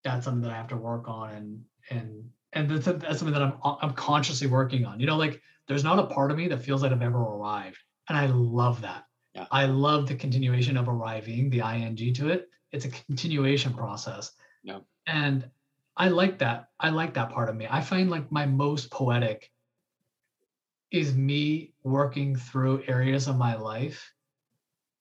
that's 0.03 0.25
something 0.25 0.43
that 0.43 0.53
I 0.53 0.57
have 0.57 0.69
to 0.69 0.77
work 0.77 1.09
on 1.09 1.31
and 1.31 1.65
and 1.91 2.31
and 2.53 2.69
that's, 2.71 2.87
that's 2.87 3.19
something 3.19 3.33
that 3.33 3.43
I'm 3.43 3.55
I'm 3.63 3.93
consciously 3.93 4.47
working 4.47 4.85
on. 4.85 5.01
You 5.01 5.07
know, 5.07 5.17
like 5.17 5.41
there's 5.69 5.85
not 5.85 5.99
a 5.99 6.07
part 6.07 6.31
of 6.31 6.37
me 6.37 6.49
that 6.49 6.63
feels 6.63 6.83
like 6.83 6.93
I've 6.93 7.03
ever 7.03 7.21
arrived, 7.21 7.79
and 8.09 8.19
I 8.19 8.27
love 8.27 8.81
that. 8.83 9.05
Yeah. 9.35 9.47
I 9.53 9.67
love 9.67 10.09
the 10.09 10.17
continuation 10.17 10.77
of 10.77 10.89
arriving, 10.89 11.51
the 11.51 11.61
ing 11.61 12.15
to 12.15 12.31
it, 12.31 12.49
it's 12.73 12.85
a 12.85 12.91
continuation 12.91 13.75
process. 13.75 14.33
Yeah. 14.63 14.81
And 15.07 15.49
I 15.97 16.09
like 16.09 16.39
that. 16.39 16.69
I 16.79 16.91
like 16.91 17.15
that 17.15 17.31
part 17.31 17.49
of 17.49 17.57
me. 17.57 17.67
I 17.69 17.81
find 17.81 18.11
like 18.11 18.31
my 18.31 18.47
most 18.47 18.91
poetic 18.91 19.51
is 20.91 21.15
me 21.15 21.73
working 21.83 22.37
through 22.37 22.83
areas 22.87 23.29
of 23.29 23.37
my 23.37 23.57
life 23.57 24.13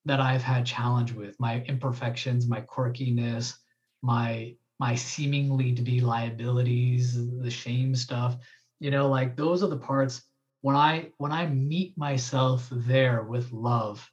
that 0.05 0.19
I've 0.19 0.43
had 0.43 0.65
challenge 0.65 1.13
with, 1.13 1.39
my 1.39 1.61
imperfections, 1.61 2.47
my 2.47 2.61
quirkiness, 2.61 3.55
my 4.01 4.55
my 4.79 4.95
seemingly 4.95 5.73
to 5.73 5.81
be 5.81 5.99
liabilities, 5.99 7.17
the 7.41 7.51
shame 7.51 7.93
stuff, 7.93 8.37
you 8.79 8.91
know, 8.91 9.09
like 9.09 9.35
those 9.35 9.61
are 9.61 9.67
the 9.67 9.77
parts 9.77 10.23
when 10.61 10.75
I 10.75 11.11
when 11.17 11.31
I 11.31 11.47
meet 11.47 11.97
myself 11.97 12.67
there 12.71 13.23
with 13.23 13.51
love 13.51 14.09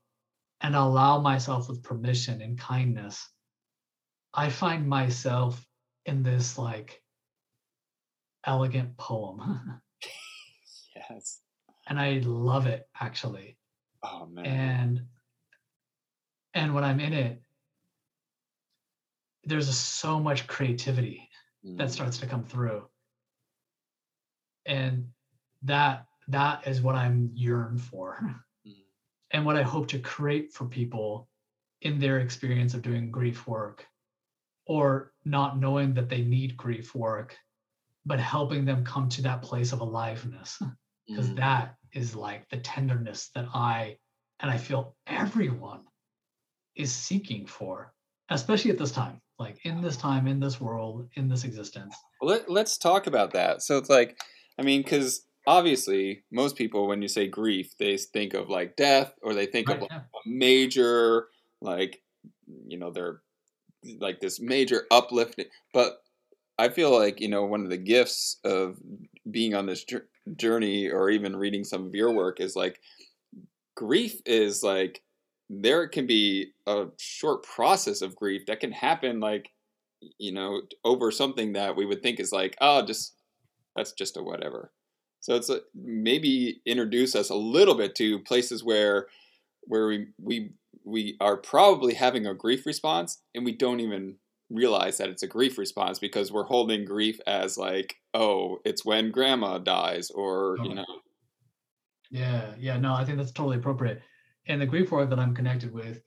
and 0.61 0.75
allow 0.75 1.21
myself 1.21 1.69
with 1.69 1.83
permission 1.83 2.43
and 2.43 2.59
kindness, 2.59 3.29
I 4.37 4.51
find 4.51 4.87
myself 4.87 5.67
in 6.05 6.23
this 6.23 6.59
like 6.59 7.03
elegant 8.45 8.97
poem. 8.99 9.81
yes. 10.95 11.41
And 11.89 11.99
I 11.99 12.21
love 12.25 12.67
it 12.67 12.87
actually. 13.01 13.57
Oh 14.03 14.27
man. 14.27 14.47
And 14.47 15.03
and 16.53 16.75
when 16.75 16.85
I'm 16.85 17.01
in 17.01 17.15
it, 17.15 17.41
there's 19.45 19.75
so 19.75 20.21
much 20.21 20.47
creativity 20.47 21.29
mm. 21.65 21.79
that 21.79 21.91
starts 21.91 22.19
to 22.19 22.27
come 22.27 22.45
through. 22.45 22.85
And 24.67 25.09
that 25.63 26.07
that 26.29 26.67
is 26.67 26.83
what 26.83 26.95
I'm 26.95 27.31
yearn 27.35 27.79
for. 27.79 28.19
Mm. 28.67 28.75
And 29.31 29.47
what 29.47 29.57
I 29.57 29.63
hope 29.63 29.89
to 29.89 29.99
create 29.99 30.53
for 30.53 30.67
people 30.67 31.29
in 31.81 31.99
their 31.99 32.19
experience 32.19 32.75
of 32.75 32.83
doing 32.83 33.11
grief 33.11 33.47
work 33.47 33.87
or 34.67 35.13
not 35.25 35.59
knowing 35.59 35.95
that 35.95 36.09
they 36.09 36.23
need 36.23 36.57
grief 36.57 36.95
work, 36.95 37.37
but 38.05 38.21
helping 38.21 38.65
them 38.65 38.85
come 38.85 39.09
to 39.09 39.23
that 39.23 39.43
place 39.43 39.73
of 39.73 39.81
aliveness. 39.81 40.61
Because 41.09 41.31
mm. 41.31 41.37
that 41.37 41.77
is 41.93 42.17
like 42.17 42.49
the 42.49 42.57
tenderness 42.57 43.31
that 43.37 43.47
I 43.55 43.97
and 44.41 44.51
I 44.51 44.59
feel 44.59 44.97
everyone 45.07 45.83
is 46.75 46.93
seeking 46.93 47.47
for, 47.47 47.93
especially 48.29 48.73
at 48.73 48.79
this 48.79 48.91
time, 48.91 49.21
like 49.39 49.65
in 49.65 49.81
this 49.83 49.97
time, 49.97 50.27
in 50.27 50.41
this 50.41 50.61
world, 50.61 51.09
in 51.15 51.29
this 51.29 51.45
existence. 51.45 51.95
Let, 52.21 52.51
let's 52.51 52.77
talk 52.77 53.07
about 53.07 53.35
that. 53.35 53.63
So 53.63 53.79
it's 53.79 53.89
like, 53.89 54.19
I 54.59 54.63
mean, 54.63 54.83
because 54.83 55.27
obviously 55.47 56.25
most 56.33 56.57
people 56.57 56.89
when 56.89 57.01
you 57.01 57.09
say 57.09 57.29
grief 57.29 57.79
they 57.79 57.97
think 57.97 58.35
of 58.35 58.51
like 58.51 58.75
death 58.75 59.13
or 59.23 59.33
they 59.33 59.47
think 59.47 59.69
right, 59.69 59.77
of 59.77 59.83
like 59.83 59.91
yeah. 59.93 59.99
a 59.99 60.29
major 60.29 61.29
like 61.61 62.03
you 62.67 62.77
know 62.79 62.91
they're 62.91 63.21
like 64.01 64.21
this 64.21 64.41
major 64.41 64.87
uplifting 64.91 65.47
but 65.73 66.03
i 66.59 66.69
feel 66.69 66.97
like 66.97 67.21
you 67.21 67.29
know 67.29 67.45
one 67.45 67.63
of 67.63 67.71
the 67.71 67.77
gifts 67.77 68.39
of 68.45 68.79
being 69.31 69.55
on 69.55 69.67
this 69.67 69.85
journey 70.37 70.89
or 70.89 71.11
even 71.11 71.37
reading 71.37 71.65
some 71.65 71.87
of 71.87 71.95
your 71.95 72.13
work 72.13 72.41
is 72.41 72.57
like 72.57 72.81
grief 73.75 74.21
is 74.25 74.63
like 74.63 75.03
there 75.49 75.87
can 75.87 76.07
be 76.07 76.53
a 76.67 76.87
short 76.99 77.43
process 77.45 78.03
of 78.03 78.17
grief 78.17 78.47
that 78.47 78.61
can 78.61 78.73
happen 78.73 79.21
like 79.21 79.51
you 80.19 80.33
know 80.33 80.61
over 80.85 81.11
something 81.11 81.53
that 81.53 81.77
we 81.77 81.87
would 81.87 82.03
think 82.03 82.19
is 82.19 82.33
like 82.33 82.57
oh 82.61 82.85
just 82.85 83.17
that's 83.77 83.93
just 83.93 84.17
a 84.17 84.23
whatever. 84.23 84.73
So 85.21 85.35
it's 85.35 85.51
a, 85.51 85.61
maybe 85.75 86.61
introduce 86.67 87.15
us 87.15 87.31
a 87.31 87.35
little 87.35 87.75
bit 87.75 87.95
to 87.97 88.21
places 88.21 88.65
where 88.65 89.07
where 89.63 89.87
we 89.87 90.07
we 90.21 90.51
we 90.87 91.17
are 91.21 91.37
probably 91.37 91.95
having 91.95 92.27
a 92.27 92.35
grief 92.35 92.65
response 92.65 93.23
and 93.35 93.45
we 93.45 93.53
don't 93.53 93.81
even 93.81 94.17
realize 94.49 94.99
that 94.99 95.09
it's 95.09 95.25
a 95.25 95.27
grief 95.27 95.59
response 95.59 95.99
because 95.99 96.31
we're 96.31 96.45
holding 96.45 96.85
grief 96.85 97.19
as 97.27 97.59
like 97.59 97.97
oh 98.15 98.59
it's 98.65 98.85
when 98.85 99.11
grandma 99.11 99.59
dies 99.59 100.11
or 100.11 100.57
you 100.63 100.73
know 100.75 100.87
yeah 102.11 102.55
yeah 102.59 102.79
no 102.79 102.95
i 102.95 103.05
think 103.05 103.19
that's 103.19 103.33
totally 103.33 103.57
appropriate 103.57 104.01
and 104.47 104.61
the 104.61 104.67
grief 104.67 104.93
work 104.93 105.11
that 105.11 105.19
i'm 105.19 105.35
connected 105.35 105.73
with 105.73 106.01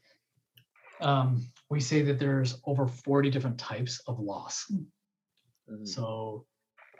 um, 1.01 1.47
we 1.69 1.79
say 1.79 2.01
that 2.01 2.19
there's 2.19 2.59
over 2.65 2.85
40 2.85 3.29
different 3.29 3.57
types 3.57 4.01
of 4.07 4.19
loss 4.19 4.65
mm-hmm. 4.71 5.85
so 5.85 6.45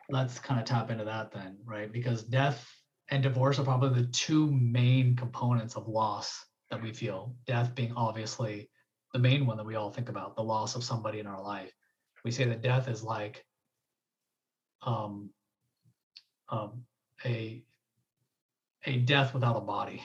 let's 0.10 0.40
kind 0.40 0.60
of 0.60 0.66
tap 0.66 0.90
into 0.90 1.06
that 1.06 1.32
then, 1.32 1.58
right? 1.66 1.92
Because 1.92 2.24
death 2.24 2.68
and 3.10 3.24
divorce 3.24 3.60
are 3.60 3.64
probably 3.64 4.02
the 4.02 4.08
two 4.08 4.52
main 4.52 5.16
components 5.16 5.76
of 5.76 5.88
loss 5.88 6.46
that 6.72 6.82
we 6.82 6.94
feel. 6.94 7.36
Death 7.48 7.74
being 7.76 7.94
obviously 7.96 8.70
the 9.14 9.20
main 9.20 9.46
one 9.46 9.58
that 9.58 9.66
we 9.66 9.76
all 9.76 9.92
think 9.92 10.10
about, 10.10 10.36
the 10.36 10.44
loss 10.44 10.76
of 10.76 10.84
somebody 10.84 11.20
in 11.20 11.28
our 11.28 11.42
life. 11.42 11.72
We 12.24 12.32
say 12.32 12.46
that 12.46 12.62
death 12.62 12.88
is 12.88 13.04
like 13.04 13.46
um, 14.82 15.30
um, 16.50 16.84
a 17.26 17.64
a 18.86 18.98
death 19.00 19.34
without 19.34 19.58
a 19.58 19.62
body. 19.62 20.04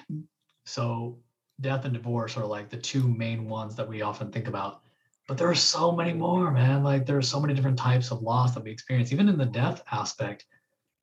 So 0.67 1.19
death 1.61 1.85
and 1.85 1.95
divorce 1.95 2.37
are 2.37 2.47
like 2.47 2.71
the 2.71 2.77
two 2.77 3.07
main 3.07 3.49
ones 3.49 3.77
that 3.77 3.89
we 3.89 4.03
often 4.03 4.31
think 4.33 4.49
about 4.49 4.83
but 5.27 5.39
there 5.39 5.49
are 5.49 5.55
so 5.55 5.93
many 5.93 6.13
more 6.13 6.51
man 6.51 6.83
like 6.83 7.07
there 7.07 7.17
are 7.17 7.23
so 7.23 7.41
many 7.41 7.55
different 7.55 7.79
types 7.79 8.11
of 8.11 8.23
loss 8.23 8.55
that 8.55 8.65
we 8.65 8.71
experience 8.71 9.13
even 9.13 9.29
in 9.29 9.39
the 9.39 9.47
death 9.47 9.83
aspect 9.93 10.45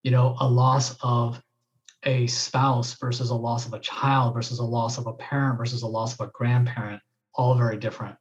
you 0.04 0.12
know 0.12 0.36
a 0.40 0.48
loss 0.48 0.98
of 1.02 1.42
a 2.04 2.28
spouse 2.28 2.94
versus 2.96 3.30
a 3.30 3.36
loss 3.36 3.66
of 3.66 3.74
a 3.74 3.80
child 3.80 4.34
versus 4.34 4.60
a 4.60 4.64
loss 4.64 4.98
of 4.98 5.08
a 5.08 5.14
parent 5.14 5.58
versus 5.58 5.84
a 5.84 5.88
loss 5.88 6.14
of 6.14 6.28
a 6.28 6.32
grandparent 6.34 7.02
all 7.34 7.56
very 7.56 7.78
different. 7.78 8.16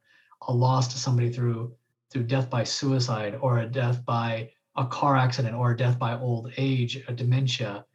A 0.47 0.53
loss 0.53 0.87
to 0.89 0.99
somebody 0.99 1.31
through 1.31 1.75
through 2.11 2.23
death 2.23 2.49
by 2.49 2.63
suicide 2.63 3.37
or 3.41 3.59
a 3.59 3.65
death 3.65 4.03
by 4.05 4.51
a 4.75 4.85
car 4.85 5.15
accident 5.15 5.55
or 5.55 5.71
a 5.71 5.77
death 5.77 5.97
by 5.97 6.17
old 6.17 6.51
age 6.57 7.01
a 7.07 7.13
dementia 7.13 7.85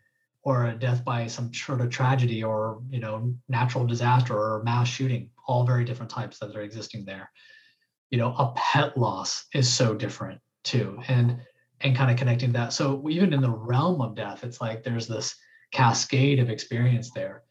or 0.42 0.66
a 0.66 0.74
death 0.74 1.04
by 1.04 1.26
some 1.26 1.52
sort 1.52 1.80
of 1.80 1.90
tragedy 1.90 2.42
or 2.42 2.80
you 2.90 3.00
know 3.00 3.34
natural 3.48 3.86
disaster 3.86 4.34
or 4.34 4.62
mass 4.64 4.88
shooting 4.88 5.30
all 5.46 5.64
very 5.64 5.84
different 5.84 6.10
types 6.10 6.38
that 6.38 6.54
are 6.56 6.62
existing 6.62 7.04
there. 7.04 7.30
You 8.10 8.18
know 8.18 8.34
a 8.36 8.52
pet 8.56 8.96
loss 8.96 9.46
is 9.54 9.72
so 9.72 9.94
different 9.94 10.40
too 10.64 11.00
and 11.08 11.40
and 11.82 11.94
kind 11.94 12.10
of 12.10 12.16
connecting 12.16 12.52
that. 12.52 12.72
So 12.72 13.06
even 13.10 13.34
in 13.34 13.42
the 13.42 13.50
realm 13.50 14.00
of 14.00 14.14
death 14.14 14.44
it's 14.44 14.60
like 14.60 14.82
there's 14.82 15.06
this 15.06 15.36
cascade 15.76 16.38
of 16.38 16.48
experience 16.48 17.10
there 17.10 17.42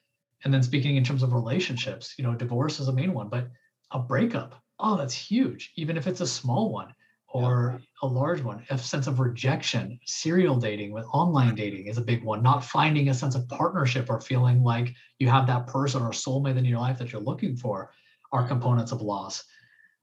and 0.44 0.52
then 0.52 0.64
speaking 0.64 0.96
in 0.96 1.04
terms 1.04 1.22
of 1.22 1.32
relationships 1.32 2.16
you 2.18 2.24
know 2.24 2.34
divorce 2.34 2.80
is 2.80 2.88
a 2.88 2.94
main 2.94 3.14
one 3.14 3.30
but 3.30 3.48
a 3.92 4.00
breakup 4.00 4.64
oh 4.80 4.98
that's 4.98 5.14
huge 5.14 5.72
even 5.76 5.96
if 5.96 6.08
it's 6.08 6.22
a 6.22 6.28
small 6.28 6.72
one 6.72 6.92
or 7.28 7.76
yeah. 7.78 7.86
a 8.02 8.08
large 8.08 8.42
one 8.42 8.66
a 8.72 8.78
sense 8.80 9.06
of 9.06 9.20
rejection 9.20 10.00
serial 10.08 10.56
dating 10.56 10.92
with 10.92 11.06
online 11.14 11.54
dating 11.54 11.86
is 11.86 12.00
a 12.00 12.10
big 12.12 12.24
one 12.24 12.42
not 12.42 12.66
finding 12.66 13.10
a 13.10 13.14
sense 13.14 13.36
of 13.36 13.48
partnership 13.48 14.10
or 14.10 14.20
feeling 14.20 14.64
like 14.64 14.92
you 15.20 15.30
have 15.30 15.46
that 15.46 15.68
person 15.68 16.02
or 16.02 16.10
soulmate 16.10 16.58
in 16.58 16.66
your 16.66 16.80
life 16.80 16.98
that 16.98 17.12
you're 17.12 17.22
looking 17.22 17.56
for 17.56 17.92
are 18.32 18.48
components 18.48 18.92
of 18.92 19.04
loss 19.04 19.44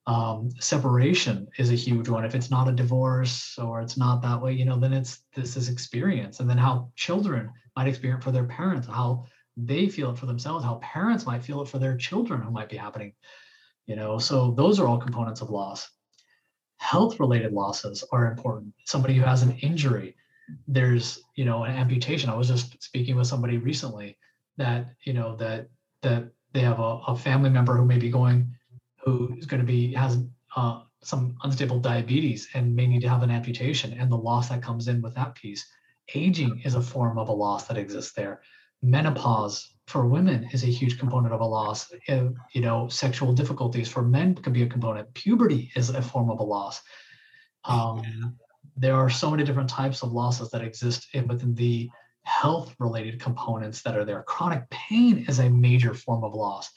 um, 0.06 0.50
separation 0.58 1.46
is 1.58 1.70
a 1.70 1.76
huge 1.76 2.08
one. 2.08 2.24
If 2.24 2.34
it's 2.34 2.50
not 2.50 2.66
a 2.66 2.72
divorce 2.72 3.56
or 3.56 3.80
it's 3.80 3.96
not 3.96 4.20
that 4.22 4.42
way, 4.42 4.52
you 4.52 4.64
know, 4.64 4.76
then 4.76 4.92
it's 4.92 5.22
this 5.36 5.56
is 5.56 5.68
experience. 5.68 6.40
And 6.40 6.50
then 6.50 6.58
how 6.58 6.90
children 6.96 7.52
might 7.76 7.88
experience 7.88 8.24
for 8.24 8.32
their 8.32 8.44
parents, 8.44 8.86
how 8.86 9.26
they 9.56 9.88
feel 9.88 10.10
it 10.10 10.18
for 10.18 10.26
themselves, 10.26 10.64
how 10.64 10.76
parents 10.76 11.26
might 11.26 11.44
feel 11.44 11.62
it 11.62 11.68
for 11.68 11.78
their 11.78 11.96
children 11.96 12.40
who 12.40 12.50
might 12.50 12.68
be 12.68 12.76
happening. 12.76 13.12
You 13.86 13.96
know, 13.96 14.18
so 14.18 14.52
those 14.52 14.78
are 14.78 14.86
all 14.86 14.98
components 14.98 15.40
of 15.40 15.50
loss. 15.50 15.90
Health 16.78 17.20
related 17.20 17.52
losses 17.52 18.04
are 18.12 18.30
important. 18.30 18.74
Somebody 18.86 19.14
who 19.14 19.22
has 19.22 19.42
an 19.42 19.56
injury, 19.58 20.16
there's, 20.66 21.22
you 21.36 21.44
know, 21.44 21.64
an 21.64 21.76
amputation. 21.76 22.30
I 22.30 22.36
was 22.36 22.48
just 22.48 22.82
speaking 22.82 23.16
with 23.16 23.26
somebody 23.26 23.58
recently 23.58 24.16
that, 24.56 24.86
you 25.04 25.12
know, 25.12 25.36
that 25.36 25.68
that 26.02 26.24
they 26.52 26.60
have 26.60 26.80
a, 26.80 27.00
a 27.06 27.16
family 27.16 27.50
member 27.50 27.76
who 27.76 27.84
may 27.84 27.98
be 27.98 28.10
going 28.10 28.54
who 29.04 29.34
is 29.36 29.46
going 29.46 29.60
to 29.60 29.66
be 29.66 29.92
has 29.94 30.18
uh, 30.56 30.82
some 31.02 31.36
unstable 31.42 31.78
diabetes 31.78 32.48
and 32.54 32.74
may 32.74 32.86
need 32.86 33.00
to 33.00 33.08
have 33.08 33.22
an 33.22 33.30
amputation 33.30 33.92
and 33.98 34.10
the 34.10 34.16
loss 34.16 34.48
that 34.48 34.62
comes 34.62 34.88
in 34.88 35.02
with 35.02 35.14
that 35.14 35.34
piece 35.34 35.66
aging 36.14 36.62
is 36.64 36.74
a 36.74 36.82
form 36.82 37.18
of 37.18 37.28
a 37.28 37.32
loss 37.32 37.66
that 37.68 37.78
exists 37.78 38.12
there. 38.12 38.40
Menopause 38.82 39.74
for 39.86 40.07
women 40.07 40.48
is 40.53 40.64
a 40.64 40.66
huge 40.68 40.98
component 40.98 41.32
of 41.32 41.40
a 41.40 41.46
loss. 41.46 41.92
You 42.09 42.61
know 42.61 42.88
sexual 42.88 43.32
difficulties 43.32 43.88
for 43.88 44.03
men 44.03 44.34
could 44.34 44.53
be 44.53 44.62
a 44.62 44.68
component. 44.68 45.12
Puberty 45.14 45.70
is 45.76 45.90
a 45.90 46.03
form 46.03 46.30
of 46.30 46.40
a 46.40 46.44
loss. 46.44 46.80
Um, 47.64 48.36
there 48.76 48.96
are 48.96 49.11
so 49.11 49.30
many 49.30 49.44
different 49.44 49.68
types 49.68 50.03
of 50.03 50.12
losses 50.12 50.50
that 50.50 50.62
exist 50.62 51.09
within 51.26 51.55
the 51.55 51.90
health 52.24 52.74
related 52.78 53.20
components 53.20 53.82
that 53.82 53.96
are 53.96 54.05
there. 54.05 54.22
Chronic 54.22 54.68
pain 54.70 55.24
is 55.28 55.38
a 55.38 55.50
major 55.50 55.94
form 55.94 56.24
of 56.24 56.34
loss 56.34 56.70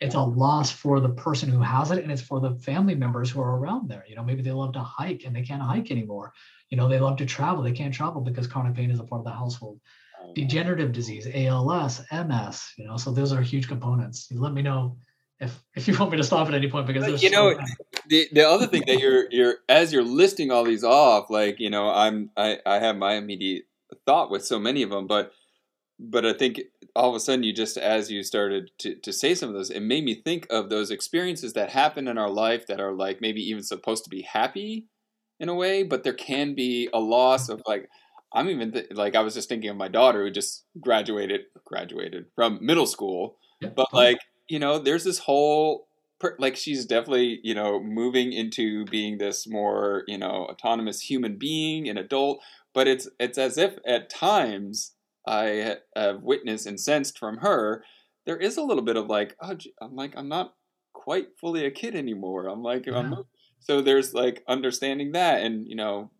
it's 0.00 0.14
a 0.14 0.20
loss 0.20 0.70
for 0.70 1.00
the 1.00 1.08
person 1.08 1.48
who 1.48 1.60
has 1.60 1.90
it 1.90 2.02
and 2.02 2.12
it's 2.12 2.22
for 2.22 2.40
the 2.40 2.54
family 2.56 2.94
members 2.94 3.30
who 3.30 3.40
are 3.40 3.58
around 3.58 3.88
there. 3.88 4.04
You 4.08 4.16
know, 4.16 4.22
maybe 4.22 4.42
they 4.42 4.52
love 4.52 4.72
to 4.74 4.80
hike 4.80 5.24
and 5.24 5.34
they 5.34 5.42
can't 5.42 5.62
hike 5.62 5.90
anymore. 5.90 6.32
You 6.70 6.76
know, 6.76 6.88
they 6.88 6.98
love 6.98 7.16
to 7.18 7.26
travel, 7.26 7.62
they 7.62 7.72
can't 7.72 7.94
travel 7.94 8.20
because 8.20 8.46
chronic 8.46 8.74
pain 8.74 8.90
is 8.90 9.00
a 9.00 9.04
part 9.04 9.20
of 9.20 9.24
the 9.24 9.32
household. 9.32 9.80
Oh, 10.22 10.32
Degenerative 10.34 10.92
disease, 10.92 11.28
ALS, 11.32 12.02
MS, 12.12 12.72
you 12.76 12.86
know, 12.86 12.96
so 12.96 13.10
those 13.10 13.32
are 13.32 13.40
huge 13.40 13.68
components. 13.68 14.28
You 14.30 14.40
let 14.40 14.52
me 14.52 14.62
know 14.62 14.96
if 15.40 15.62
if 15.76 15.86
you 15.86 15.96
want 15.96 16.10
me 16.10 16.16
to 16.16 16.24
stop 16.24 16.48
at 16.48 16.54
any 16.54 16.68
point 16.68 16.86
because 16.86 17.22
you 17.22 17.30
know 17.30 17.56
the 18.08 18.28
the 18.32 18.48
other 18.48 18.66
thing 18.66 18.82
that 18.86 18.98
you're 18.98 19.30
you're 19.30 19.56
as 19.68 19.92
you're 19.92 20.02
listing 20.02 20.50
all 20.50 20.64
these 20.64 20.84
off, 20.84 21.30
like, 21.30 21.60
you 21.60 21.70
know, 21.70 21.90
I'm 21.90 22.30
I, 22.36 22.58
I 22.66 22.80
have 22.80 22.96
my 22.96 23.14
immediate 23.14 23.64
thought 24.04 24.30
with 24.30 24.44
so 24.44 24.58
many 24.58 24.82
of 24.82 24.90
them, 24.90 25.06
but 25.06 25.32
but 25.98 26.26
I 26.26 26.32
think 26.32 26.60
all 26.96 27.10
of 27.10 27.14
a 27.14 27.20
sudden 27.20 27.42
you 27.42 27.52
just 27.52 27.76
as 27.76 28.10
you 28.10 28.22
started 28.22 28.70
to, 28.78 28.94
to 28.96 29.12
say 29.12 29.34
some 29.34 29.48
of 29.48 29.54
those 29.54 29.70
it 29.70 29.80
made 29.80 30.04
me 30.04 30.14
think 30.14 30.46
of 30.50 30.68
those 30.70 30.90
experiences 30.90 31.52
that 31.52 31.70
happen 31.70 32.08
in 32.08 32.18
our 32.18 32.30
life 32.30 32.66
that 32.66 32.80
are 32.80 32.92
like 32.92 33.20
maybe 33.20 33.42
even 33.42 33.62
supposed 33.62 34.04
to 34.04 34.10
be 34.10 34.22
happy 34.22 34.86
in 35.40 35.48
a 35.48 35.54
way, 35.54 35.82
but 35.82 36.02
there 36.02 36.14
can 36.14 36.54
be 36.54 36.88
a 36.92 36.98
loss 36.98 37.48
of 37.48 37.62
like 37.66 37.88
I'm 38.32 38.48
even 38.48 38.72
th- 38.72 38.88
like 38.90 39.14
I 39.14 39.20
was 39.20 39.34
just 39.34 39.48
thinking 39.48 39.70
of 39.70 39.76
my 39.76 39.88
daughter 39.88 40.24
who 40.24 40.30
just 40.30 40.64
graduated 40.80 41.42
graduated 41.64 42.26
from 42.34 42.58
middle 42.60 42.86
school, 42.86 43.36
but 43.74 43.92
like 43.92 44.18
you 44.48 44.58
know, 44.58 44.78
there's 44.78 45.04
this 45.04 45.18
whole 45.18 45.86
like 46.38 46.56
she's 46.56 46.84
definitely 46.84 47.40
you 47.42 47.54
know 47.54 47.80
moving 47.80 48.32
into 48.32 48.84
being 48.86 49.18
this 49.18 49.46
more 49.46 50.04
you 50.06 50.18
know 50.18 50.46
autonomous 50.50 51.00
human 51.00 51.36
being, 51.38 51.88
an 51.88 51.96
adult. 51.96 52.40
But 52.74 52.88
it's 52.88 53.08
it's 53.18 53.38
as 53.38 53.56
if 53.56 53.78
at 53.86 54.10
times 54.10 54.92
I 55.28 55.76
have 55.94 56.22
witnessed 56.22 56.66
and 56.66 56.80
sensed 56.80 57.18
from 57.18 57.38
her 57.38 57.84
there 58.28 58.36
is 58.36 58.58
a 58.58 58.62
little 58.62 58.82
bit 58.82 58.96
of 58.96 59.06
like 59.06 59.34
oh 59.40 59.56
I'm 59.80 59.96
like 59.96 60.12
I'm 60.16 60.28
not 60.28 60.54
quite 60.92 61.28
fully 61.40 61.64
a 61.64 61.70
kid 61.70 61.96
anymore. 61.96 62.46
I'm 62.46 62.62
like 62.62 62.86
I'm 62.86 63.24
so 63.58 63.80
there's 63.80 64.12
like 64.12 64.44
understanding 64.46 65.12
that 65.12 65.40
and 65.42 65.66
you 65.66 65.74
know 65.74 66.10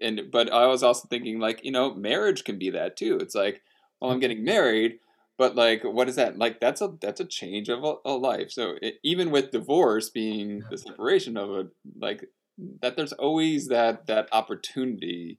and 0.00 0.22
but 0.32 0.52
I 0.52 0.66
was 0.66 0.82
also 0.82 1.06
thinking 1.08 1.38
like 1.38 1.64
you 1.64 1.70
know 1.70 1.94
marriage 1.94 2.42
can 2.42 2.58
be 2.58 2.70
that 2.70 2.96
too. 2.96 3.18
It's 3.20 3.36
like 3.36 3.62
well 4.00 4.10
I'm 4.10 4.18
getting 4.18 4.44
married, 4.44 4.98
but 5.38 5.54
like 5.54 5.84
what 5.84 6.08
is 6.08 6.16
that 6.16 6.38
like? 6.38 6.60
That's 6.60 6.80
a 6.80 6.94
that's 7.00 7.20
a 7.20 7.24
change 7.24 7.68
of 7.68 7.84
a, 7.84 7.94
a 8.04 8.12
life. 8.12 8.50
So 8.50 8.74
it, 8.82 8.96
even 9.04 9.30
with 9.30 9.52
divorce 9.52 10.10
being 10.10 10.64
the 10.70 10.78
separation 10.78 11.36
of 11.36 11.50
a 11.50 11.68
like 12.00 12.24
that, 12.82 12.96
there's 12.96 13.12
always 13.12 13.68
that 13.68 14.08
that 14.08 14.28
opportunity 14.32 15.38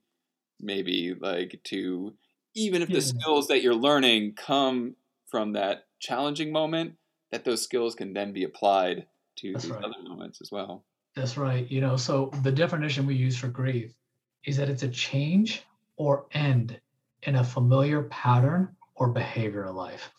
maybe 0.62 1.14
like 1.20 1.60
to 1.66 2.14
even 2.58 2.82
if 2.84 2.92
the 2.92 3.02
Yeah. 3.02 3.04
skills 3.04 3.48
that 3.48 3.62
you're 3.64 3.76
learning 3.76 4.36
come 4.36 4.98
from 5.28 5.54
that 5.54 5.88
challenging 6.00 6.52
moment, 6.52 6.98
that 7.32 7.46
those 7.46 7.64
skills 7.64 7.96
can 7.96 8.14
then 8.14 8.34
be 8.34 8.44
applied 8.44 9.08
to 9.38 9.56
That's 9.56 9.70
these 9.70 9.72
right. 9.72 9.86
other 9.86 10.02
moments 10.04 10.42
as 10.42 10.52
well. 10.52 10.86
That's 11.16 11.36
right. 11.38 11.70
You 11.70 11.82
know, 11.82 11.98
so 11.98 12.28
the 12.44 12.52
definition 12.52 13.06
we 13.06 13.16
use 13.16 13.38
for 13.38 13.48
grief 13.50 13.98
is 14.46 14.56
that 14.58 14.70
it's 14.70 14.84
a 14.84 14.90
change 14.90 15.64
or 15.98 16.28
end 16.32 16.80
in 17.24 17.36
a 17.36 17.44
familiar 17.44 18.04
pattern 18.04 18.78
or 18.96 19.10
behavior 19.12 19.64
of 19.66 19.76
life. 19.76 20.12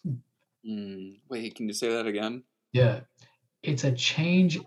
Mm, 0.64 1.20
wait, 1.28 1.54
can 1.56 1.66
you 1.68 1.74
say 1.74 1.88
that 1.88 2.06
again? 2.06 2.44
Yeah. 2.72 3.00
It's 3.62 3.84
a 3.84 3.92
change 3.92 4.58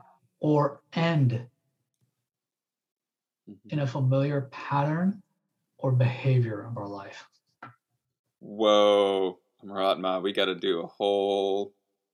or 0.42 0.82
end 0.94 1.50
Mhm. 3.48 3.72
in 3.72 3.80
a 3.80 3.88
familiar 3.88 4.42
pattern 4.52 5.24
or 5.78 5.92
behavior 5.94 6.64
of 6.66 6.78
our 6.78 6.88
life. 6.88 7.30
Whoa, 8.42 9.40
Maratma, 9.64 10.20
we 10.22 10.34
got 10.34 10.46
to 10.46 10.56
do 10.56 10.82
a 10.82 10.88
whole. 10.88 11.74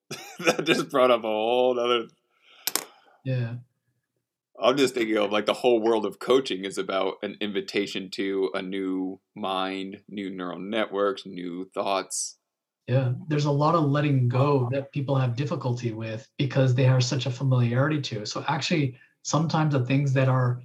that 0.39 0.65
just 0.65 0.89
brought 0.89 1.09
up 1.09 1.23
a 1.23 1.27
whole 1.27 1.79
other. 1.79 2.07
Yeah. 3.25 3.55
I'm 4.61 4.77
just 4.77 4.93
thinking 4.93 5.17
of 5.17 5.31
like 5.31 5.45
the 5.45 5.53
whole 5.53 5.81
world 5.81 6.05
of 6.05 6.19
coaching 6.19 6.65
is 6.65 6.77
about 6.77 7.15
an 7.23 7.37
invitation 7.41 8.09
to 8.11 8.51
a 8.53 8.61
new 8.61 9.19
mind, 9.35 10.01
new 10.09 10.29
neural 10.29 10.59
networks, 10.59 11.25
new 11.25 11.69
thoughts. 11.73 12.37
Yeah. 12.87 13.13
There's 13.27 13.45
a 13.45 13.51
lot 13.51 13.75
of 13.75 13.85
letting 13.85 14.27
go 14.27 14.67
that 14.71 14.91
people 14.91 15.15
have 15.15 15.35
difficulty 15.35 15.93
with 15.93 16.27
because 16.37 16.75
they 16.75 16.83
have 16.83 17.03
such 17.03 17.25
a 17.25 17.31
familiarity 17.31 18.01
to. 18.01 18.25
So 18.25 18.43
actually, 18.47 18.97
sometimes 19.23 19.73
the 19.73 19.85
things 19.85 20.13
that 20.13 20.27
are 20.27 20.61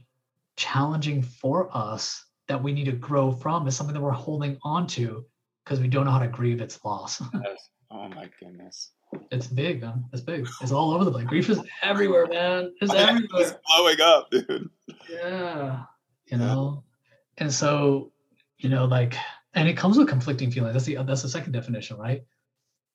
challenging 0.57 1.23
for 1.23 1.69
us 1.77 2.25
that 2.49 2.63
we 2.63 2.73
need 2.73 2.85
to 2.87 2.93
grow 2.93 3.31
from 3.31 3.67
is 3.69 3.77
something 3.77 3.95
that 3.95 4.01
we're 4.01 4.11
holding 4.11 4.59
on 4.63 4.87
to 4.89 5.25
because 5.65 5.81
we 5.81 5.89
don't 5.89 6.05
know 6.05 6.11
how 6.11 6.19
to 6.19 6.29
grieve 6.29 6.61
its 6.61 6.83
loss. 6.85 7.23
Oh 7.95 8.09
my 8.09 8.27
goodness. 8.41 8.93
it's 9.31 9.47
big, 9.47 9.83
man. 9.83 10.07
It's 10.15 10.23
big. 10.23 10.49
It's 10.63 10.73
all 10.73 10.93
over 10.93 11.05
the 11.05 11.13
place. 11.13 11.27
Grief 11.27 11.51
is 11.51 11.61
everywhere, 11.83 12.27
man. 12.27 12.73
It's 12.81 12.91
It's 12.95 12.95
everywhere. 12.95 13.61
blowing 13.67 14.01
up, 14.01 14.31
dude. 14.31 14.71
Yeah. 15.11 15.83
You 16.25 16.39
know? 16.39 16.85
And 17.37 17.53
so, 17.53 18.13
you 18.57 18.71
know, 18.71 18.87
like, 18.87 19.15
and 19.53 19.69
it 19.69 19.77
comes 19.77 19.99
with 19.99 20.09
conflicting 20.09 20.51
feelings. 20.51 20.73
That's 20.73 20.87
the 20.87 21.05
that's 21.07 21.21
the 21.21 21.29
second 21.29 21.53
definition, 21.53 21.99
right? 21.99 22.25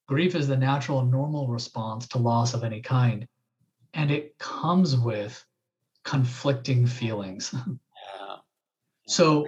Grief 0.07 0.33
is 0.33 0.47
the 0.47 0.57
natural 0.57 1.01
and 1.01 1.11
normal 1.11 1.47
response 1.47 2.07
to 2.07 2.17
loss 2.17 2.55
of 2.55 2.63
any 2.63 2.81
kind. 2.81 3.27
And 3.93 4.09
it 4.09 4.35
comes 4.39 4.95
with 4.97 5.45
conflicting 6.03 6.87
feelings. 6.87 7.53
Yeah. 8.19 8.37
So 9.05 9.45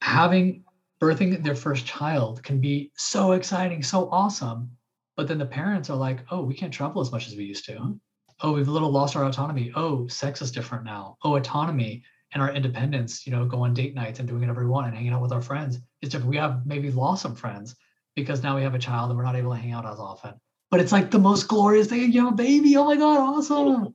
having 0.00 0.62
birthing 1.00 1.42
their 1.42 1.54
first 1.54 1.86
child 1.86 2.42
can 2.42 2.60
be 2.60 2.90
so 2.96 3.32
exciting, 3.32 3.82
so 3.82 4.08
awesome. 4.10 4.70
But 5.16 5.28
then 5.28 5.38
the 5.38 5.46
parents 5.46 5.88
are 5.90 5.96
like, 5.96 6.20
oh, 6.30 6.42
we 6.42 6.54
can't 6.54 6.72
travel 6.72 7.00
as 7.00 7.12
much 7.12 7.26
as 7.26 7.36
we 7.36 7.44
used 7.44 7.64
to. 7.66 7.98
Oh, 8.42 8.52
we've 8.52 8.68
a 8.68 8.70
little 8.70 8.90
lost 8.90 9.16
our 9.16 9.24
autonomy. 9.24 9.72
Oh, 9.74 10.06
sex 10.08 10.42
is 10.42 10.52
different 10.52 10.84
now. 10.84 11.16
Oh, 11.24 11.36
autonomy 11.36 12.02
and 12.32 12.42
our 12.42 12.52
independence, 12.52 13.26
you 13.26 13.32
know, 13.32 13.46
go 13.46 13.62
on 13.62 13.72
date 13.72 13.94
nights 13.94 14.18
and 14.18 14.28
doing 14.28 14.40
whatever 14.40 14.62
we 14.62 14.70
want 14.70 14.86
and 14.86 14.94
hanging 14.94 15.12
out 15.12 15.22
with 15.22 15.32
our 15.32 15.40
friends 15.40 15.78
is 16.02 16.10
different. 16.10 16.30
We 16.30 16.36
have 16.36 16.66
maybe 16.66 16.90
lost 16.90 17.22
some 17.22 17.34
friends 17.34 17.76
because 18.14 18.42
now 18.42 18.56
we 18.56 18.62
have 18.62 18.74
a 18.74 18.78
child 18.78 19.10
and 19.10 19.18
we're 19.18 19.24
not 19.24 19.36
able 19.36 19.52
to 19.52 19.58
hang 19.58 19.72
out 19.72 19.86
as 19.86 19.98
often. 19.98 20.34
But 20.70 20.80
it's 20.80 20.92
like 20.92 21.10
the 21.10 21.18
most 21.18 21.48
glorious 21.48 21.86
thing. 21.86 22.12
You 22.12 22.24
have 22.24 22.34
a 22.34 22.36
baby. 22.36 22.76
Oh 22.76 22.84
my 22.84 22.96
God, 22.96 23.18
awesome. 23.18 23.94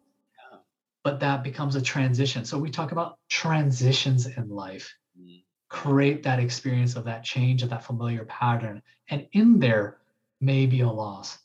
But 1.04 1.20
that 1.20 1.44
becomes 1.44 1.76
a 1.76 1.82
transition. 1.82 2.46
So 2.46 2.58
we 2.58 2.72
talk 2.72 2.92
about 2.92 3.18
transitions 3.30 4.26
in 4.26 4.50
life 4.50 4.92
Mm. 5.20 5.44
Create 5.72 6.22
that 6.22 6.38
experience 6.38 6.98
of 6.98 7.06
that 7.06 7.24
change 7.24 7.64
of 7.64 7.70
that 7.70 7.82
familiar 7.82 8.26
pattern 8.26 8.82
and 9.10 9.26
in 9.32 9.58
there 9.58 10.00
may 10.42 10.66
be 10.66 10.82
a 10.82 10.90
loss 10.90 11.40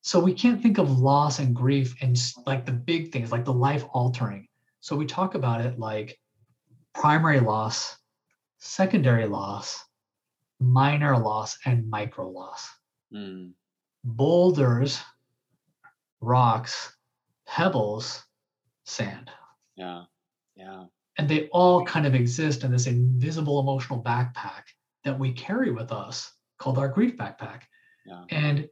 so 0.00 0.18
we 0.18 0.32
can't 0.32 0.62
think 0.62 0.78
of 0.78 0.98
loss 0.98 1.40
and 1.40 1.54
grief 1.54 1.94
and 2.00 2.18
like 2.46 2.64
the 2.64 2.72
big 2.72 3.12
things 3.12 3.30
like 3.30 3.44
the 3.44 3.52
life 3.52 3.84
altering 3.92 4.48
so 4.80 4.96
we 4.96 5.04
talk 5.04 5.34
about 5.34 5.60
it 5.60 5.78
like 5.78 6.18
primary 6.94 7.38
loss 7.38 7.98
secondary 8.60 9.26
loss 9.26 9.84
minor 10.58 11.18
loss 11.18 11.58
and 11.66 11.88
micro 11.90 12.30
loss 12.30 12.66
Mm. 13.12 13.52
boulders 14.04 15.00
rocks 16.22 16.96
pebbles 17.46 18.24
sand 18.84 19.30
Yeah. 19.76 20.04
Yeah. 20.56 20.84
And 21.20 21.28
they 21.28 21.48
all 21.48 21.84
kind 21.84 22.06
of 22.06 22.14
exist 22.14 22.64
in 22.64 22.72
this 22.72 22.86
invisible 22.86 23.60
emotional 23.60 24.02
backpack 24.02 24.62
that 25.04 25.18
we 25.18 25.32
carry 25.32 25.70
with 25.70 25.92
us 25.92 26.32
called 26.58 26.78
our 26.78 26.88
grief 26.88 27.14
backpack 27.18 27.60
Yeah. 28.06 28.24
and 28.30 28.66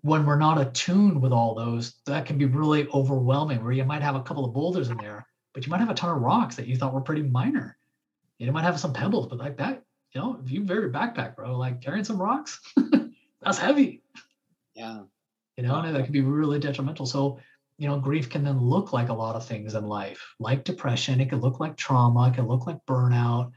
when 0.00 0.24
we're 0.24 0.38
not 0.38 0.58
attuned 0.58 1.20
with 1.20 1.32
all 1.32 1.54
those 1.54 1.96
that 2.06 2.24
can 2.24 2.38
be 2.38 2.46
really 2.46 2.88
overwhelming 2.94 3.62
where 3.62 3.72
you 3.72 3.84
might 3.84 4.00
have 4.00 4.16
a 4.16 4.22
couple 4.22 4.44
of 4.46 4.54
boulders 4.54 4.88
in 4.88 4.96
there 4.96 5.26
but 5.52 5.66
you 5.66 5.70
might 5.70 5.80
have 5.80 5.90
a 5.90 5.94
ton 5.94 6.16
of 6.16 6.22
rocks 6.22 6.56
that 6.56 6.66
you 6.66 6.76
thought 6.76 6.94
were 6.94 7.00
pretty 7.02 7.22
minor 7.22 7.76
you 8.38 8.50
might 8.52 8.64
have 8.64 8.80
some 8.80 8.94
pebbles 8.94 9.26
but 9.28 9.38
like 9.38 9.58
that 9.58 9.82
you 10.14 10.20
know 10.20 10.40
if 10.42 10.50
you 10.50 10.64
vary 10.64 10.90
backpack 10.90 11.36
bro 11.36 11.56
like 11.58 11.82
carrying 11.82 12.04
some 12.04 12.20
rocks 12.20 12.58
that's 13.42 13.58
heavy 13.58 14.02
Yeah. 14.74 15.02
you 15.58 15.62
know, 15.64 15.76
and 15.80 15.94
that 15.94 16.04
can 16.04 16.12
be 16.12 16.22
really 16.22 16.58
detrimental. 16.58 17.04
So, 17.04 17.38
you 17.78 17.88
know, 17.88 17.98
grief 17.98 18.28
can 18.28 18.44
then 18.44 18.58
look 18.60 18.92
like 18.92 19.08
a 19.08 19.14
lot 19.14 19.36
of 19.36 19.46
things 19.46 19.74
in 19.74 19.84
life, 19.84 20.34
like 20.38 20.64
depression. 20.64 21.20
It 21.20 21.30
could 21.30 21.40
look 21.40 21.60
like 21.60 21.76
trauma. 21.76 22.28
It 22.28 22.36
could 22.36 22.46
look 22.46 22.66
like 22.66 22.78
burnout. 22.86 23.50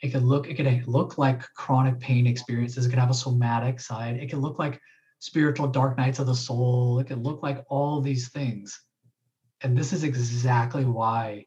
It 0.00 0.10
could 0.10 0.22
look, 0.22 0.48
it 0.48 0.54
could 0.54 0.86
look 0.86 1.18
like 1.18 1.42
chronic 1.54 1.98
pain 2.00 2.26
experiences. 2.26 2.86
It 2.86 2.90
could 2.90 2.98
have 2.98 3.10
a 3.10 3.14
somatic 3.14 3.80
side. 3.80 4.16
It 4.16 4.30
could 4.30 4.40
look 4.40 4.58
like 4.58 4.80
spiritual 5.20 5.68
dark 5.68 5.96
nights 5.96 6.18
of 6.18 6.26
the 6.26 6.34
soul. 6.34 6.98
It 6.98 7.06
could 7.06 7.22
look 7.22 7.42
like 7.42 7.64
all 7.68 8.00
these 8.00 8.28
things. 8.28 8.82
And 9.62 9.76
this 9.76 9.92
is 9.92 10.04
exactly 10.04 10.84
why 10.84 11.46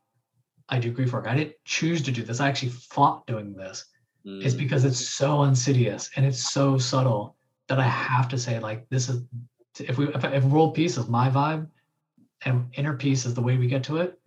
I 0.69 0.79
do 0.79 0.91
grief 0.91 1.13
work. 1.13 1.27
I 1.27 1.35
didn't 1.35 1.55
choose 1.65 2.01
to 2.03 2.11
do 2.11 2.23
this. 2.23 2.39
I 2.39 2.47
actually 2.47 2.71
fought 2.71 3.27
doing 3.27 3.53
this. 3.53 3.85
It's 4.25 4.55
Mm. 4.55 4.59
because 4.59 4.85
it's 4.85 4.99
so 4.99 5.43
insidious 5.43 6.09
and 6.15 6.25
it's 6.25 6.51
so 6.51 6.77
subtle 6.77 7.35
that 7.67 7.79
I 7.79 7.87
have 7.87 8.27
to 8.29 8.37
say 8.37 8.59
like 8.59 8.87
this 8.89 9.07
is 9.09 9.23
if 9.79 9.97
we 9.97 10.07
if, 10.07 10.23
if 10.23 10.43
world 10.45 10.73
peace 10.73 10.97
is 10.97 11.07
my 11.07 11.29
vibe 11.29 11.67
and 12.45 12.67
inner 12.73 12.95
peace 12.95 13.25
is 13.25 13.33
the 13.33 13.41
way 13.41 13.57
we 13.57 13.67
get 13.67 13.83
to 13.85 13.97
it, 13.97 14.19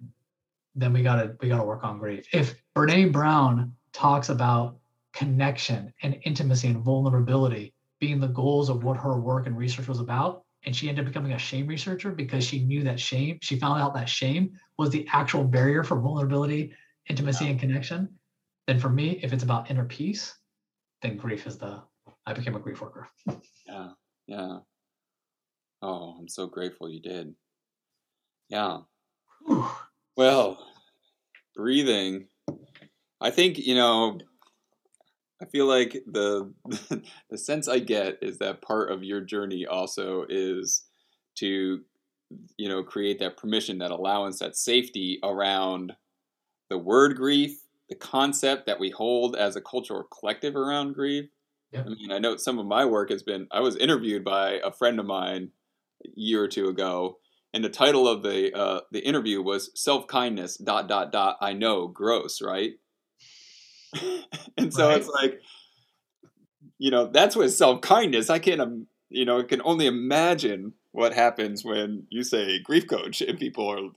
then 0.74 0.92
we 0.92 1.02
gotta 1.02 1.36
we 1.40 1.48
gotta 1.48 1.64
work 1.64 1.84
on 1.84 1.98
grief. 1.98 2.26
If 2.32 2.54
Brene 2.76 3.12
Brown 3.12 3.74
talks 3.92 4.28
about 4.28 4.76
connection 5.12 5.92
and 6.02 6.18
intimacy 6.24 6.68
and 6.68 6.84
vulnerability 6.84 7.74
being 8.00 8.20
the 8.20 8.28
goals 8.28 8.68
of 8.68 8.84
what 8.84 8.96
her 8.96 9.18
work 9.18 9.46
and 9.46 9.56
research 9.56 9.88
was 9.88 10.00
about, 10.00 10.44
and 10.64 10.74
she 10.74 10.88
ended 10.88 11.04
up 11.04 11.12
becoming 11.12 11.32
a 11.32 11.38
shame 11.38 11.66
researcher 11.66 12.10
because 12.10 12.44
she 12.44 12.64
knew 12.64 12.82
that 12.84 13.00
shame, 13.00 13.38
she 13.42 13.58
found 13.58 13.80
out 13.80 13.94
that 13.94 14.08
shame 14.08 14.52
was 14.76 14.90
the 14.90 15.06
actual 15.12 15.44
barrier 15.44 15.82
for 15.82 15.98
vulnerability, 15.98 16.72
intimacy, 17.08 17.48
and 17.48 17.58
connection. 17.58 18.08
Then 18.66 18.78
for 18.78 18.88
me, 18.88 19.18
if 19.22 19.32
it's 19.32 19.42
about 19.42 19.70
inner 19.70 19.84
peace, 19.84 20.34
then 21.02 21.16
grief 21.16 21.46
is 21.46 21.58
the 21.58 21.82
I 22.26 22.32
became 22.34 22.54
a 22.54 22.60
grief 22.60 22.80
worker. 22.80 23.08
Yeah. 23.66 23.90
Yeah. 24.26 24.58
Oh, 25.80 26.16
I'm 26.18 26.28
so 26.28 26.46
grateful 26.46 26.90
you 26.90 27.00
did. 27.00 27.34
Yeah. 28.48 28.78
Whew. 29.46 29.68
Well, 30.16 30.58
breathing. 31.54 32.26
I 33.20 33.30
think, 33.30 33.58
you 33.58 33.74
know, 33.74 34.18
I 35.40 35.46
feel 35.46 35.66
like 35.66 36.02
the 36.06 36.52
the 37.30 37.38
sense 37.38 37.68
I 37.68 37.78
get 37.78 38.18
is 38.22 38.38
that 38.38 38.62
part 38.62 38.90
of 38.90 39.04
your 39.04 39.20
journey 39.20 39.66
also 39.66 40.24
is 40.28 40.84
to 41.36 41.80
you 42.56 42.68
know 42.68 42.82
create 42.82 43.18
that 43.20 43.36
permission, 43.36 43.78
that 43.78 43.90
allowance, 43.90 44.38
that 44.40 44.56
safety 44.56 45.18
around 45.22 45.92
the 46.70 46.78
word 46.78 47.16
grief, 47.16 47.62
the 47.88 47.94
concept 47.94 48.66
that 48.66 48.80
we 48.80 48.90
hold 48.90 49.36
as 49.36 49.56
a 49.56 49.60
cultural 49.60 50.04
collective 50.04 50.56
around 50.56 50.94
grief. 50.94 51.26
Yep. 51.72 51.86
I 51.86 51.88
mean, 51.90 52.12
I 52.12 52.18
know 52.18 52.36
some 52.36 52.58
of 52.58 52.66
my 52.66 52.84
work 52.84 53.10
has 53.10 53.22
been. 53.22 53.46
I 53.52 53.60
was 53.60 53.76
interviewed 53.76 54.24
by 54.24 54.60
a 54.64 54.72
friend 54.72 54.98
of 54.98 55.06
mine 55.06 55.50
a 56.04 56.08
year 56.14 56.42
or 56.42 56.48
two 56.48 56.68
ago, 56.68 57.18
and 57.58 57.64
the 57.64 57.68
title 57.70 58.06
of 58.06 58.22
the 58.22 58.56
uh, 58.56 58.80
the 58.92 59.00
interview 59.00 59.42
was 59.42 59.72
"Self 59.74 60.06
Kindness." 60.06 60.56
Dot 60.58 60.86
dot 60.88 61.10
dot. 61.10 61.38
I 61.40 61.54
know, 61.54 61.88
gross, 61.88 62.40
right? 62.40 62.74
and 64.56 64.72
so 64.72 64.88
Right. 64.88 64.98
it's 64.98 65.08
like, 65.08 65.40
you 66.78 66.92
know, 66.92 67.06
that's 67.08 67.34
what 67.34 67.50
self 67.50 67.80
kindness. 67.80 68.30
I 68.30 68.38
can't, 68.38 68.60
um, 68.60 68.86
you 69.08 69.24
know, 69.24 69.40
I 69.40 69.42
can 69.42 69.60
only 69.64 69.86
imagine 69.86 70.74
what 70.92 71.14
happens 71.14 71.64
when 71.64 72.06
you 72.10 72.22
say 72.22 72.60
grief 72.60 72.86
coach 72.86 73.22
and 73.22 73.36
people 73.40 73.66
are, 73.68 73.78
you 73.80 73.92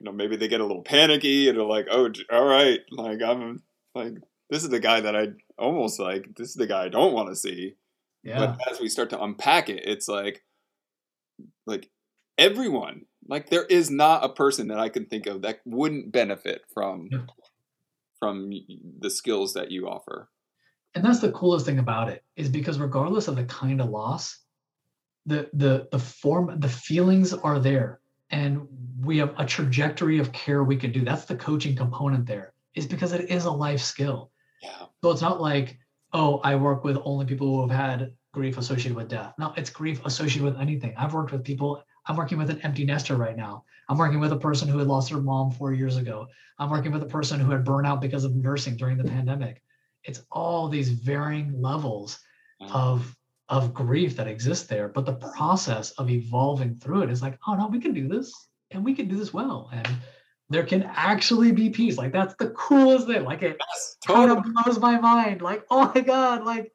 know, 0.00 0.12
maybe 0.12 0.36
they 0.36 0.48
get 0.48 0.62
a 0.62 0.64
little 0.66 0.82
panicky 0.82 1.50
and 1.50 1.58
they're 1.58 1.66
like, 1.66 1.88
oh, 1.90 2.10
all 2.32 2.44
right, 2.46 2.80
like 2.90 3.20
I'm 3.22 3.62
like 3.94 4.14
this 4.48 4.62
is 4.62 4.70
the 4.70 4.80
guy 4.80 5.00
that 5.00 5.14
I 5.14 5.28
almost 5.58 6.00
like. 6.00 6.34
This 6.36 6.48
is 6.48 6.54
the 6.54 6.66
guy 6.66 6.84
I 6.84 6.88
don't 6.88 7.12
want 7.12 7.28
to 7.28 7.36
see. 7.36 7.74
Yeah. 8.22 8.38
But 8.38 8.72
as 8.72 8.80
we 8.80 8.88
start 8.88 9.10
to 9.10 9.22
unpack 9.22 9.68
it, 9.68 9.82
it's 9.86 10.08
like, 10.08 10.42
like 11.66 11.90
everyone, 12.38 13.02
like 13.28 13.48
there 13.50 13.64
is 13.64 13.90
not 13.90 14.24
a 14.24 14.28
person 14.28 14.68
that 14.68 14.78
I 14.78 14.88
can 14.88 15.06
think 15.06 15.26
of 15.26 15.42
that 15.42 15.60
wouldn't 15.64 16.12
benefit 16.12 16.62
from 16.72 17.08
Yep. 17.10 17.20
from 18.18 18.50
the 19.00 19.10
skills 19.10 19.54
that 19.54 19.70
you 19.70 19.88
offer. 19.88 20.28
and 20.94 21.04
that's 21.04 21.20
the 21.20 21.32
coolest 21.32 21.66
thing 21.66 21.78
about 21.80 22.08
it 22.08 22.22
is 22.36 22.48
because 22.48 22.78
regardless 22.78 23.26
of 23.28 23.34
the 23.36 23.44
kind 23.44 23.80
of 23.80 23.90
loss 23.90 24.38
the 25.26 25.48
the 25.54 25.88
the 25.90 25.98
form 25.98 26.60
the 26.60 26.68
feelings 26.68 27.32
are 27.32 27.58
there 27.58 28.00
and 28.30 28.66
we 29.00 29.18
have 29.18 29.34
a 29.38 29.44
trajectory 29.44 30.18
of 30.18 30.32
care 30.32 30.62
we 30.64 30.76
can 30.76 30.92
do. 30.92 31.04
That's 31.04 31.24
the 31.24 31.36
coaching 31.36 31.74
component 31.76 32.26
there 32.26 32.52
is 32.74 32.86
because 32.86 33.12
it 33.12 33.28
is 33.30 33.44
a 33.44 33.50
life 33.50 33.80
skill. 33.80 34.30
Yeah, 34.62 34.86
so 35.02 35.10
it's 35.10 35.20
not 35.22 35.40
like 35.40 35.78
oh 36.12 36.38
i 36.44 36.54
work 36.54 36.84
with 36.84 36.96
only 37.04 37.26
people 37.26 37.48
who 37.48 37.60
have 37.68 37.76
had 37.76 38.12
grief 38.32 38.56
associated 38.58 38.96
with 38.96 39.08
death. 39.08 39.34
No 39.38 39.52
it's 39.56 39.70
grief 39.70 40.00
associated 40.04 40.44
with 40.44 40.60
anything. 40.60 40.94
I've 40.96 41.12
worked 41.14 41.32
with 41.32 41.44
people 41.44 41.82
i'm 42.06 42.16
working 42.16 42.38
with 42.38 42.50
an 42.50 42.60
empty 42.62 42.84
nester 42.84 43.16
right 43.16 43.36
now. 43.36 43.64
I'm 43.88 43.98
working 43.98 44.20
with 44.20 44.32
a 44.32 44.36
person 44.36 44.68
who 44.68 44.78
had 44.78 44.86
lost 44.86 45.10
her 45.10 45.20
mom 45.20 45.50
four 45.50 45.74
years 45.74 45.98
ago. 45.98 46.26
I'm 46.58 46.70
working 46.70 46.90
with 46.90 47.02
a 47.02 47.06
person 47.06 47.38
who 47.38 47.50
had 47.50 47.66
burnout 47.66 48.00
because 48.00 48.24
of 48.24 48.34
nursing 48.34 48.78
during 48.78 48.96
the 48.96 49.04
pandemic. 49.04 49.62
It's 50.04 50.22
all 50.32 50.68
these 50.68 50.88
varying 50.88 51.60
levels 51.60 52.18
mm. 52.62 52.70
of 52.74 53.14
of 53.50 53.74
grief 53.74 54.16
that 54.16 54.26
exist 54.26 54.70
there 54.70 54.88
but 54.88 55.04
the 55.04 55.12
process 55.36 55.90
of 55.92 56.08
evolving 56.08 56.74
through 56.74 57.02
it 57.02 57.10
is 57.10 57.20
like 57.20 57.38
oh 57.46 57.54
no 57.54 57.66
we 57.66 57.78
can 57.78 57.92
do 57.92 58.08
this 58.08 58.32
and 58.70 58.82
we 58.82 58.94
can 58.94 59.06
do 59.06 59.16
this 59.16 59.34
well 59.34 59.68
and 59.70 59.86
there 60.50 60.64
can 60.64 60.82
actually 60.94 61.52
be 61.52 61.70
peace. 61.70 61.96
Like 61.96 62.12
that's 62.12 62.34
the 62.36 62.50
coolest 62.50 63.06
thing. 63.06 63.24
Like 63.24 63.42
it 63.42 63.56
yes, 63.58 63.96
kind 64.06 64.30
of 64.30 64.44
blows 64.44 64.78
my 64.78 65.00
mind. 65.00 65.42
Like 65.42 65.64
oh 65.70 65.92
my 65.94 66.00
god 66.00 66.44
like 66.44 66.72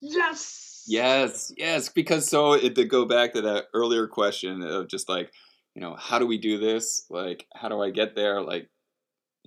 yes 0.00 0.67
Yes, 0.88 1.52
yes, 1.56 1.88
because 1.88 2.26
so 2.28 2.54
it, 2.54 2.74
to 2.74 2.84
go 2.84 3.04
back 3.04 3.34
to 3.34 3.42
that 3.42 3.66
earlier 3.74 4.06
question 4.06 4.62
of 4.62 4.88
just 4.88 5.08
like, 5.08 5.32
you 5.74 5.82
know, 5.82 5.94
how 5.96 6.18
do 6.18 6.26
we 6.26 6.38
do 6.38 6.58
this? 6.58 7.04
Like, 7.10 7.46
how 7.54 7.68
do 7.68 7.80
I 7.80 7.90
get 7.90 8.16
there? 8.16 8.42
Like, 8.42 8.68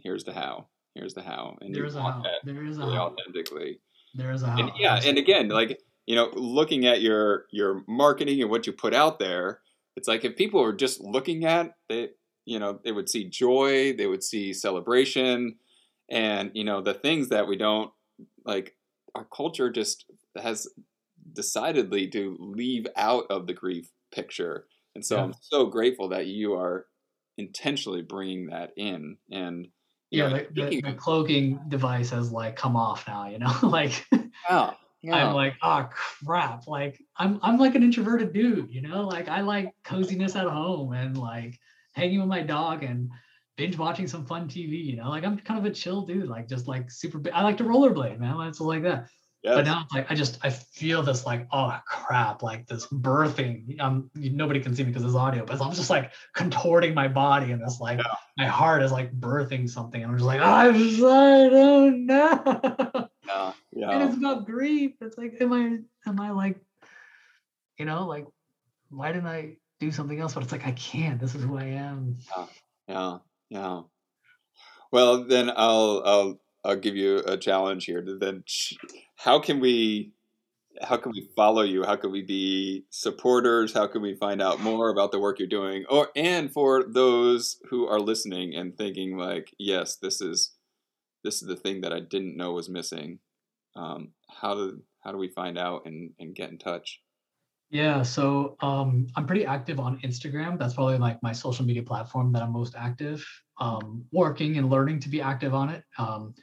here's 0.03 0.23
the 0.23 0.33
how. 0.33 0.67
Here's 0.93 1.13
the 1.13 1.21
how, 1.21 1.57
and 1.61 1.69
you 1.69 1.81
there's 1.81 1.95
a 1.95 1.99
want 1.99 2.15
how 2.15 2.23
that 2.23 2.39
there 2.43 2.65
is 2.65 2.77
a 2.77 2.81
really 2.81 2.95
how 2.95 3.07
authentically. 3.07 3.79
there 4.13 4.31
is 4.31 4.43
a 4.43 4.47
how 4.47 4.59
and 4.59 4.71
yeah 4.77 4.99
and 5.01 5.17
again 5.17 5.47
like 5.47 5.79
you 6.05 6.15
know 6.15 6.29
looking 6.33 6.85
at 6.85 7.01
your 7.01 7.45
your 7.49 7.81
marketing 7.87 8.41
and 8.41 8.49
what 8.51 8.67
you 8.67 8.73
put 8.73 8.93
out 8.93 9.17
there 9.17 9.61
it's 9.95 10.09
like 10.09 10.25
if 10.25 10.35
people 10.35 10.61
are 10.61 10.73
just 10.73 10.99
looking 10.99 11.45
at 11.45 11.75
it 11.87 12.17
you 12.43 12.59
know 12.59 12.77
they 12.83 12.91
would 12.91 13.07
see 13.07 13.23
joy 13.23 13.93
they 13.93 14.05
would 14.05 14.21
see 14.21 14.51
celebration 14.51 15.55
and 16.09 16.51
you 16.53 16.65
know 16.65 16.81
the 16.81 16.93
things 16.93 17.29
that 17.29 17.47
we 17.47 17.55
don't 17.55 17.91
like 18.43 18.75
our 19.15 19.25
culture 19.33 19.69
just 19.69 20.03
has 20.35 20.67
decidedly 21.33 22.07
to 22.07 22.35
leave 22.39 22.87
out 22.95 23.25
of 23.29 23.47
the 23.47 23.53
grief 23.53 23.89
picture 24.11 24.67
and 24.95 25.05
so 25.05 25.17
Yeah. 25.17 25.23
i'm 25.23 25.33
so 25.41 25.65
grateful 25.67 26.09
that 26.09 26.27
you 26.27 26.53
are 26.53 26.87
intentionally 27.37 28.01
bringing 28.01 28.47
that 28.47 28.71
in 28.77 29.17
and 29.31 29.67
you 30.09 30.23
yeah 30.23 30.27
know, 30.29 30.45
the, 30.51 30.69
the, 30.69 30.81
the 30.81 30.93
cloaking 30.93 31.59
device 31.69 32.09
has 32.09 32.31
like 32.31 32.55
come 32.55 32.75
off 32.75 33.07
now 33.07 33.27
you 33.29 33.39
know 33.39 33.53
like 33.63 34.05
yeah, 34.49 34.73
yeah. 35.01 35.15
I'm 35.27 35.33
like, 35.33 35.55
oh 35.63 35.87
crap. 35.91 36.67
Like 36.67 37.01
I'm 37.17 37.39
I'm 37.41 37.57
like 37.57 37.75
an 37.75 37.83
introverted 37.83 38.33
dude, 38.33 38.71
you 38.71 38.81
know? 38.81 39.07
Like 39.07 39.27
I 39.29 39.41
like 39.41 39.73
coziness 39.83 40.35
at 40.35 40.47
home 40.47 40.93
and 40.93 41.17
like 41.17 41.57
hanging 41.93 42.19
with 42.19 42.27
my 42.29 42.41
dog 42.43 42.83
and 42.83 43.09
binge 43.57 43.77
watching 43.77 44.07
some 44.07 44.25
fun 44.25 44.47
TV, 44.47 44.83
you 44.83 44.97
know? 44.97 45.09
Like 45.09 45.23
I'm 45.23 45.37
kind 45.39 45.59
of 45.59 45.65
a 45.65 45.73
chill 45.73 46.03
dude, 46.03 46.27
like 46.27 46.47
just 46.47 46.67
like 46.67 46.91
super 46.91 47.21
I 47.33 47.43
like 47.43 47.57
to 47.57 47.63
rollerblade, 47.63 48.19
man. 48.19 48.39
It's 48.47 48.59
like 48.61 48.83
that. 48.83 49.09
But 49.43 49.65
now 49.65 49.81
it's 49.83 49.93
like 49.93 50.11
I 50.11 50.15
just 50.15 50.37
I 50.43 50.49
feel 50.51 51.01
this 51.01 51.25
like, 51.25 51.47
oh 51.51 51.77
crap, 51.85 52.43
like 52.43 52.67
this 52.67 52.85
birthing. 52.87 53.79
Um 53.79 54.09
nobody 54.15 54.59
can 54.59 54.75
see 54.75 54.83
me 54.83 54.89
because 54.91 55.03
it's 55.03 55.15
audio, 55.15 55.45
but 55.45 55.59
I'm 55.61 55.73
just 55.73 55.89
like 55.89 56.11
contorting 56.35 56.93
my 56.93 57.07
body 57.07 57.51
and 57.51 57.61
this 57.61 57.79
like 57.79 57.97
Yeah. 57.97 58.13
my 58.37 58.45
heart 58.45 58.83
is 58.83 58.91
like 58.91 59.11
birthing 59.19 59.69
something. 59.69 60.01
And 60.01 60.11
I'm 60.11 60.17
just 60.17 60.27
like, 60.27 60.41
I'm 60.41 60.75
just, 60.75 61.01
I 61.03 61.49
don't 61.49 62.05
know. 62.05 63.09
yeah, 63.25 63.51
yeah. 63.73 63.89
and 63.91 64.03
it's 64.09 64.17
about 64.17 64.45
grief. 64.45 64.91
It's 65.01 65.17
like, 65.17 65.41
am 65.41 65.53
I, 65.53 66.09
am 66.09 66.19
I 66.19 66.31
like, 66.31 66.59
you 67.77 67.85
know, 67.85 68.05
like, 68.05 68.27
why 68.89 69.11
didn't 69.11 69.27
I 69.27 69.57
do 69.79 69.91
something 69.91 70.19
else? 70.19 70.35
But 70.35 70.43
it's 70.43 70.51
like 70.51 70.67
I 70.67 70.71
can't. 70.73 71.19
This 71.19 71.33
is 71.33 71.43
who 71.43 71.57
I 71.57 71.63
am. 71.65 72.17
Yeah, 72.37 72.45
yeah. 72.87 73.17
yeah 73.49 73.81
Well, 74.91 75.23
then 75.25 75.49
I'll 75.49 76.03
I'll 76.05 76.39
I'll 76.63 76.75
give 76.75 76.95
you 76.95 77.23
a 77.25 77.37
challenge 77.37 77.85
here. 77.85 78.05
Then, 78.05 78.43
sh- 78.45 78.75
how 79.23 79.39
can 79.39 79.59
we 79.59 80.13
how 80.81 80.97
can 80.97 81.11
we 81.11 81.29
follow 81.35 81.61
you? 81.61 81.83
How 81.83 81.95
can 81.95 82.11
we 82.11 82.23
be 82.23 82.85
supporters? 82.89 83.73
How 83.73 83.85
can 83.85 84.01
we 84.01 84.15
find 84.15 84.41
out 84.41 84.61
more 84.61 84.89
about 84.89 85.11
the 85.11 85.19
work 85.19 85.37
you're 85.37 85.47
doing? 85.47 85.85
Or 85.89 86.09
and 86.15 86.51
for 86.51 86.83
those 86.87 87.57
who 87.69 87.87
are 87.87 87.99
listening 87.99 88.55
and 88.55 88.75
thinking 88.75 89.17
like, 89.17 89.51
yes, 89.59 89.97
this 89.97 90.21
is 90.21 90.55
this 91.23 91.41
is 91.41 91.47
the 91.47 91.55
thing 91.55 91.81
that 91.81 91.93
I 91.93 91.99
didn't 91.99 92.35
know 92.35 92.53
was 92.53 92.69
missing. 92.69 93.19
Um, 93.75 94.13
how 94.27 94.55
do 94.55 94.81
how 95.03 95.11
do 95.11 95.17
we 95.17 95.29
find 95.29 95.57
out 95.57 95.83
and, 95.85 96.11
and 96.19 96.33
get 96.33 96.49
in 96.49 96.57
touch? 96.57 96.99
Yeah. 97.69 98.01
So 98.01 98.57
um, 98.61 99.07
I'm 99.15 99.27
pretty 99.27 99.45
active 99.45 99.79
on 99.79 99.99
Instagram. 99.99 100.57
That's 100.57 100.73
probably 100.73 100.97
like 100.97 101.21
my 101.21 101.31
social 101.31 101.63
media 101.63 101.83
platform 101.83 102.31
that 102.33 102.41
I'm 102.41 102.51
most 102.51 102.75
active. 102.75 103.25
Um, 103.59 104.05
working 104.11 104.57
and 104.57 104.69
learning 104.69 104.99
to 105.01 105.09
be 105.09 105.21
active 105.21 105.53
on 105.53 105.69
it. 105.69 105.83
Um, 105.97 106.33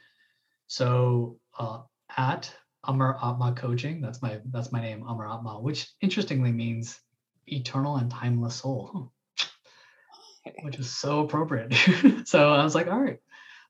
so 0.67 1.37
uh, 1.59 1.81
at 2.17 2.51
Amar 2.83 3.17
Atma 3.23 3.53
Coaching. 3.55 4.01
That's 4.01 4.21
my 4.21 4.39
that's 4.45 4.71
my 4.71 4.81
name, 4.81 5.05
Amar 5.07 5.31
Atma, 5.31 5.59
which 5.59 5.87
interestingly 6.01 6.51
means 6.51 6.99
eternal 7.47 7.97
and 7.97 8.09
timeless 8.11 8.55
soul. 8.55 9.11
Which 10.63 10.79
is 10.79 10.89
so 10.89 11.19
appropriate. 11.19 11.73
so 12.25 12.51
I 12.51 12.63
was 12.63 12.73
like, 12.73 12.87
all 12.87 12.99
right, 12.99 13.19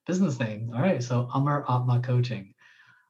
business 0.05 0.39
name. 0.39 0.71
All 0.73 0.81
right. 0.81 1.03
So 1.03 1.27
Amar 1.33 1.65
Atma 1.69 2.01
Coaching. 2.01 2.53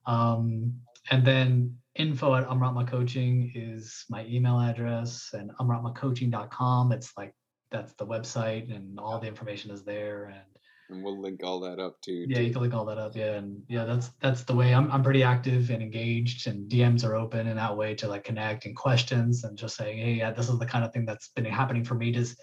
Um, 0.05 0.81
and 1.11 1.25
then 1.25 1.77
info 1.95 2.35
at 2.35 2.47
Amaratma 2.47 2.87
Coaching 2.87 3.51
is 3.53 4.05
my 4.09 4.25
email 4.25 4.59
address 4.59 5.31
and 5.33 5.51
amaratmacoaching.com. 5.59 6.91
It's 6.91 7.11
like 7.17 7.33
that's 7.71 7.93
the 7.93 8.05
website 8.05 8.73
and 8.75 8.99
all 8.99 9.19
the 9.19 9.27
information 9.27 9.69
is 9.71 9.83
there. 9.83 10.25
And 10.25 10.58
And 10.89 11.03
we'll 11.03 11.19
link 11.21 11.41
all 11.43 11.59
that 11.61 11.79
up 11.79 12.01
too. 12.01 12.25
yeah, 12.27 12.39
you 12.39 12.51
can 12.51 12.61
link 12.61 12.73
all 12.73 12.85
that 12.85 12.97
up. 12.97 13.15
Yeah. 13.15 13.33
And 13.35 13.61
yeah, 13.67 13.85
that's 13.85 14.09
that's 14.21 14.43
the 14.43 14.55
way 14.55 14.73
I'm 14.73 14.91
I'm 14.91 15.03
pretty 15.03 15.23
active 15.23 15.69
and 15.69 15.83
engaged 15.83 16.47
and 16.47 16.69
DMs 16.69 17.05
are 17.05 17.15
open 17.15 17.47
in 17.47 17.57
that 17.57 17.77
way 17.77 17.93
to 17.95 18.07
like 18.07 18.23
connect 18.23 18.65
and 18.65 18.75
questions 18.75 19.43
and 19.43 19.57
just 19.57 19.75
saying, 19.75 19.99
hey, 19.99 20.13
yeah, 20.13 20.31
this 20.31 20.49
is 20.49 20.57
the 20.57 20.65
kind 20.65 20.83
of 20.83 20.91
thing 20.91 21.05
that's 21.05 21.29
been 21.29 21.45
happening 21.45 21.83
for 21.83 21.95
me. 21.95 22.11
Does 22.11 22.35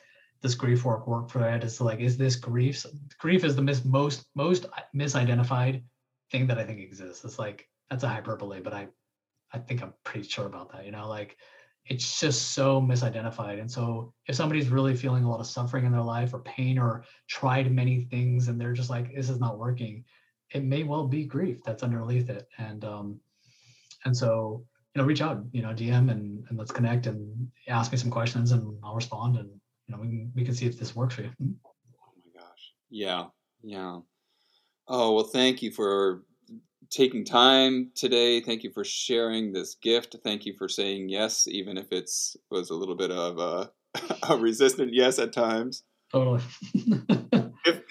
this 0.43 0.55
grief 0.55 0.85
work 0.85 1.07
work 1.07 1.31
for 1.31 1.49
it? 1.49 1.65
Is 1.65 1.81
like, 1.81 2.01
is 2.01 2.17
this 2.17 2.37
grief? 2.37 2.87
Grief 3.19 3.43
is 3.43 3.57
the 3.57 3.63
mis- 3.63 3.85
most 3.85 4.27
most 4.35 4.67
misidentified 4.95 5.83
thing 6.31 6.47
that 6.47 6.59
I 6.59 6.65
think 6.65 6.81
exists. 6.81 7.25
It's 7.25 7.39
like 7.39 7.69
that's 7.91 8.05
a 8.05 8.09
hyperbole, 8.09 8.61
but 8.61 8.75
I 8.75 8.89
I 9.53 9.59
think 9.59 9.83
I'm 9.83 9.95
pretty 10.05 10.29
sure 10.29 10.47
about 10.47 10.73
that. 10.73 10.85
You 10.85 10.93
know, 10.93 11.09
like 11.09 11.37
it's 11.89 12.21
just 12.21 12.53
so 12.53 12.81
misidentified. 12.81 13.61
And 13.61 13.71
so 13.71 14.13
if 14.27 14.35
somebody's 14.35 14.69
really 14.69 14.97
feeling 14.97 15.25
a 15.25 15.31
lot 15.31 15.41
of 15.41 15.47
suffering 15.47 15.87
in 15.87 15.93
their 15.93 16.03
life 16.03 16.35
or 16.35 16.41
pain 16.41 16.79
or 16.79 17.05
tried 17.29 17.71
many 17.71 18.03
things 18.11 18.49
and 18.49 18.61
they're 18.61 18.73
just 18.73 18.91
like, 18.91 19.15
this 19.15 19.31
is 19.31 19.39
not 19.39 19.59
working, 19.59 20.05
it 20.51 20.65
may 20.65 20.83
well 20.83 21.07
be 21.07 21.25
grief 21.25 21.63
that's 21.65 21.83
underneath 21.83 22.29
it. 22.29 22.49
And 22.59 22.85
um 22.85 23.21
and 24.05 24.17
so 24.17 24.65
you 24.95 25.03
know, 25.03 25.07
reach 25.07 25.21
out, 25.21 25.45
you 25.53 25.61
know, 25.63 25.75
DM 25.75 26.11
and, 26.11 26.45
and 26.49 26.59
let's 26.59 26.73
connect 26.73 27.07
and 27.07 27.49
ask 27.69 27.93
me 27.93 27.99
some 27.99 28.11
questions 28.11 28.53
and 28.53 28.77
I'll 28.83 28.95
respond 28.95 29.37
and 29.37 29.51
you 29.87 29.95
know 29.95 30.01
we 30.01 30.09
can 30.09 30.33
we 30.35 30.45
can 30.45 30.55
see 30.55 30.67
if 30.67 30.79
this 30.79 30.97
works 30.97 31.15
for 31.15 31.23
you. 31.23 31.31
Oh 31.41 32.13
my 32.25 32.41
gosh. 32.41 32.73
Yeah. 32.91 33.27
Yeah. 33.63 34.01
Oh, 34.89 35.13
well, 35.15 35.25
thank 35.25 35.63
you 35.63 35.71
for 35.71 36.25
taking 36.91 37.25
time 37.25 37.91
today. 37.95 38.41
Thank 38.41 38.65
you 38.65 38.71
for 38.71 38.85
sharing 38.85 39.53
this 39.53 39.75
gift. 39.75 40.17
Thank 40.23 40.47
you 40.47 40.55
for 40.57 40.69
saying 40.69 41.09
yes, 41.09 41.47
even 41.49 41.77
if 41.77 41.87
it's 41.91 42.37
was 42.51 42.71
a 42.71 42.75
little 42.75 42.97
bit 42.97 43.11
of 43.11 43.39
a, 43.39 43.71
a 44.29 44.37
resistant 44.37 44.95
yes 44.95 45.19
at 45.19 45.33
times. 45.33 45.83
Totally. 46.13 46.43
If 47.67 47.83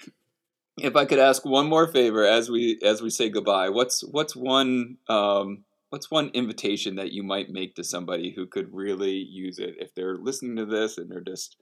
if 0.78 0.96
I 0.96 1.04
could 1.04 1.18
ask 1.18 1.44
one 1.44 1.68
more 1.68 1.86
favor 1.86 2.24
as 2.24 2.48
we 2.48 2.78
as 2.82 3.02
we 3.02 3.10
say 3.10 3.28
goodbye, 3.28 3.68
what's 3.68 4.00
what's 4.00 4.34
one 4.34 4.96
um, 5.06 5.64
what's 5.90 6.10
one 6.10 6.30
invitation 6.34 6.96
that 6.96 7.12
you 7.12 7.22
might 7.22 7.50
make 7.50 7.74
to 7.74 7.84
somebody 7.84 8.32
who 8.34 8.46
could 8.46 8.72
really 8.72 9.16
use 9.16 9.58
it 9.58 9.74
if 9.78 9.94
they're 9.94 10.16
listening 10.16 10.56
to 10.56 10.66
this 10.66 10.96
and 10.96 11.10
they're 11.10 11.20
just 11.20 11.56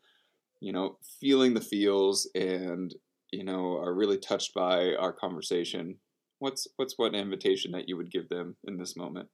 you 0.60 0.72
know 0.72 0.98
feeling 1.20 1.54
the 1.54 1.60
feels 1.60 2.28
and 2.34 2.94
you 3.32 3.44
know 3.44 3.76
are 3.76 3.94
really 3.94 4.18
touched 4.18 4.54
by 4.54 4.94
our 4.94 5.12
conversation 5.12 5.96
what's 6.44 6.68
what's 6.76 6.98
one 6.98 7.14
invitation 7.14 7.72
that 7.72 7.88
you 7.88 7.96
would 7.96 8.10
give 8.10 8.28
them 8.28 8.54
in 8.64 8.76
this 8.76 8.96
moment? 8.96 9.26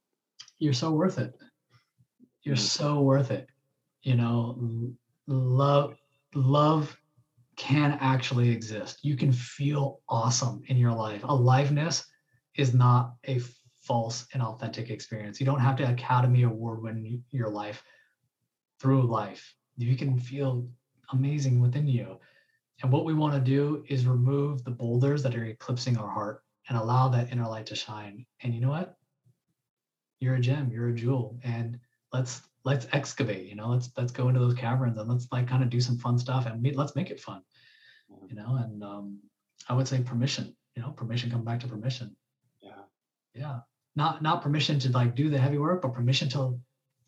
You're 0.59 0.71
so 0.71 0.91
worth 0.91 1.19
it. 1.19 1.33
You're 2.43 2.55
Mm. 2.55 2.59
so 2.79 3.01
worth 3.01 3.31
it. 3.31 3.47
You 4.03 4.15
know 4.15 4.95
love 5.27 5.97
love 6.33 6.97
can 7.57 7.97
actually 7.99 8.49
exist. 8.49 9.03
You 9.03 9.17
can 9.17 9.33
feel 9.33 10.01
awesome 10.07 10.63
in 10.67 10.77
your 10.77 10.93
life. 10.93 11.23
Aliveness 11.25 12.05
is 12.55 12.73
not 12.73 13.15
a 13.25 13.39
false 13.81 14.25
and 14.33 14.41
authentic 14.41 14.89
experience. 14.89 15.39
You 15.39 15.45
don't 15.45 15.59
have 15.59 15.75
to 15.77 15.91
academy 15.91 16.43
award 16.43 16.81
win 16.81 17.23
your 17.31 17.49
life 17.49 17.83
through 18.79 19.03
life. 19.03 19.53
You 19.77 19.97
can 19.97 20.17
feel 20.17 20.67
amazing 21.11 21.59
within 21.59 21.87
you. 21.87 22.19
And 22.81 22.91
what 22.91 23.05
we 23.05 23.13
want 23.13 23.33
to 23.33 23.51
do 23.57 23.83
is 23.89 24.07
remove 24.07 24.63
the 24.63 24.71
boulders 24.71 25.21
that 25.23 25.35
are 25.35 25.43
eclipsing 25.43 25.97
our 25.97 26.09
heart 26.09 26.41
and 26.71 26.79
allow 26.79 27.09
that 27.09 27.29
inner 27.33 27.45
light 27.47 27.65
to 27.65 27.75
shine. 27.75 28.25
And 28.41 28.55
you 28.55 28.61
know 28.61 28.69
what? 28.69 28.95
You're 30.21 30.35
a 30.35 30.39
gem 30.39 30.71
you're 30.71 30.87
a 30.87 30.93
jewel 30.93 31.37
and 31.43 31.77
let's 32.13 32.43
let's 32.63 32.87
excavate 32.93 33.47
you 33.47 33.55
know 33.55 33.69
let's 33.69 33.89
let's 33.97 34.11
go 34.11 34.27
into 34.27 34.39
those 34.39 34.53
caverns 34.53 34.97
and 34.97 35.09
let's 35.09 35.27
like 35.31 35.47
kind 35.47 35.63
of 35.63 35.69
do 35.69 35.81
some 35.81 35.97
fun 35.97 36.17
stuff 36.17 36.45
and 36.45 36.61
me- 36.61 36.75
let's 36.75 36.95
make 36.95 37.09
it 37.09 37.19
fun 37.19 37.41
you 38.29 38.35
know 38.35 38.59
and 38.63 38.83
um 38.83 39.17
i 39.67 39.73
would 39.73 39.87
say 39.87 39.99
permission 39.99 40.55
you 40.75 40.81
know 40.81 40.91
permission 40.91 41.31
come 41.31 41.43
back 41.43 41.59
to 41.61 41.67
permission. 41.67 42.15
Yeah. 42.61 42.83
Yeah. 43.33 43.59
Not 43.95 44.21
not 44.21 44.41
permission 44.41 44.79
to 44.79 44.91
like 44.91 45.15
do 45.15 45.29
the 45.29 45.37
heavy 45.37 45.57
work 45.57 45.81
but 45.81 45.93
permission 45.93 46.29
to 46.29 46.59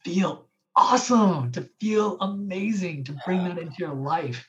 feel 0.03 0.49
awesome 0.75 1.51
to 1.53 1.69
feel 1.79 2.17
amazing 2.19 3.05
to 3.05 3.15
bring 3.25 3.43
that 3.45 3.57
into 3.57 3.75
your 3.79 3.93
life. 3.93 4.45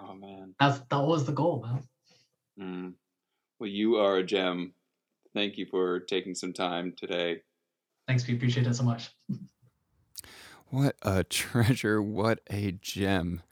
Oh 0.00 0.14
man. 0.14 0.54
That's 0.58 0.78
that 0.78 1.02
was 1.02 1.26
the 1.26 1.32
goal 1.32 1.66
man. 1.66 1.82
Mm. 2.58 2.94
Well 3.58 3.68
you 3.68 3.96
are 3.96 4.16
a 4.16 4.24
gem 4.24 4.72
thank 5.34 5.56
you 5.56 5.66
for 5.66 6.00
taking 6.00 6.34
some 6.34 6.52
time 6.52 6.94
today 6.96 7.40
thanks 8.06 8.26
we 8.26 8.34
appreciate 8.34 8.66
it 8.66 8.74
so 8.74 8.84
much 8.84 9.10
What 10.74 10.96
a 11.02 11.22
treasure. 11.40 12.02
What 12.02 12.40
a 12.50 12.72
gem. 12.72 13.42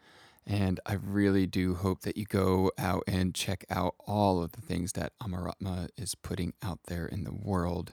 And 0.44 0.80
I 0.84 0.94
really 0.94 1.46
do 1.46 1.76
hope 1.76 2.00
that 2.00 2.16
you 2.16 2.24
go 2.24 2.72
out 2.76 3.04
and 3.06 3.32
check 3.32 3.64
out 3.70 3.94
all 4.06 4.42
of 4.42 4.52
the 4.52 4.60
things 4.60 4.92
that 4.94 5.12
Amaratma 5.22 5.88
is 5.96 6.16
putting 6.16 6.52
out 6.62 6.80
there 6.88 7.06
in 7.06 7.22
the 7.22 7.32
world. 7.32 7.92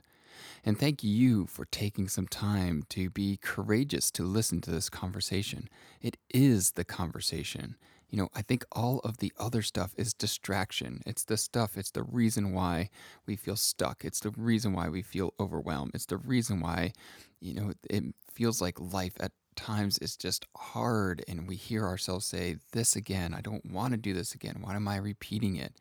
And 0.65 0.79
thank 0.79 1.03
you 1.03 1.45
for 1.45 1.65
taking 1.65 2.07
some 2.07 2.27
time 2.27 2.83
to 2.89 3.11
be 3.11 3.37
courageous 3.37 4.09
to 4.11 4.23
listen 4.23 4.61
to 4.61 4.71
this 4.71 4.89
conversation. 4.89 5.69
It 6.01 6.17
is 6.31 6.71
the 6.71 6.83
conversation. 6.83 7.75
You 8.09 8.17
know, 8.17 8.29
I 8.33 8.41
think 8.41 8.65
all 8.71 8.99
of 8.99 9.17
the 9.17 9.31
other 9.37 9.61
stuff 9.61 9.93
is 9.97 10.13
distraction. 10.13 11.01
It's 11.05 11.23
the 11.23 11.37
stuff, 11.37 11.77
it's 11.77 11.91
the 11.91 12.03
reason 12.03 12.53
why 12.53 12.89
we 13.25 13.35
feel 13.35 13.55
stuck. 13.55 14.03
It's 14.03 14.19
the 14.19 14.31
reason 14.31 14.73
why 14.73 14.89
we 14.89 15.01
feel 15.01 15.33
overwhelmed. 15.39 15.91
It's 15.93 16.07
the 16.07 16.17
reason 16.17 16.59
why, 16.59 16.93
you 17.39 17.53
know, 17.53 17.73
it 17.89 18.03
feels 18.33 18.61
like 18.61 18.79
life 18.79 19.13
at 19.19 19.31
times 19.55 19.97
is 19.99 20.15
just 20.15 20.45
hard 20.55 21.23
and 21.27 21.47
we 21.47 21.55
hear 21.55 21.85
ourselves 21.85 22.25
say, 22.25 22.57
This 22.71 22.95
again, 22.95 23.33
I 23.33 23.41
don't 23.41 23.71
want 23.71 23.91
to 23.91 23.97
do 23.97 24.13
this 24.13 24.33
again. 24.33 24.57
Why 24.61 24.75
am 24.75 24.87
I 24.87 24.97
repeating 24.97 25.55
it? 25.55 25.73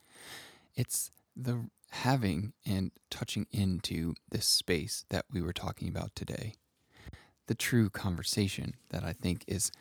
It's 0.74 1.10
the 1.34 1.68
having 1.90 2.52
and 2.66 2.90
touching 3.10 3.46
into 3.50 4.14
this 4.30 4.46
space 4.46 5.04
that 5.08 5.24
we 5.32 5.40
were 5.40 5.52
talking 5.52 5.88
about 5.88 6.14
today. 6.14 6.54
The 7.46 7.54
true 7.54 7.88
conversation 7.88 8.74
that 8.90 9.04
I 9.04 9.12
think 9.12 9.44
is 9.46 9.72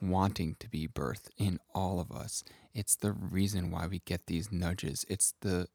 wanting 0.00 0.56
to 0.60 0.68
be 0.68 0.86
birthed 0.86 1.28
in 1.36 1.58
all 1.74 2.00
of 2.00 2.10
us. 2.10 2.44
It's 2.74 2.96
the 2.96 3.12
reason 3.12 3.70
why 3.70 3.86
we 3.86 4.00
get 4.00 4.26
these 4.26 4.52
nudges. 4.52 5.04
It's 5.08 5.34
the 5.40 5.68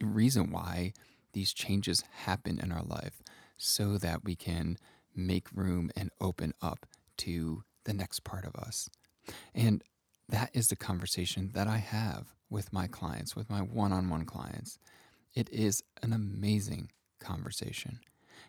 reason 0.00 0.50
why 0.50 0.92
these 1.32 1.52
changes 1.52 2.04
happen 2.24 2.58
in 2.62 2.72
our 2.72 2.82
life 2.82 3.22
so 3.56 3.98
that 3.98 4.24
we 4.24 4.34
can 4.34 4.76
make 5.14 5.46
room 5.54 5.90
and 5.96 6.10
open 6.20 6.52
up 6.60 6.86
to 7.18 7.62
the 7.84 7.92
next 7.92 8.24
part 8.24 8.44
of 8.44 8.56
us. 8.56 8.88
And 9.54 9.82
that 10.28 10.50
is 10.52 10.68
the 10.68 10.76
conversation 10.76 11.50
that 11.54 11.68
I 11.68 11.78
have 11.78 12.28
with 12.48 12.72
my 12.72 12.86
clients, 12.86 13.36
with 13.36 13.50
my 13.50 13.60
one 13.60 13.92
on 13.92 14.08
one 14.08 14.24
clients. 14.24 14.78
It 15.34 15.48
is 15.50 15.82
an 16.02 16.12
amazing 16.12 16.90
conversation. 17.20 18.00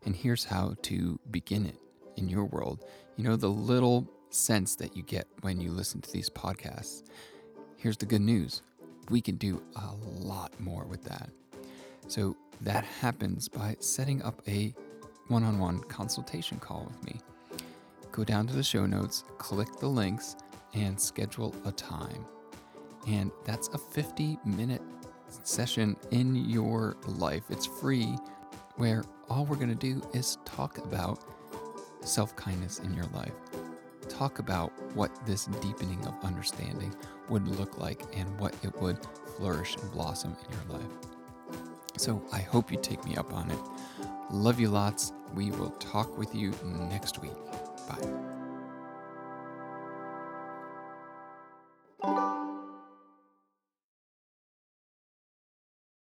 And 0.05 0.15
here's 0.15 0.45
how 0.45 0.75
to 0.83 1.19
begin 1.29 1.65
it 1.65 1.77
in 2.17 2.27
your 2.27 2.45
world. 2.45 2.83
You 3.15 3.23
know, 3.23 3.35
the 3.35 3.49
little 3.49 4.09
sense 4.33 4.75
that 4.75 4.95
you 4.95 5.03
get 5.03 5.27
when 5.41 5.59
you 5.59 5.71
listen 5.71 6.01
to 6.01 6.11
these 6.11 6.29
podcasts. 6.29 7.03
Here's 7.77 7.97
the 7.97 8.05
good 8.05 8.21
news 8.21 8.61
we 9.09 9.19
can 9.19 9.35
do 9.35 9.61
a 9.75 9.93
lot 10.03 10.57
more 10.59 10.85
with 10.85 11.03
that. 11.03 11.29
So 12.07 12.35
that 12.61 12.85
happens 12.85 13.49
by 13.49 13.75
setting 13.79 14.21
up 14.21 14.41
a 14.47 14.73
one 15.27 15.43
on 15.43 15.59
one 15.59 15.79
consultation 15.81 16.57
call 16.59 16.85
with 16.85 17.03
me. 17.03 17.19
Go 18.11 18.23
down 18.23 18.47
to 18.47 18.53
the 18.53 18.63
show 18.63 18.85
notes, 18.85 19.23
click 19.37 19.67
the 19.79 19.87
links, 19.87 20.35
and 20.73 20.99
schedule 20.99 21.53
a 21.65 21.71
time. 21.71 22.25
And 23.07 23.31
that's 23.43 23.67
a 23.69 23.77
50 23.77 24.37
minute 24.45 24.81
session 25.43 25.97
in 26.11 26.35
your 26.49 26.95
life. 27.05 27.43
It's 27.49 27.65
free, 27.65 28.15
where 28.77 29.03
all 29.29 29.45
we're 29.45 29.55
going 29.55 29.69
to 29.69 29.75
do 29.75 30.01
is 30.13 30.37
talk 30.45 30.77
about 30.77 31.19
self 32.01 32.35
kindness 32.35 32.79
in 32.79 32.93
your 32.93 33.07
life. 33.13 33.33
Talk 34.09 34.39
about 34.39 34.71
what 34.95 35.11
this 35.25 35.45
deepening 35.45 36.05
of 36.05 36.13
understanding 36.23 36.93
would 37.29 37.47
look 37.47 37.77
like 37.77 38.03
and 38.15 38.39
what 38.39 38.55
it 38.63 38.79
would 38.81 38.97
flourish 39.37 39.75
and 39.75 39.91
blossom 39.91 40.35
in 40.47 40.55
your 40.55 40.79
life. 40.79 40.91
So 41.97 42.23
I 42.31 42.39
hope 42.39 42.71
you 42.71 42.77
take 42.81 43.03
me 43.05 43.15
up 43.15 43.33
on 43.33 43.49
it. 43.51 43.59
Love 44.31 44.59
you 44.59 44.69
lots. 44.69 45.13
We 45.35 45.51
will 45.51 45.71
talk 45.71 46.17
with 46.17 46.33
you 46.35 46.53
next 46.89 47.19
week. 47.21 47.35
Bye. 47.87 48.22